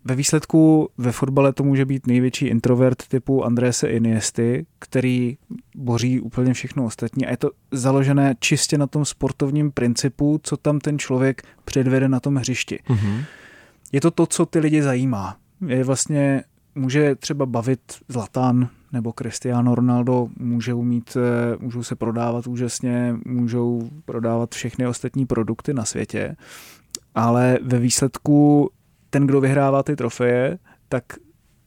ve 0.06 0.16
výsledku 0.16 0.90
ve 0.98 1.12
fotbale 1.12 1.54
to 1.54 1.64
může 1.64 1.86
být 1.86 2.08
největší 2.08 2.46
introvert 2.46 3.08
typu 3.08 3.46
Andrése 3.46 3.88
Iniesty, 3.88 4.66
který 4.80 5.38
boří 5.76 6.20
úplně 6.20 6.54
všechno 6.54 6.86
ostatní 6.86 7.26
a 7.26 7.32
je 7.32 7.38
to 7.38 7.52
založené 7.72 8.36
čistě 8.40 8.78
na 8.78 8.88
tom 8.88 9.06
sportovním 9.06 9.72
principu, 9.72 10.40
co 10.44 10.58
tam 10.58 10.80
ten 10.80 11.00
člověk 11.00 11.44
předvede 11.66 12.10
na 12.10 12.20
tom 12.20 12.36
hřišti. 12.36 12.80
Mm-hmm. 12.88 13.24
Je 13.92 14.02
to 14.02 14.12
to, 14.12 14.26
co 14.26 14.46
ty 14.46 14.60
lidi 14.60 14.82
zajímá. 14.82 15.38
Je 15.68 15.84
vlastně, 15.84 16.44
může 16.76 17.16
třeba 17.16 17.46
bavit 17.46 17.80
Zlatan 18.08 18.70
nebo 18.92 19.14
Cristiano 19.20 19.76
Ronaldo, 19.76 20.28
můžou 20.40 20.84
mít, 20.84 21.18
eh, 21.18 21.58
můžou 21.60 21.84
se 21.84 21.96
prodávat 21.96 22.48
úžasně, 22.48 23.16
můžou 23.26 23.90
prodávat 24.06 24.56
všechny 24.56 24.88
ostatní 24.88 25.26
produkty 25.26 25.74
na 25.74 25.86
světě, 25.86 26.36
ale 27.16 27.60
ve 27.64 27.80
výsledku 27.80 28.70
ten, 29.14 29.28
kdo 29.28 29.42
vyhrává 29.42 29.84
ty 29.84 29.96
trofeje, 29.96 30.58
tak 30.90 31.04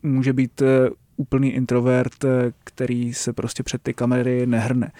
může 0.02 0.32
být 0.32 0.62
eh, 0.62 0.90
úplný 1.16 1.52
introvert, 1.52 2.24
eh, 2.24 2.52
který 2.64 3.14
se 3.14 3.32
prostě 3.32 3.62
před 3.62 3.82
ty 3.82 3.94
kamery 3.94 4.46
nehrne. 4.46 4.92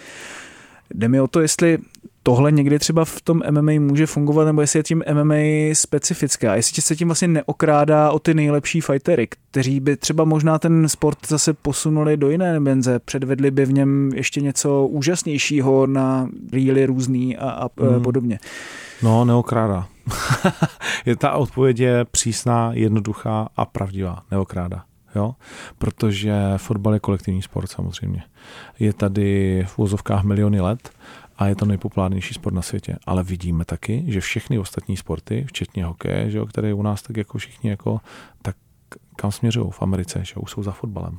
Jde 0.94 1.09
mi 1.09 1.20
o 1.20 1.26
to, 1.26 1.40
jestli 1.40 1.78
tohle 2.27 2.53
někdy 2.53 2.79
třeba 2.79 3.05
v 3.05 3.20
tom 3.20 3.43
MMA 3.51 3.72
může 3.79 4.07
fungovat, 4.07 4.45
nebo 4.45 4.61
jestli 4.61 4.79
je 4.79 4.83
tím 4.83 5.03
MMA 5.12 5.35
specifická, 5.72 6.55
jestli 6.55 6.83
se 6.83 6.97
tím 6.97 7.09
vlastně 7.09 7.29
neokrádá 7.29 8.11
o 8.11 8.18
ty 8.18 8.35
nejlepší 8.35 8.81
fightery, 8.81 9.29
kteří 9.51 9.81
by 9.81 9.97
třeba 9.97 10.24
možná 10.24 10.59
ten 10.59 10.89
sport 10.89 11.18
zase 11.29 11.55
posunuli 11.55 12.16
do 12.16 12.31
jiné 12.31 12.61
benze, 12.61 12.99
předvedli 12.99 13.51
by 13.51 13.64
v 13.64 13.72
něm 13.72 14.11
ještě 14.14 14.41
něco 14.41 14.87
úžasnějšího 14.87 15.87
na 15.87 16.29
reely 16.53 16.87
různý 16.87 17.37
a, 17.37 17.51
a 17.51 17.68
mm. 17.83 18.03
podobně. 18.03 18.39
No, 19.03 19.24
neokrádá. 19.24 19.87
je 21.07 21.16
ta 21.16 21.33
odpověď 21.33 21.79
je 21.79 22.05
přísná, 22.05 22.70
jednoduchá 22.74 23.49
a 23.57 23.64
pravdivá. 23.64 24.22
Neokráda. 24.31 24.85
Jo? 25.14 25.35
Protože 25.79 26.35
fotbal 26.57 26.95
je 26.95 27.01
kolektivní 27.01 27.43
sport 27.43 27.70
samozřejmě. 27.70 28.22
Je 28.79 28.93
tady 28.93 29.64
v 29.68 29.79
úzovkách 29.79 30.24
miliony 30.24 30.61
let 30.61 30.91
a 31.39 31.47
je 31.47 31.57
to 31.57 31.66
nejpopulárnější 31.66 32.34
sport 32.34 32.55
na 32.55 32.62
světě. 32.62 32.97
Ale 33.07 33.22
vidíme 33.22 33.64
taky, 33.64 34.05
že 34.07 34.20
všechny 34.20 34.59
ostatní 34.59 34.97
sporty, 34.97 35.45
včetně 35.49 35.84
hokeje, 35.84 36.30
že 36.30 36.39
jo, 36.39 36.47
které 36.47 36.74
u 36.74 36.82
nás 36.82 37.03
tak 37.03 37.16
jako 37.16 37.39
všichni 37.39 37.70
jako, 37.70 38.01
tak 38.43 38.57
kam 39.16 39.32
směřují 39.32 39.70
v 39.70 39.82
Americe, 39.82 40.24
že 40.24 40.34
už 40.34 40.51
jsou 40.51 40.62
za 40.62 40.72
fotbalem 40.72 41.18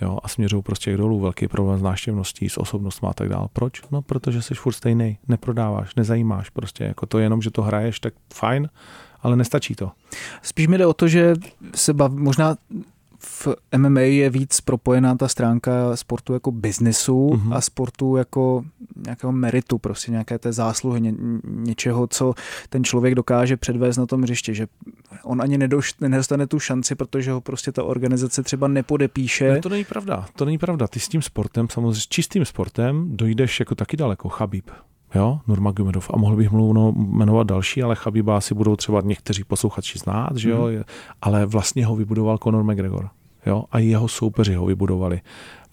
jo, 0.00 0.18
a 0.22 0.28
směřují 0.28 0.62
prostě 0.62 0.94
k 0.94 0.96
dolů, 0.96 1.20
velký 1.20 1.48
problém 1.48 1.78
s 1.78 1.82
náštěvností, 1.82 2.48
s 2.48 2.58
osobnostmi 2.58 3.08
a 3.08 3.14
tak 3.14 3.28
dále. 3.28 3.48
Proč? 3.52 3.82
No, 3.90 4.02
protože 4.02 4.42
jsi 4.42 4.54
furt 4.54 4.72
stejný, 4.72 5.18
neprodáváš, 5.28 5.94
nezajímáš, 5.94 6.50
prostě 6.50 6.84
jako 6.84 7.06
to 7.06 7.18
jenom, 7.18 7.42
že 7.42 7.50
to 7.50 7.62
hraješ, 7.62 8.00
tak 8.00 8.14
fajn, 8.34 8.68
ale 9.22 9.36
nestačí 9.36 9.74
to. 9.74 9.92
Spíš 10.42 10.66
mi 10.66 10.78
jde 10.78 10.86
o 10.86 10.94
to, 10.94 11.08
že 11.08 11.34
se 11.74 11.92
bav, 11.92 12.12
možná 12.12 12.56
v 13.24 13.48
MMA 13.76 14.00
je 14.00 14.30
víc 14.30 14.60
propojená 14.60 15.14
ta 15.14 15.28
stránka 15.28 15.96
sportu 15.96 16.32
jako 16.32 16.52
biznesu 16.52 17.28
mm-hmm. 17.28 17.54
a 17.54 17.60
sportu 17.60 18.16
jako 18.16 18.64
nějakého 19.06 19.32
meritu, 19.32 19.78
prostě 19.78 20.12
nějaké 20.12 20.38
té 20.38 20.52
zásluhy, 20.52 21.00
ně, 21.00 21.14
něčeho, 21.44 22.06
co 22.06 22.34
ten 22.68 22.84
člověk 22.84 23.14
dokáže 23.14 23.56
předvést 23.56 23.96
na 23.96 24.06
tom 24.06 24.22
hřišti, 24.22 24.54
že 24.54 24.66
on 25.24 25.42
ani 25.42 25.58
nedoš, 25.58 25.94
nedostane 26.00 26.46
tu 26.46 26.58
šanci, 26.58 26.94
protože 26.94 27.32
ho 27.32 27.40
prostě 27.40 27.72
ta 27.72 27.84
organizace 27.84 28.42
třeba 28.42 28.68
nepodepíše. 28.68 29.54
No 29.54 29.60
to 29.60 29.68
není 29.68 29.84
pravda, 29.84 30.26
to 30.36 30.44
není 30.44 30.58
pravda. 30.58 30.88
Ty 30.88 31.00
s 31.00 31.08
tím 31.08 31.22
sportem, 31.22 31.68
samozřejmě 31.70 31.94
s 31.94 32.08
čistým 32.08 32.44
sportem, 32.44 33.16
dojdeš 33.16 33.60
jako 33.60 33.74
taky 33.74 33.96
daleko, 33.96 34.28
Chabib. 34.28 34.70
Jo, 35.14 35.40
Nurmagomedov. 35.46 36.10
A 36.14 36.16
mohl 36.16 36.36
bych 36.36 36.50
mluvit 36.50 36.94
jmenovat 36.96 37.46
další, 37.46 37.82
ale 37.82 37.94
Chabiba 37.94 38.36
asi 38.36 38.54
budou 38.54 38.76
třeba 38.76 39.00
někteří 39.00 39.44
posluchači 39.44 39.98
znát, 39.98 40.36
že 40.36 40.50
jo, 40.50 40.66
mm. 40.66 40.82
ale 41.22 41.46
vlastně 41.46 41.86
ho 41.86 41.96
vybudoval 41.96 42.38
Conor 42.38 42.64
McGregor. 42.64 43.08
Jo, 43.46 43.64
a 43.72 43.78
jeho 43.78 44.08
soupeři 44.08 44.54
ho 44.54 44.66
vybudovali 44.66 45.20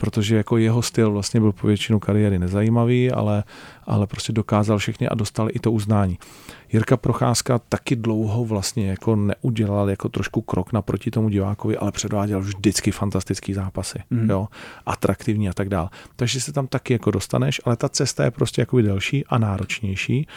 protože 0.01 0.36
jako 0.36 0.57
jeho 0.57 0.82
styl 0.82 1.11
vlastně 1.11 1.39
byl 1.39 1.51
po 1.51 1.67
většinu 1.67 1.99
kariéry 1.99 2.39
nezajímavý, 2.39 3.11
ale, 3.11 3.43
ale 3.86 4.07
prostě 4.07 4.34
dokázal 4.34 4.78
všechny 4.78 5.07
a 5.07 5.15
dostal 5.15 5.49
i 5.53 5.59
to 5.59 5.72
uznání. 5.72 6.19
Jirka 6.74 6.97
Procházka 6.97 7.59
taky 7.59 7.95
dlouho 7.95 8.45
vlastně 8.45 8.89
jako 8.89 9.15
neudělal 9.15 9.89
jako 9.89 10.09
trošku 10.09 10.41
krok 10.41 10.74
naproti 10.74 11.11
tomu 11.11 11.30
divákovi, 11.30 11.78
ale 11.78 11.91
předváděl 11.91 12.41
vždycky 12.41 12.91
fantastický 12.91 13.53
zápasy, 13.53 13.99
mm. 14.09 14.30
jo, 14.30 14.47
atraktivní 14.86 15.49
a 15.49 15.53
tak 15.53 15.69
dále. 15.69 15.89
Takže 16.15 16.41
se 16.41 16.53
tam 16.53 16.67
taky 16.67 16.93
jako 16.93 17.11
dostaneš, 17.11 17.61
ale 17.65 17.78
ta 17.78 17.89
cesta 17.89 18.24
je 18.24 18.32
prostě 18.32 18.61
jako 18.61 18.82
delší 18.82 19.26
a 19.26 19.38
náročnější, 19.38 20.28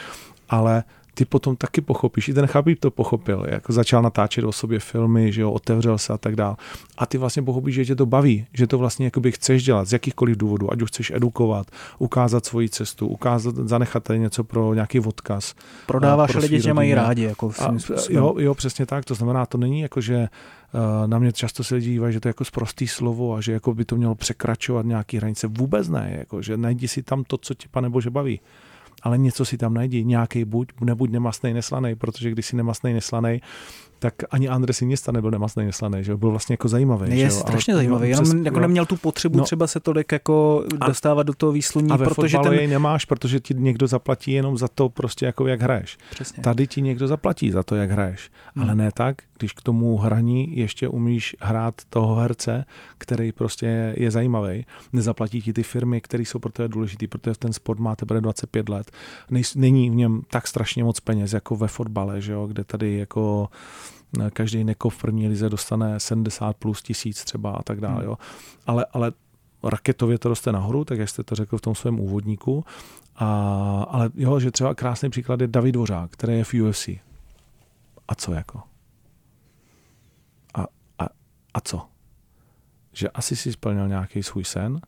ale 0.49 0.85
ty 1.15 1.25
potom 1.25 1.57
taky 1.57 1.81
pochopíš. 1.81 2.29
I 2.29 2.35
ten 2.35 2.47
Chabib 2.47 2.81
to 2.81 2.91
pochopil, 2.91 3.47
jako 3.49 3.73
začal 3.73 4.03
natáčet 4.03 4.45
o 4.45 4.53
sobě 4.53 4.79
filmy, 4.79 5.33
že 5.33 5.43
jo, 5.43 5.51
otevřel 5.51 5.99
se 5.99 6.13
a 6.13 6.19
tak 6.19 6.37
dál. 6.37 6.57
A 6.99 7.07
ty 7.07 7.19
vlastně 7.19 7.43
pochopíš, 7.43 7.75
že 7.75 7.85
tě 7.85 7.97
to 7.97 8.07
baví, 8.07 8.47
že 8.53 8.67
to 8.67 8.79
vlastně 8.79 9.07
jakoby 9.07 9.33
chceš 9.33 9.65
dělat 9.65 9.89
z 9.89 9.93
jakýchkoliv 9.93 10.37
důvodů, 10.37 10.73
ať 10.73 10.83
už 10.83 10.89
chceš 10.89 11.11
edukovat, 11.11 11.67
ukázat 11.99 12.47
svoji 12.47 12.69
cestu, 12.69 13.07
ukázat, 13.07 13.55
zanechat 13.57 14.05
tady 14.05 14.19
něco 14.19 14.45
pro 14.45 14.75
nějaký 14.75 15.01
odkaz. 15.01 15.55
Prodáváš 15.87 16.33
pro 16.33 16.41
lidi, 16.41 16.61
že 16.61 16.75
mají 16.75 16.95
rádi. 16.95 17.23
Jako 17.23 17.53
a, 17.59 17.75
jo, 18.11 18.35
jo, 18.39 18.55
přesně 18.55 18.87
tak. 18.87 19.05
To 19.05 19.15
znamená, 19.15 19.47
to 19.47 19.59
není 19.59 19.81
jako, 19.81 20.01
že 20.01 20.29
uh, 20.75 21.07
na 21.07 21.19
mě 21.19 21.33
často 21.33 21.65
se 21.65 21.75
lidi 21.75 21.91
dívají, 21.91 22.13
že 22.13 22.21
to 22.21 22.29
je 22.29 22.31
jako 22.31 22.45
sprostý 22.45 22.89
slovo 22.89 23.35
a 23.35 23.41
že 23.41 23.53
jako 23.53 23.75
by 23.75 23.85
to 23.85 23.97
mělo 23.97 24.15
překračovat 24.15 24.87
nějaký 24.87 25.17
hranice. 25.17 25.47
Vůbec 25.47 25.89
ne, 25.89 26.15
jako, 26.19 26.43
že 26.43 26.57
najdi 26.57 26.89
si 26.89 27.03
tam 27.03 27.25
to, 27.25 27.39
co 27.39 27.55
tě, 27.55 27.69
pane 27.71 27.91
Bože, 27.91 28.11
baví 28.11 28.41
ale 29.05 29.19
něco 29.19 29.45
si 29.45 29.59
tam 29.59 29.75
najdi, 29.75 30.05
nějaký 30.05 30.45
buď, 30.45 30.69
nebuď 30.81 31.11
nemastný, 31.11 31.53
neslaný, 31.55 31.95
protože 31.95 32.31
když 32.31 32.47
si 32.47 32.57
nemastný, 32.57 32.93
neslaný, 32.93 33.41
tak 34.05 34.15
ani 34.31 34.49
Andres 34.49 34.83
Iniesta 34.83 35.13
nebyl 35.13 35.31
nemastný, 35.31 35.65
neslaný, 35.65 36.05
že 36.05 36.17
byl 36.17 36.31
vlastně 36.31 36.53
jako 36.53 36.69
zajímavý. 36.69 37.19
Je 37.19 37.25
že? 37.25 37.31
strašně 37.31 37.73
ale, 37.73 37.79
zajímavý, 37.79 38.09
jenom 38.09 38.25
přes, 38.25 38.35
jako 38.45 38.61
neměl 38.61 38.87
tu 38.87 38.97
potřebu 38.97 39.39
no, 39.39 39.45
třeba 39.45 39.67
se 39.67 39.81
tolik 39.81 40.13
jako 40.13 40.65
a, 40.81 40.87
dostávat 40.87 41.23
do 41.23 41.35
toho 41.35 41.53
výsluní, 41.53 41.91
a 41.91 41.97
ve 41.97 42.05
protože 42.05 42.39
ten... 42.43 42.53
jej 42.53 42.67
nemáš, 42.67 43.05
protože 43.05 43.41
ti 43.41 43.55
někdo 43.55 43.87
zaplatí 43.87 44.33
jenom 44.33 44.59
za 44.59 44.69
to 44.69 44.89
prostě 44.89 45.27
jako 45.27 45.47
jak 45.47 45.63
hraješ. 45.63 45.99
Přesně. 46.11 46.43
Tady 46.43 46.67
ti 46.67 46.83
někdo 46.83 47.09
zaplatí 47.09 47.51
za 47.51 47.63
to, 47.63 47.77
jak 47.77 47.91
hraješ, 47.91 48.31
hmm. 48.55 48.65
ale 48.65 48.75
ne 48.75 48.91
tak, 48.95 49.17
když 49.39 49.53
k 49.53 49.63
tomu 49.63 49.97
hraní 49.97 50.57
ještě 50.57 50.89
umíš 50.89 51.37
hrát 51.41 51.75
toho 51.91 52.15
herce, 52.15 52.65
který 52.99 53.33
prostě 53.33 53.95
je 53.97 54.11
zajímavý. 54.11 54.67
Nezaplatí 54.93 55.43
ti 55.43 55.53
ty 55.53 55.63
firmy, 55.63 56.01
které 56.01 56.23
jsou 56.23 56.39
pro 56.39 56.53
tebe 56.53 56.69
důležité, 56.69 57.07
protože 57.07 57.39
ten 57.39 57.53
sport 57.53 57.79
má 57.79 57.97
teprve 57.97 58.21
25 58.21 58.69
let. 58.69 58.91
Není 59.55 59.91
v 59.91 59.95
něm 59.95 60.23
tak 60.31 60.47
strašně 60.47 60.85
moc 60.85 61.01
peněz, 61.01 61.33
jako 61.33 61.57
ve 61.57 61.69
fotbale, 61.69 62.21
že 62.21 62.33
jo, 62.33 62.47
kde 62.47 62.65
tady 62.65 62.99
jako 62.99 63.49
každý 64.33 64.65
neko 64.65 64.91
v 64.91 64.99
první 64.99 65.29
lize 65.29 65.49
dostane 65.49 66.01
70 66.01 66.57
plus 66.57 66.83
tisíc 66.83 67.25
třeba 67.25 67.53
a 67.53 67.63
tak 67.63 67.81
dále. 67.81 67.95
Hmm. 67.95 68.05
Jo. 68.05 68.19
Ale, 68.67 68.87
ale 68.93 69.13
raketově 69.63 70.19
to 70.19 70.29
roste 70.29 70.53
nahoru, 70.53 70.85
tak 70.85 70.99
jak 70.99 71.09
jste 71.09 71.23
to 71.23 71.35
řekl 71.35 71.59
v 71.59 71.61
tom 71.61 71.75
svém 71.75 72.01
úvodníku. 72.01 72.65
A, 73.17 73.27
ale 73.91 74.11
jo, 74.15 74.41
že 74.41 74.51
třeba 74.51 74.75
krásný 74.75 75.11
příklad 75.11 75.41
je 75.41 75.49
David 75.49 75.73
Dvořák, 75.75 76.11
který 76.11 76.33
je 76.33 76.45
v 76.45 76.55
UFC. 76.55 76.89
A 78.09 78.15
co 78.15 78.33
jako? 78.33 78.63
A 81.55 81.61
co? 81.61 81.87
Že 82.93 83.09
asi 83.09 83.37
si 83.37 83.53
splnil 83.53 83.89
nějaký 83.89 84.23
svůj 84.23 84.45
sen, 84.45 84.81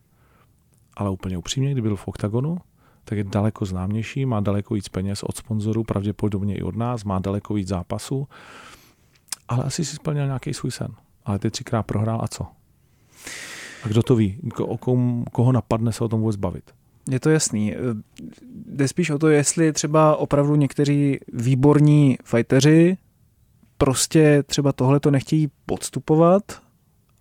ale 0.96 1.10
úplně 1.10 1.38
upřímně, 1.38 1.72
kdy 1.72 1.82
byl 1.82 1.96
v 1.96 2.08
OKTAGONu, 2.08 2.58
tak 3.04 3.18
je 3.18 3.24
daleko 3.24 3.64
známější, 3.64 4.26
má 4.26 4.40
daleko 4.40 4.74
víc 4.74 4.88
peněz 4.88 5.22
od 5.22 5.36
sponzorů, 5.36 5.84
pravděpodobně 5.84 6.54
i 6.54 6.62
od 6.62 6.76
nás, 6.76 7.04
má 7.04 7.18
daleko 7.18 7.54
víc 7.54 7.68
zápasů, 7.68 8.28
ale 9.48 9.64
asi 9.64 9.84
si 9.84 9.96
splnil 9.96 10.26
nějaký 10.26 10.54
svůj 10.54 10.70
sen. 10.70 10.88
Ale 11.24 11.38
ty 11.38 11.50
třikrát 11.50 11.82
prohrál 11.82 12.20
a 12.22 12.28
co? 12.28 12.46
A 13.82 13.88
kdo 13.88 14.02
to 14.02 14.16
ví? 14.16 14.38
O 14.60 14.78
kom, 14.78 15.24
koho 15.32 15.52
napadne 15.52 15.92
se 15.92 16.04
o 16.04 16.08
tom 16.08 16.20
vůbec 16.20 16.36
bavit? 16.36 16.70
Je 17.10 17.20
to 17.20 17.30
jasný. 17.30 17.74
Jde 18.66 18.88
spíš 18.88 19.10
o 19.10 19.18
to, 19.18 19.28
jestli 19.28 19.72
třeba 19.72 20.16
opravdu 20.16 20.56
někteří 20.56 21.18
výborní 21.32 22.18
fajteři 22.24 22.96
prostě 23.78 24.42
třeba 24.42 24.72
tohle 24.72 25.00
to 25.00 25.10
nechtějí 25.10 25.48
podstupovat 25.66 26.42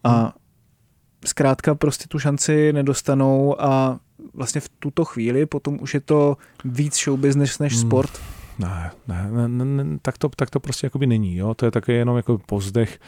a 0.04 0.34
zkrátka 1.26 1.76
prostě 1.76 2.06
tu 2.08 2.20
šanci 2.20 2.74
nedostanou 2.74 3.62
a 3.62 4.00
vlastně 4.34 4.62
v 4.62 4.70
tuto 4.70 5.06
chvíli 5.06 5.46
potom 5.46 5.78
už 5.82 5.94
je 5.94 6.00
to 6.00 6.38
víc 6.66 7.04
show 7.04 7.20
business 7.20 7.60
než 7.60 7.74
Hmm. 7.74 7.82
Ne, 8.60 8.92
ne, 9.08 9.32
ne, 9.32 9.48
ne, 9.48 9.84
ne 9.84 10.00
tak, 10.02 10.18
to, 10.18 10.30
tak 10.30 10.50
to 10.50 10.60
prostě 10.60 10.86
jakoby 10.86 11.08
není. 11.08 11.36
Jo? 11.36 11.54
To 11.54 11.66
je 11.66 11.72
také 11.72 11.94
jenom 11.94 12.18
jako 12.18 12.38
pozdech, 12.38 13.00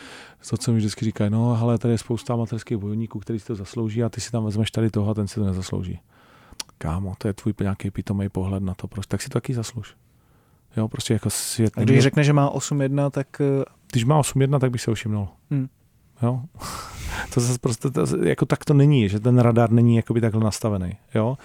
to, 0.49 0.57
co 0.57 0.71
mi 0.71 0.77
vždycky 0.77 1.05
říkají, 1.05 1.29
no 1.29 1.61
ale 1.61 1.77
tady 1.77 1.93
je 1.93 1.97
spousta 1.97 2.33
amatérských 2.33 2.77
bojovníků, 2.77 3.19
který 3.19 3.39
si 3.39 3.47
to 3.47 3.55
zaslouží 3.55 4.03
a 4.03 4.09
ty 4.09 4.21
si 4.21 4.31
tam 4.31 4.45
vezmeš 4.45 4.71
tady 4.71 4.89
toho 4.89 5.11
a 5.11 5.13
ten 5.13 5.27
si 5.27 5.35
to 5.35 5.45
nezaslouží. 5.45 5.99
Kámo, 6.77 7.13
to 7.17 7.27
je 7.27 7.33
tvůj 7.33 7.53
nějaký 7.61 7.91
pitomý 7.91 8.29
pohled 8.29 8.63
na 8.63 8.73
to, 8.73 8.87
prostě, 8.87 9.11
tak 9.11 9.21
si 9.21 9.29
to 9.29 9.33
taky 9.33 9.53
zasluž. 9.53 9.95
Jo, 10.77 10.87
prostě 10.87 11.13
jako 11.13 11.29
svět. 11.29 11.73
A 11.77 11.81
když 11.81 11.99
řekne, 11.99 12.23
že 12.23 12.33
má 12.33 12.53
8-1, 12.53 13.09
tak 13.09 13.41
eh, 13.41 13.63
když 13.91 14.05
má 14.05 14.21
8-1, 14.21 14.59
tak 14.59 14.71
bych 14.71 14.81
se 14.81 14.93
všimnul. 14.93 15.27
Hmm. 15.51 15.67
Jo? 16.21 16.41
to 17.33 17.39
zase 17.39 17.59
prostě, 17.59 17.89
to, 17.89 18.05
jako 18.23 18.45
tak 18.45 18.65
to 18.65 18.73
není, 18.73 19.09
že 19.09 19.19
ten 19.19 19.39
radar 19.39 19.71
není 19.71 19.95
jakoby 19.95 20.21
takhle 20.21 20.43
nastavený. 20.43 20.97
Jo? 21.15 21.37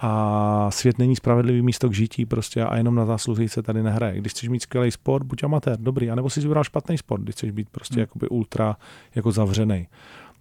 A 0.00 0.70
svět 0.70 0.98
není 0.98 1.16
spravedlivý 1.16 1.62
místo 1.62 1.88
k 1.88 1.94
žití 1.94 2.26
prostě 2.26 2.64
a 2.64 2.76
jenom 2.76 2.94
na 2.94 3.06
zásluhy 3.06 3.48
se 3.48 3.62
tady 3.62 3.82
nehraje. 3.82 4.20
Když 4.20 4.32
chceš 4.32 4.48
mít 4.48 4.60
skvělý 4.62 4.90
sport, 4.90 5.22
buď 5.26 5.44
amatér, 5.44 5.78
dobrý, 5.80 6.10
anebo 6.10 6.30
si 6.30 6.40
vybral 6.40 6.64
špatný 6.64 6.98
sport, 6.98 7.22
když 7.22 7.34
chceš 7.34 7.50
být 7.50 7.68
prostě 7.68 7.94
Hmm. 7.94 8.00
jakoby 8.00 8.28
ultra 8.28 8.76
jako 9.14 9.32
zavřený. 9.32 9.88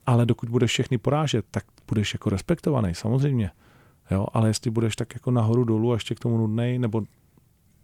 Ale 0.05 0.25
dokud 0.25 0.49
budeš 0.49 0.71
všechny 0.71 0.97
porážet, 0.97 1.45
tak 1.51 1.63
budeš 1.87 2.13
jako 2.13 2.29
respektovaný, 2.29 2.95
samozřejmě. 2.95 3.51
Jo, 4.11 4.25
ale 4.33 4.49
jestli 4.49 4.71
budeš 4.71 4.95
tak 4.95 5.13
jako 5.13 5.31
nahoru 5.31 5.63
dolů 5.63 5.91
a 5.91 5.95
ještě 5.95 6.15
k 6.15 6.19
tomu 6.19 6.37
nudnej, 6.37 6.79
nebo 6.79 7.01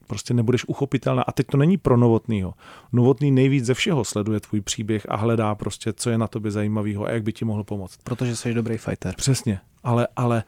prostě 0.07 0.33
nebudeš 0.33 0.65
uchopitelná. 0.67 1.23
A 1.23 1.31
teď 1.31 1.47
to 1.47 1.57
není 1.57 1.77
pro 1.77 1.97
novotnýho. 1.97 2.53
Novotný 2.93 3.31
nejvíc 3.31 3.65
ze 3.65 3.73
všeho 3.73 4.03
sleduje 4.03 4.39
tvůj 4.39 4.61
příběh 4.61 5.05
a 5.09 5.15
hledá 5.15 5.55
prostě, 5.55 5.93
co 5.93 6.09
je 6.09 6.17
na 6.17 6.27
tobě 6.27 6.51
zajímavého 6.51 7.05
a 7.05 7.11
jak 7.11 7.23
by 7.23 7.33
ti 7.33 7.45
mohl 7.45 7.63
pomoct. 7.63 7.97
protože 8.03 8.35
jsi 8.35 8.53
dobrý 8.53 8.77
fighter. 8.77 9.15
Přesně, 9.17 9.59
ale, 9.83 10.07
ale, 10.15 10.43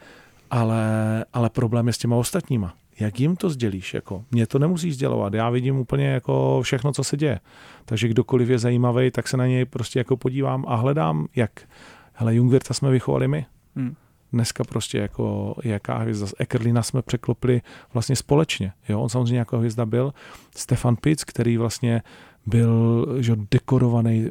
ale, 0.54 1.26
ale 1.34 1.50
problém 1.50 1.88
je 1.88 1.94
s 1.94 1.98
těma 1.98 2.16
ostatníma. 2.16 2.74
Jak 3.00 3.20
jim 3.20 3.36
to 3.36 3.50
sdělíš? 3.50 3.94
Jako, 3.94 4.24
mě 4.32 4.48
to 4.48 4.60
nemusíš 4.60 4.96
sdělovat. 4.96 5.34
Já 5.34 5.50
vidím 5.50 5.78
úplně 5.78 6.08
jako 6.08 6.62
všechno, 6.64 6.92
co 6.92 7.04
se 7.04 7.18
děje. 7.18 7.40
Takže 7.86 8.08
kdokoliv 8.08 8.50
je 8.50 8.60
zajímavý, 8.60 9.12
tak 9.12 9.28
se 9.28 9.38
na 9.38 9.48
něj 9.48 9.66
prostě 9.66 10.00
jako 10.00 10.18
podívám 10.18 10.66
a 10.68 10.76
hledám, 10.76 11.28
jak. 11.36 11.52
Hele, 12.14 12.36
Jungwirta 12.36 12.74
jsme 12.74 12.92
vychovali 12.92 13.28
my. 13.28 13.46
Hmm. 13.76 13.96
Dneska 14.34 14.64
prostě 14.64 14.98
jako 14.98 15.56
jaká 15.64 15.98
hvězda 15.98 16.28
z 16.28 16.34
Ekerlina 16.40 16.84
jsme 16.84 17.02
překlopili 17.02 17.62
vlastně 17.94 18.16
společně. 18.16 18.72
Jo? 18.90 19.02
On 19.02 19.10
samozřejmě 19.10 19.40
jako 19.40 19.58
hvězda 19.58 19.86
byl. 19.86 20.14
Stefan 20.56 20.96
Pitz, 20.96 21.24
který 21.24 21.58
vlastně 21.58 22.02
byl 22.46 23.08
že, 23.20 23.36
dekorovaný 23.52 24.26
eh, 24.26 24.30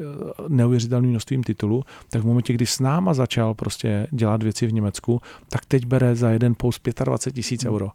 neuvěřitelným 0.48 1.10
množstvím 1.10 1.42
titulů, 1.42 1.84
tak 2.10 2.22
v 2.22 2.26
momentě, 2.26 2.52
kdy 2.52 2.66
s 2.66 2.80
náma 2.80 3.14
začal 3.14 3.54
prostě 3.54 4.06
dělat 4.10 4.42
věci 4.42 4.66
v 4.66 4.72
Německu, 4.72 5.20
tak 5.48 5.64
teď 5.64 5.86
bere 5.86 6.14
za 6.14 6.30
jeden 6.30 6.54
post 6.56 6.88
25 7.04 7.34
tisíc 7.34 7.64
euro. 7.64 7.88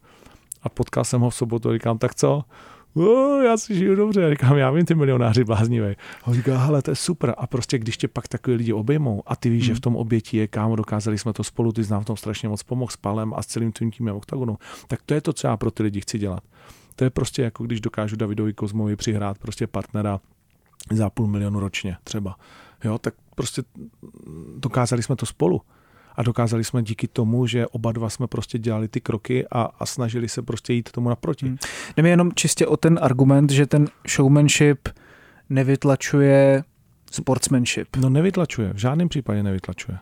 A 0.63 0.69
potkal 0.69 1.03
jsem 1.03 1.21
ho 1.21 1.29
v 1.29 1.35
sobotu 1.35 1.69
a 1.69 1.73
říkám, 1.73 1.97
tak 1.97 2.15
co? 2.15 2.43
O, 2.95 3.41
já 3.41 3.57
si 3.57 3.75
žiju 3.75 3.95
dobře. 3.95 4.25
A 4.25 4.29
říkám, 4.29 4.57
já 4.57 4.71
vím, 4.71 4.85
ty 4.85 4.95
milionáři 4.95 5.43
bláznivý. 5.43 5.87
A 6.23 6.27
on 6.27 6.33
říká, 6.33 6.57
hele, 6.57 6.81
to 6.81 6.91
je 6.91 6.95
super. 6.95 7.33
A 7.37 7.47
prostě, 7.47 7.79
když 7.79 7.97
tě 7.97 8.07
pak 8.07 8.27
takový 8.27 8.57
lidi 8.57 8.73
obejmou 8.73 9.23
a 9.25 9.35
ty 9.35 9.49
víš, 9.49 9.63
že 9.63 9.71
Hmm. 9.71 9.77
v 9.77 9.81
tom 9.81 9.95
obětí 9.95 10.37
je, 10.37 10.47
kámo, 10.47 10.75
dokázali 10.75 11.17
jsme 11.17 11.33
to 11.33 11.43
spolu, 11.43 11.71
ty 11.71 11.83
znám 11.83 12.01
v 12.01 12.05
tom 12.05 12.17
strašně 12.17 12.49
moc 12.49 12.63
pomohl 12.63 12.91
s 12.91 12.97
Palem 12.97 13.33
a 13.33 13.41
s 13.41 13.45
celým 13.45 13.71
tím 13.71 13.91
týmem 13.91 14.15
Octagonu, 14.15 14.57
tak 14.87 14.99
to 15.05 15.13
je 15.13 15.21
to, 15.21 15.33
co 15.33 15.47
já 15.47 15.57
pro 15.57 15.71
ty 15.71 15.83
lidi 15.83 16.01
chci 16.01 16.19
dělat. 16.19 16.43
To 16.97 17.03
je 17.03 17.09
prostě 17.09 17.41
jako 17.41 17.63
když 17.63 17.81
dokážu 17.81 18.15
Davidovi 18.15 18.53
Kozmovi 18.53 18.95
přihrát 18.95 19.37
prostě 19.37 19.67
partnera 19.67 20.19
za 20.91 21.09
půl 21.09 21.27
milionu 21.27 21.59
ročně 21.59 21.97
třeba. 22.03 22.35
Jo, 22.83 22.97
tak 22.97 23.13
prostě 23.35 23.63
dokázali 24.57 25.03
jsme 25.03 25.15
to 25.15 25.25
spolu. 25.25 25.61
A 26.15 26.23
dokázali 26.23 26.63
jsme 26.63 26.83
díky 26.83 27.07
tomu, 27.07 27.47
že 27.47 27.67
oba 27.67 27.91
dva 27.91 28.09
jsme 28.09 28.27
prostě 28.27 28.59
dělali 28.59 28.87
ty 28.87 29.01
kroky 29.01 29.47
a, 29.51 29.61
a 29.61 29.85
snažili 29.85 30.29
se 30.29 30.41
prostě 30.41 30.73
jít 30.73 30.91
tomu 30.91 31.09
naproti. 31.09 31.45
Hmm. 31.45 31.57
Jde 31.97 32.03
mi 32.03 32.09
jenom 32.09 32.31
čistě 32.35 32.67
o 32.67 32.77
ten 32.77 32.99
argument, 33.01 33.51
že 33.51 33.65
ten 33.65 33.87
showmanship 34.09 34.89
nevytlačuje 35.49 36.63
sportsmanship. 37.11 37.95
No 37.95 38.09
nevytlačuje, 38.09 38.73
v 38.73 38.77
žádném 38.77 39.09
případě 39.09 39.43
nevytlačuje. 39.43 39.97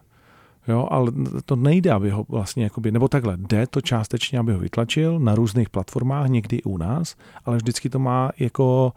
Jo, 0.68 0.88
ale 0.92 1.12
to 1.46 1.56
nejde, 1.56 1.92
aby 1.92 2.10
ho 2.10 2.26
vlastně, 2.30 2.64
jakoby, 2.64 2.92
nebo 2.92 3.08
takhle, 3.08 3.38
jde 3.38 3.68
to 3.68 3.82
částečně, 3.82 4.40
aby 4.40 4.54
ho 4.54 4.60
vytlačil 4.60 5.20
na 5.20 5.36
různých 5.36 5.70
platformách, 5.70 6.28
někdy 6.28 6.56
i 6.56 6.64
u 6.64 6.78
nás, 6.78 7.16
ale 7.46 7.58
vždycky 7.58 7.90
to 7.90 8.00
má 8.00 8.32
jako 8.40 8.94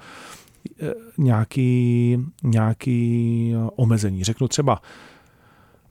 eh, 0.82 0.92
nějaký, 1.18 2.18
nějaký 2.42 3.52
eh, 3.54 3.70
omezení. 3.76 4.24
Řeknu 4.24 4.48
třeba 4.48 4.82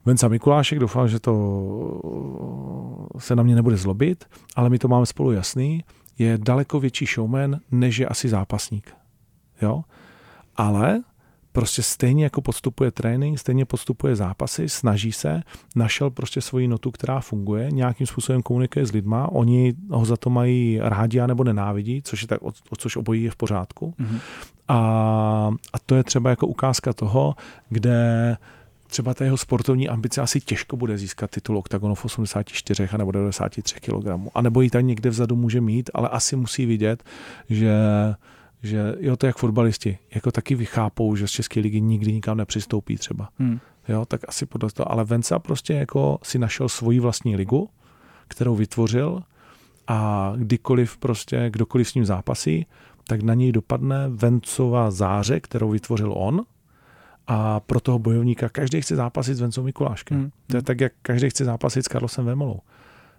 Venca 0.04 0.28
Mikulášek, 0.28 0.78
doufám, 0.78 1.08
že 1.08 1.20
to 1.20 1.34
se 3.18 3.36
na 3.36 3.42
mě 3.42 3.54
nebude 3.54 3.76
zlobit, 3.76 4.24
ale 4.56 4.70
my 4.70 4.78
to 4.78 4.88
máme 4.88 5.06
spolu 5.06 5.32
jasný, 5.32 5.84
je 6.18 6.38
daleko 6.38 6.80
větší 6.80 7.06
showman, 7.06 7.60
než 7.70 7.98
je 7.98 8.06
asi 8.06 8.28
zápasník. 8.28 8.94
Jo? 9.62 9.82
Ale 10.56 11.02
prostě 11.58 11.82
stejně 11.82 12.24
jako 12.24 12.40
podstupuje 12.40 12.90
trénink, 12.90 13.38
stejně 13.38 13.64
podstupuje 13.64 14.16
zápasy, 14.16 14.68
snaží 14.68 15.12
se, 15.12 15.42
našel 15.76 16.10
prostě 16.10 16.40
svoji 16.40 16.68
notu, 16.68 16.90
která 16.90 17.20
funguje, 17.20 17.70
nějakým 17.70 18.06
způsobem 18.06 18.42
komunikuje 18.42 18.86
s 18.86 18.92
lidma, 18.92 19.32
oni 19.32 19.74
ho 19.90 20.04
za 20.04 20.16
to 20.16 20.30
mají 20.30 20.78
rádi 20.82 21.20
nebo 21.26 21.44
nenávidí, 21.44 22.02
což 22.02 22.22
je 22.22 22.28
tak, 22.28 22.42
o, 22.42 22.52
což 22.78 22.96
obojí 22.96 23.22
je 23.22 23.30
v 23.30 23.36
pořádku. 23.36 23.94
Mhm. 23.98 24.18
A, 24.68 24.78
a 25.72 25.78
to 25.86 25.94
je 25.94 26.04
třeba 26.04 26.30
jako 26.30 26.46
ukázka 26.46 26.92
toho, 26.92 27.34
kde 27.68 28.36
třeba 28.86 29.14
ta 29.14 29.24
jeho 29.24 29.36
sportovní 29.36 29.88
ambice 29.88 30.20
asi 30.20 30.40
těžko 30.40 30.76
bude 30.76 30.98
získat 30.98 31.30
titul 31.30 31.58
oktagonu 31.58 31.94
v 31.94 32.04
84 32.04 32.88
nebo 32.96 33.12
93 33.12 33.74
kg. 33.80 34.30
A 34.34 34.42
nebo 34.42 34.60
ji 34.60 34.70
tam 34.70 34.86
někde 34.86 35.10
vzadu 35.10 35.36
může 35.36 35.60
mít, 35.60 35.90
ale 35.94 36.08
asi 36.08 36.36
musí 36.36 36.66
vidět, 36.66 37.04
že 37.48 37.74
že 38.62 38.94
jo, 39.00 39.16
to 39.16 39.26
je 39.26 39.28
jak 39.28 39.36
fotbalisti, 39.36 39.98
jako 40.14 40.30
taky 40.30 40.54
vychápou, 40.54 41.16
že 41.16 41.28
z 41.28 41.30
České 41.30 41.60
ligy 41.60 41.80
nikdy 41.80 42.12
nikam 42.12 42.36
nepřistoupí 42.36 42.96
třeba. 42.96 43.28
Hmm. 43.38 43.58
Jo, 43.88 44.04
tak 44.04 44.20
asi 44.28 44.46
podle 44.46 44.70
toho. 44.70 44.92
Ale 44.92 45.04
Venca 45.04 45.38
prostě 45.38 45.74
jako 45.74 46.18
si 46.22 46.38
našel 46.38 46.68
svoji 46.68 47.00
vlastní 47.00 47.36
ligu, 47.36 47.70
kterou 48.28 48.54
vytvořil 48.56 49.22
a 49.88 50.32
kdykoliv 50.36 50.96
prostě, 50.96 51.46
kdokoliv 51.50 51.88
s 51.88 51.94
ním 51.94 52.04
zápasí, 52.04 52.66
tak 53.06 53.22
na 53.22 53.34
něj 53.34 53.52
dopadne 53.52 54.08
Vencova 54.08 54.90
záře, 54.90 55.40
kterou 55.40 55.70
vytvořil 55.70 56.12
on 56.16 56.44
a 57.26 57.60
pro 57.60 57.80
toho 57.80 57.98
bojovníka 57.98 58.48
každý 58.48 58.80
chce 58.80 58.96
zápasit 58.96 59.36
s 59.36 59.40
Vencou 59.40 59.62
Mikuláškem. 59.62 60.18
Hmm. 60.18 60.30
To 60.46 60.56
je 60.56 60.62
tak, 60.62 60.80
jak 60.80 60.92
každý 61.02 61.30
chce 61.30 61.44
zápasit 61.44 61.84
s 61.84 61.88
Karlosem 61.88 62.24
Vemolou. 62.24 62.60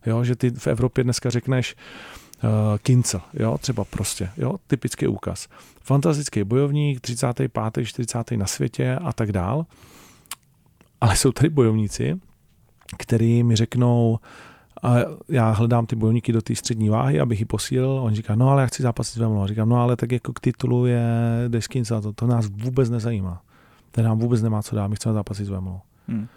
Jo, 0.05 0.23
že 0.23 0.35
ty 0.35 0.49
v 0.49 0.67
Evropě 0.67 1.03
dneska 1.03 1.29
řekneš 1.29 1.75
uh, 2.43 2.49
Kincel, 2.77 3.21
jo, 3.33 3.57
třeba 3.57 3.83
prostě, 3.83 4.29
jo, 4.37 4.55
typický 4.67 5.07
úkaz. 5.07 5.47
Fantastický 5.81 6.43
bojovník, 6.43 7.01
35., 7.01 7.51
40. 7.83 8.31
na 8.31 8.45
světě 8.45 8.95
a 8.95 9.13
tak 9.13 9.31
dál. 9.31 9.65
Ale 11.01 11.15
jsou 11.15 11.31
tady 11.31 11.49
bojovníci, 11.49 12.19
který 12.97 13.43
mi 13.43 13.55
řeknou, 13.55 14.19
a 14.83 14.95
já 15.29 15.51
hledám 15.51 15.85
ty 15.85 15.95
bojovníky 15.95 16.31
do 16.31 16.41
té 16.41 16.55
střední 16.55 16.89
váhy, 16.89 17.19
abych 17.19 17.39
ji 17.39 17.45
posílil. 17.45 17.89
On 17.89 18.13
říká, 18.13 18.35
no 18.35 18.49
ale 18.49 18.61
já 18.61 18.67
chci 18.67 18.83
zápasit 18.83 19.13
s 19.13 19.17
Vemolou. 19.17 19.47
Říkám, 19.47 19.69
no 19.69 19.81
ale 19.81 19.95
tak 19.95 20.11
jako 20.11 20.33
k 20.33 20.39
titulu 20.39 20.85
je 20.85 21.05
Deskinca, 21.47 22.01
to, 22.01 22.13
to 22.13 22.27
nás 22.27 22.47
vůbec 22.47 22.89
nezajímá. 22.89 23.41
Ten 23.91 24.05
nám 24.05 24.19
vůbec 24.19 24.41
nemá 24.41 24.61
co 24.61 24.75
dát, 24.75 24.87
my 24.87 24.95
chceme 24.95 25.13
zápasit 25.13 25.45
s 25.45 25.49
Vemolou. 25.49 25.79
Hmm. 26.07 26.27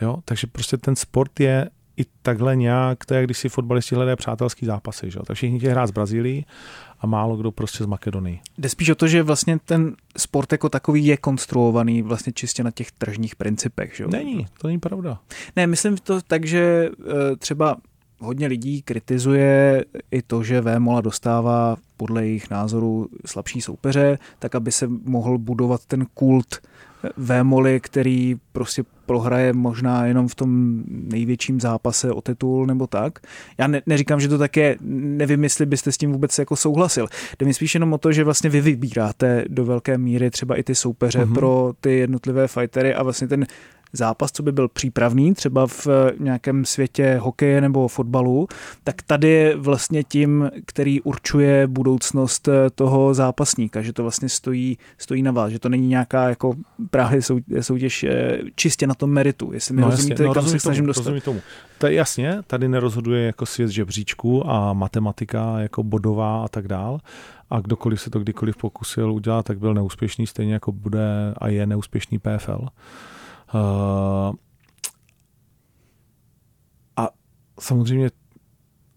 Jo? 0.00 0.16
Takže 0.24 0.46
prostě 0.46 0.76
ten 0.76 0.96
sport 0.96 1.40
je 1.40 1.70
i 1.96 2.04
takhle 2.22 2.56
nějak, 2.56 3.04
to 3.04 3.14
je, 3.14 3.24
když 3.24 3.38
si 3.38 3.48
fotbalisti 3.48 3.94
hledají 3.94 4.16
přátelský 4.16 4.66
zápasy. 4.66 5.10
Že? 5.10 5.18
Tak 5.26 5.36
všichni 5.36 5.58
chtějí 5.58 5.70
hrát 5.70 5.86
z 5.86 5.90
Brazílii 5.90 6.44
a 7.00 7.06
málo 7.06 7.36
kdo 7.36 7.52
prostě 7.52 7.84
z 7.84 7.86
Makedonii. 7.86 8.40
Jde 8.58 8.68
spíš 8.68 8.90
o 8.90 8.94
to, 8.94 9.08
že 9.08 9.22
vlastně 9.22 9.58
ten 9.64 9.96
sport 10.16 10.52
jako 10.52 10.68
takový 10.68 11.06
je 11.06 11.16
konstruovaný 11.16 12.02
vlastně 12.02 12.32
čistě 12.32 12.64
na 12.64 12.70
těch 12.70 12.92
tržních 12.92 13.36
principech. 13.36 13.96
Že? 13.96 14.04
jo? 14.04 14.10
Není, 14.12 14.46
to 14.60 14.66
není 14.66 14.80
pravda. 14.80 15.18
Ne, 15.56 15.66
myslím 15.66 15.96
to 15.96 16.22
tak, 16.22 16.46
že 16.46 16.90
eh, 17.00 17.36
třeba 17.36 17.76
hodně 18.18 18.46
lidí 18.46 18.82
kritizuje 18.82 19.84
i 20.10 20.22
to, 20.22 20.42
že 20.42 20.60
Vémola 20.60 21.00
dostává 21.00 21.76
podle 21.96 22.26
jejich 22.26 22.50
názoru 22.50 23.08
slabší 23.26 23.60
soupeře, 23.60 24.18
tak 24.38 24.54
aby 24.54 24.72
se 24.72 24.88
mohl 25.04 25.38
budovat 25.38 25.86
ten 25.86 26.06
kult 26.14 26.60
Vémoly, 27.16 27.80
který 27.80 28.36
prostě 28.52 28.82
prohraje 29.06 29.52
možná 29.52 30.06
jenom 30.06 30.28
v 30.28 30.34
tom 30.34 30.82
největším 30.88 31.60
zápase 31.60 32.12
o 32.12 32.20
titul 32.20 32.66
nebo 32.66 32.86
tak. 32.86 33.18
Já 33.58 33.66
ne, 33.66 33.82
neříkám, 33.86 34.20
že 34.20 34.28
to 34.28 34.38
tak 34.38 34.56
je, 34.56 34.76
nevím, 34.80 35.42
jestli 35.44 35.66
byste 35.66 35.92
s 35.92 35.96
tím 35.98 36.12
vůbec 36.12 36.38
jako 36.38 36.56
souhlasil. 36.56 37.06
Jde 37.38 37.46
mi 37.46 37.54
spíš 37.54 37.74
jenom 37.74 37.92
o 37.92 37.98
to, 37.98 38.12
že 38.12 38.24
vlastně 38.24 38.50
vy 38.50 38.60
vybíráte 38.60 39.44
do 39.48 39.64
velké 39.64 39.98
míry 39.98 40.30
třeba 40.30 40.56
i 40.56 40.62
ty 40.62 40.74
soupeře 40.74 41.18
Mhm. 41.18 41.28
mm-hmm. 41.30 41.34
pro 41.34 41.72
ty 41.80 41.98
jednotlivé 41.98 42.48
fightery 42.48 42.94
a 42.94 43.02
vlastně 43.02 43.28
ten 43.28 43.46
zápas, 43.92 44.32
co 44.32 44.42
by 44.42 44.52
byl 44.52 44.68
přípravný, 44.68 45.34
třeba 45.34 45.66
v 45.66 45.86
nějakém 46.18 46.64
světě 46.64 47.18
hokeje 47.22 47.60
nebo 47.60 47.88
fotbalu, 47.88 48.48
tak 48.84 49.02
tady 49.02 49.28
je 49.28 49.56
vlastně 49.56 50.04
tím, 50.04 50.50
který 50.66 51.00
určuje 51.00 51.66
budoucnost 51.66 52.48
toho 52.74 53.14
zápasníka, 53.14 53.82
že 53.82 53.92
to 53.92 54.02
vlastně 54.02 54.28
stojí, 54.28 54.78
stojí 54.98 55.22
na 55.22 55.32
vás, 55.32 55.52
že 55.52 55.58
to 55.58 55.68
není 55.68 55.88
nějaká 55.88 56.28
jako 56.28 56.54
právě 56.90 57.20
soutěž 57.60 58.04
eh, 58.04 58.38
čistě 58.54 58.86
na 58.86 58.94
tom 58.94 59.10
meritu, 59.10 59.52
jestli 59.52 59.74
mi 59.74 59.80
no, 59.80 59.90
rozumíte, 59.90 60.22
no, 60.22 60.34
kam 60.34 60.46
se 60.46 60.58
snažím 60.58 60.86
dostat. 60.86 61.22
Tomu. 61.24 61.40
To 61.78 61.86
je 61.86 61.94
jasně, 61.94 62.38
tady 62.46 62.68
nerozhoduje 62.68 63.26
jako 63.26 63.46
svět 63.46 63.70
žebříčku 63.70 64.50
a 64.50 64.72
matematika 64.72 65.58
jako 65.58 65.82
bodová 65.82 66.44
a 66.44 66.48
tak 66.48 66.68
dál, 66.68 67.00
a 67.50 67.60
kdokoliv 67.60 68.00
se 68.00 68.10
to 68.10 68.18
kdykoliv 68.20 68.56
pokusil 68.56 69.12
udělat, 69.12 69.46
tak 69.46 69.58
byl 69.58 69.74
neúspěšný, 69.74 70.26
stejně 70.26 70.52
jako 70.52 70.72
bude 70.72 71.34
a 71.38 71.48
je 71.48 71.66
neúspěšný 71.66 72.18
PFL. 72.18 72.68
Uh, 73.56 74.34
a 76.96 77.08
samozřejmě 77.60 78.10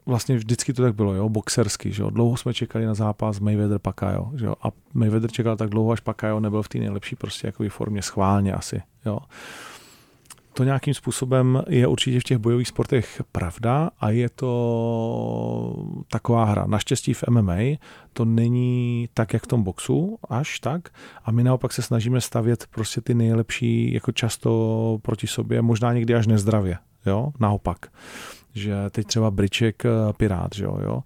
vlastně 0.05 0.36
vždycky 0.36 0.74
to 0.74 0.82
tak 0.82 0.95
bylo, 0.95 1.14
jo, 1.14 1.30
boxersky, 1.30 1.91
že 1.91 2.03
jo. 2.03 2.10
Dlouho 2.10 2.38
jsme 2.38 2.53
čekali 2.53 2.86
na 2.86 2.93
zápas 2.93 3.39
Mayweather 3.39 3.80
Pakayo, 3.80 4.32
že 4.36 4.45
jo. 4.45 4.55
A 4.64 4.68
Mayweather 4.93 5.32
čekal 5.32 5.57
tak 5.57 5.70
dlouho, 5.70 5.91
až 5.91 5.99
Pakayo 5.99 6.39
nebyl 6.39 6.64
v 6.64 6.70
té 6.70 6.78
nejlepší 6.78 7.16
prostě 7.16 7.47
jako 7.47 7.64
formě 7.70 8.01
schválně 8.01 8.53
asi, 8.53 8.82
jo. 9.05 9.16
Uh, 9.18 9.24
to 10.60 10.64
nějakým 10.64 10.93
způsobem 10.93 11.64
je 11.70 11.88
určitě 11.88 12.20
v 12.20 12.24
těch 12.24 12.38
bojových 12.38 12.68
sportech 12.68 13.22
pravda 13.32 13.89
a 13.99 14.10
je 14.10 14.30
to 14.30 15.76
taková 16.12 16.45
hra. 16.45 16.66
Naštěstí 16.68 17.14
v 17.14 17.24
MMA 17.30 17.57
to 18.14 18.26
není 18.26 19.10
tak, 19.14 19.34
jak 19.34 19.43
v 19.43 19.47
tom 19.47 19.64
boxu, 19.64 20.18
až 20.30 20.60
tak. 20.60 20.89
A 21.26 21.32
my 21.32 21.43
naopak 21.43 21.74
se 21.74 21.82
snažíme 21.82 22.22
stavět 22.22 22.68
prostě 22.72 23.01
ty 23.01 23.14
nejlepší 23.14 23.93
jako 23.93 24.12
často 24.12 24.99
proti 25.01 25.28
sobě, 25.28 25.62
možná 25.62 25.93
někdy 25.93 26.16
až 26.16 26.28
nezdravě, 26.28 26.78
jo, 27.05 27.32
naopak. 27.39 27.86
Že 28.53 28.76
teď 28.91 29.07
třeba 29.07 29.32
Briček 29.32 29.86
eh, 29.86 29.89
Pirát, 30.18 30.55
že 30.55 30.64
jo, 30.64 30.80
jo. 30.84 31.03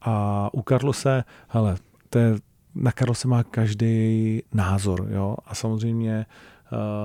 A 0.00 0.48
u 0.52 0.62
Karlose, 0.62 1.24
hele, 1.48 1.76
to 2.08 2.18
je, 2.18 2.34
na 2.74 2.92
Karlose 2.92 3.28
má 3.28 3.42
každý 3.42 4.42
názor, 4.54 5.08
jo. 5.10 5.36
A 5.46 5.54
samozřejmě 5.54 6.26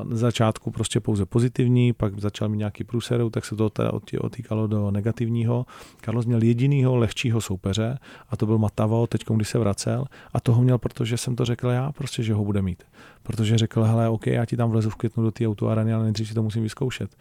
na 0.04 0.18
začátku 0.18 0.72
prostě 0.72 1.00
pouze 1.00 1.26
pozitivní, 1.26 1.94
pak 1.94 2.20
začal 2.20 2.50
mít 2.50 2.58
nějaký 2.58 2.84
průserou, 2.84 3.30
tak 3.30 3.46
se 3.46 3.56
to 3.56 3.70
teda 3.70 3.92
otýkalo 4.22 4.68
do 4.68 4.92
negativního. 4.92 5.66
Carlos 6.06 6.26
měl 6.26 6.44
jedinýho 6.44 6.96
lehčího 6.96 7.42
soupeře 7.42 8.00
a 8.30 8.38
to 8.38 8.46
byl 8.46 8.58
Matavo, 8.58 9.08
teď 9.08 9.22
když 9.36 9.50
se 9.50 9.60
vracel 9.60 10.06
a 10.34 10.40
toho 10.40 10.62
měl, 10.62 10.78
protože 10.78 11.18
jsem 11.18 11.36
to 11.36 11.46
řekl 11.46 11.68
já, 11.68 11.92
prostě, 11.92 12.24
že 12.24 12.34
ho 12.34 12.46
bude 12.46 12.62
mít. 12.62 12.84
Protože 13.24 13.58
řekl, 13.58 13.84
hele, 13.84 14.10
OK, 14.10 14.28
já 14.28 14.46
ti 14.46 14.58
tam 14.58 14.70
vlezu 14.70 14.90
v 14.90 14.96
květnu 14.96 15.24
do 15.24 15.32
té 15.32 15.48
autoarany, 15.48 15.94
ale 15.94 16.04
nejdřív 16.04 16.28
si 16.28 16.34
to 16.34 16.44
musím 16.44 16.64
vyzkoušet. 16.64 17.16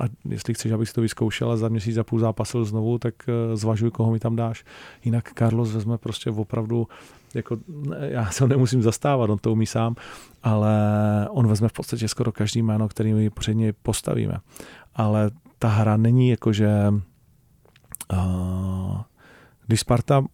A 0.00 0.04
jestli 0.28 0.54
chceš, 0.54 0.72
abych 0.72 0.88
si 0.88 0.94
to 0.94 1.00
vyzkoušel 1.00 1.50
a 1.50 1.56
za 1.56 1.68
měsíc 1.68 1.94
za 1.94 2.04
půl 2.04 2.18
zápasil 2.18 2.64
znovu, 2.64 2.98
tak 2.98 3.14
eh, 3.28 3.56
zvažuj, 3.56 3.90
koho 3.90 4.12
mi 4.12 4.18
tam 4.18 4.36
dáš. 4.36 4.64
Jinak 5.04 5.32
Carlos 5.38 5.72
vezme 5.72 5.98
prostě 5.98 6.30
opravdu 6.30 6.86
jako, 7.34 7.56
já 8.00 8.30
se 8.30 8.44
ho 8.44 8.48
nemusím 8.48 8.82
zastávat, 8.82 9.30
on 9.30 9.38
to 9.38 9.52
umí 9.52 9.66
sám, 9.66 9.94
ale 10.42 10.72
on 11.30 11.46
vezme 11.46 11.68
v 11.68 11.72
podstatě 11.72 12.08
skoro 12.08 12.32
každý 12.32 12.62
jméno, 12.62 12.88
který 12.88 13.14
my 13.14 13.30
předně 13.30 13.72
postavíme. 13.72 14.34
Ale 14.94 15.30
ta 15.58 15.68
hra 15.68 15.96
není 15.96 16.28
jako, 16.28 16.52
že 16.52 16.94
uh, 18.12 19.00
když 19.66 19.80
Sparta 19.80 20.24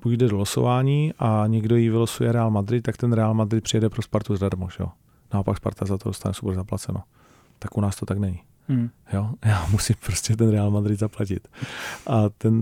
půjde 0.00 0.28
do 0.28 0.36
losování 0.36 1.12
a 1.18 1.44
někdo 1.46 1.76
jí 1.76 1.88
vylosuje 1.88 2.32
Real 2.32 2.50
Madrid, 2.50 2.82
tak 2.82 2.96
ten 2.96 3.12
Real 3.12 3.34
Madrid 3.34 3.64
přijede 3.64 3.90
pro 3.90 4.02
Spartu 4.02 4.36
zdarma. 4.36 4.68
Jo? 4.80 4.88
Naopak 5.34 5.56
Sparta 5.56 5.86
za 5.86 5.98
to 5.98 6.08
dostane 6.08 6.34
super 6.34 6.54
zaplaceno. 6.54 7.02
Tak 7.58 7.76
u 7.76 7.80
nás 7.80 7.96
to 7.96 8.06
tak 8.06 8.18
není. 8.18 8.40
Hmm. 8.68 8.90
Jo? 9.12 9.30
Já 9.44 9.66
musím 9.70 9.96
prostě 10.04 10.36
ten 10.36 10.50
Real 10.50 10.70
Madrid 10.70 10.98
zaplatit. 10.98 11.48
A 12.06 12.28
ten 12.28 12.54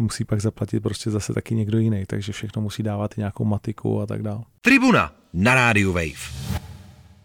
musí 0.00 0.24
pak 0.24 0.40
zaplatit 0.40 0.80
prostě 0.80 1.10
zase 1.10 1.34
taky 1.34 1.54
někdo 1.54 1.78
jiný, 1.78 2.04
takže 2.06 2.32
všechno 2.32 2.62
musí 2.62 2.82
dávat 2.82 3.16
nějakou 3.16 3.44
matiku 3.44 4.00
a 4.00 4.06
tak 4.06 4.22
dále. 4.22 4.42
Tribuna 4.60 5.12
na 5.32 5.54
rádiu 5.54 5.92
Wave. 5.92 6.67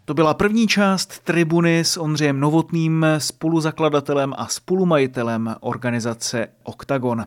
To 0.05 0.13
byla 0.13 0.33
první 0.33 0.67
část 0.67 1.19
Tribuny 1.19 1.79
s 1.79 1.97
Ondřejem 1.97 2.39
Novotným, 2.39 3.05
spoluzakladatelem 3.17 4.33
a 4.37 4.47
spolumajitelem 4.47 5.55
organizace 5.59 6.47
Octagon. 6.63 7.25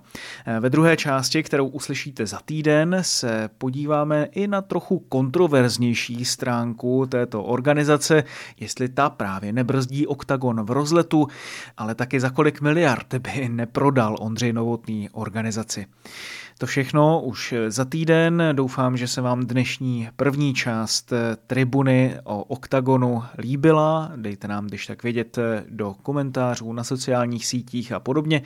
Ve 0.61 0.71
druhé 0.71 0.97
části, 0.97 1.43
kterou 1.43 1.67
uslyšíte 1.67 2.27
za 2.27 2.41
týden, 2.45 2.99
se 3.01 3.51
podíváme 3.59 4.29
i 4.33 4.47
na 4.47 4.63
trochu 4.63 4.99
kontroverznější 4.99 6.25
stránku 6.25 7.07
této 7.07 7.43
organizace, 7.43 8.25
jestli 8.61 8.89
ta 8.89 9.11
právě 9.11 9.53
nebrzdí 9.53 10.07
Octagon 10.07 10.65
v 10.65 10.71
rozletu, 10.71 11.29
ale 11.77 11.95
taky 11.95 12.21
za 12.21 12.31
kolik 12.31 12.61
miliard 12.61 13.15
by 13.15 13.49
neprodal 13.49 14.17
Ondřej 14.21 14.53
Novotný 14.53 15.09
organizaci. 15.13 15.87
To 16.59 16.67
všechno 16.67 17.23
už 17.23 17.55
za 17.69 17.85
týden. 17.85 18.43
Doufám, 18.53 18.97
že 18.97 19.09
se 19.09 19.21
vám 19.21 19.47
dnešní 19.47 20.09
první 20.17 20.55
část 20.55 21.13
tribuny 21.47 22.17
o 22.25 22.45
OKTAGONu 22.45 23.23
líbila. 23.39 24.13
Dejte 24.17 24.49
nám, 24.49 24.67
když 24.67 24.87
tak 24.87 25.03
vědět, 25.03 25.39
do 25.69 25.95
komentářů 26.03 26.73
na 26.73 26.85
sociálních 26.85 27.47
sítích 27.47 27.93
a 27.93 28.01
podobně. 28.01 28.43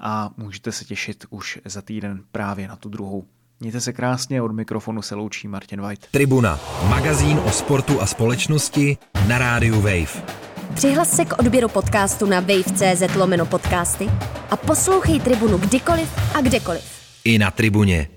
A 0.00 0.30
můžete 0.36 0.72
se 0.72 0.84
těšit 0.84 1.24
už 1.30 1.58
za 1.64 1.82
týden 1.82 2.20
právě 2.32 2.68
na 2.68 2.76
tu 2.76 2.88
druhou. 2.88 3.24
Mějte 3.60 3.80
se 3.80 3.92
krásně, 3.92 4.42
od 4.42 4.52
mikrofonu 4.52 5.02
se 5.02 5.14
loučí 5.14 5.48
Martin 5.48 5.80
White. 5.80 6.06
Tribuna, 6.10 6.60
magazín 6.88 7.40
o 7.44 7.50
sportu 7.50 8.00
a 8.00 8.06
společnosti 8.06 8.98
na 9.28 9.38
rádiu 9.38 9.74
Wave. 9.74 10.22
Přihlas 10.74 11.16
se 11.16 11.24
k 11.24 11.38
odběru 11.38 11.68
podcastu 11.68 12.26
na 12.26 12.40
wave.cz 12.40 13.16
lomeno 13.16 13.46
podcasty 13.46 14.10
a 14.50 14.56
poslouchej 14.56 15.20
Tribunu 15.20 15.58
kdykoliv 15.58 16.36
a 16.36 16.40
kdekoliv 16.40 17.01
i 17.24 17.38
na 17.38 17.50
tribuně. 17.50 18.08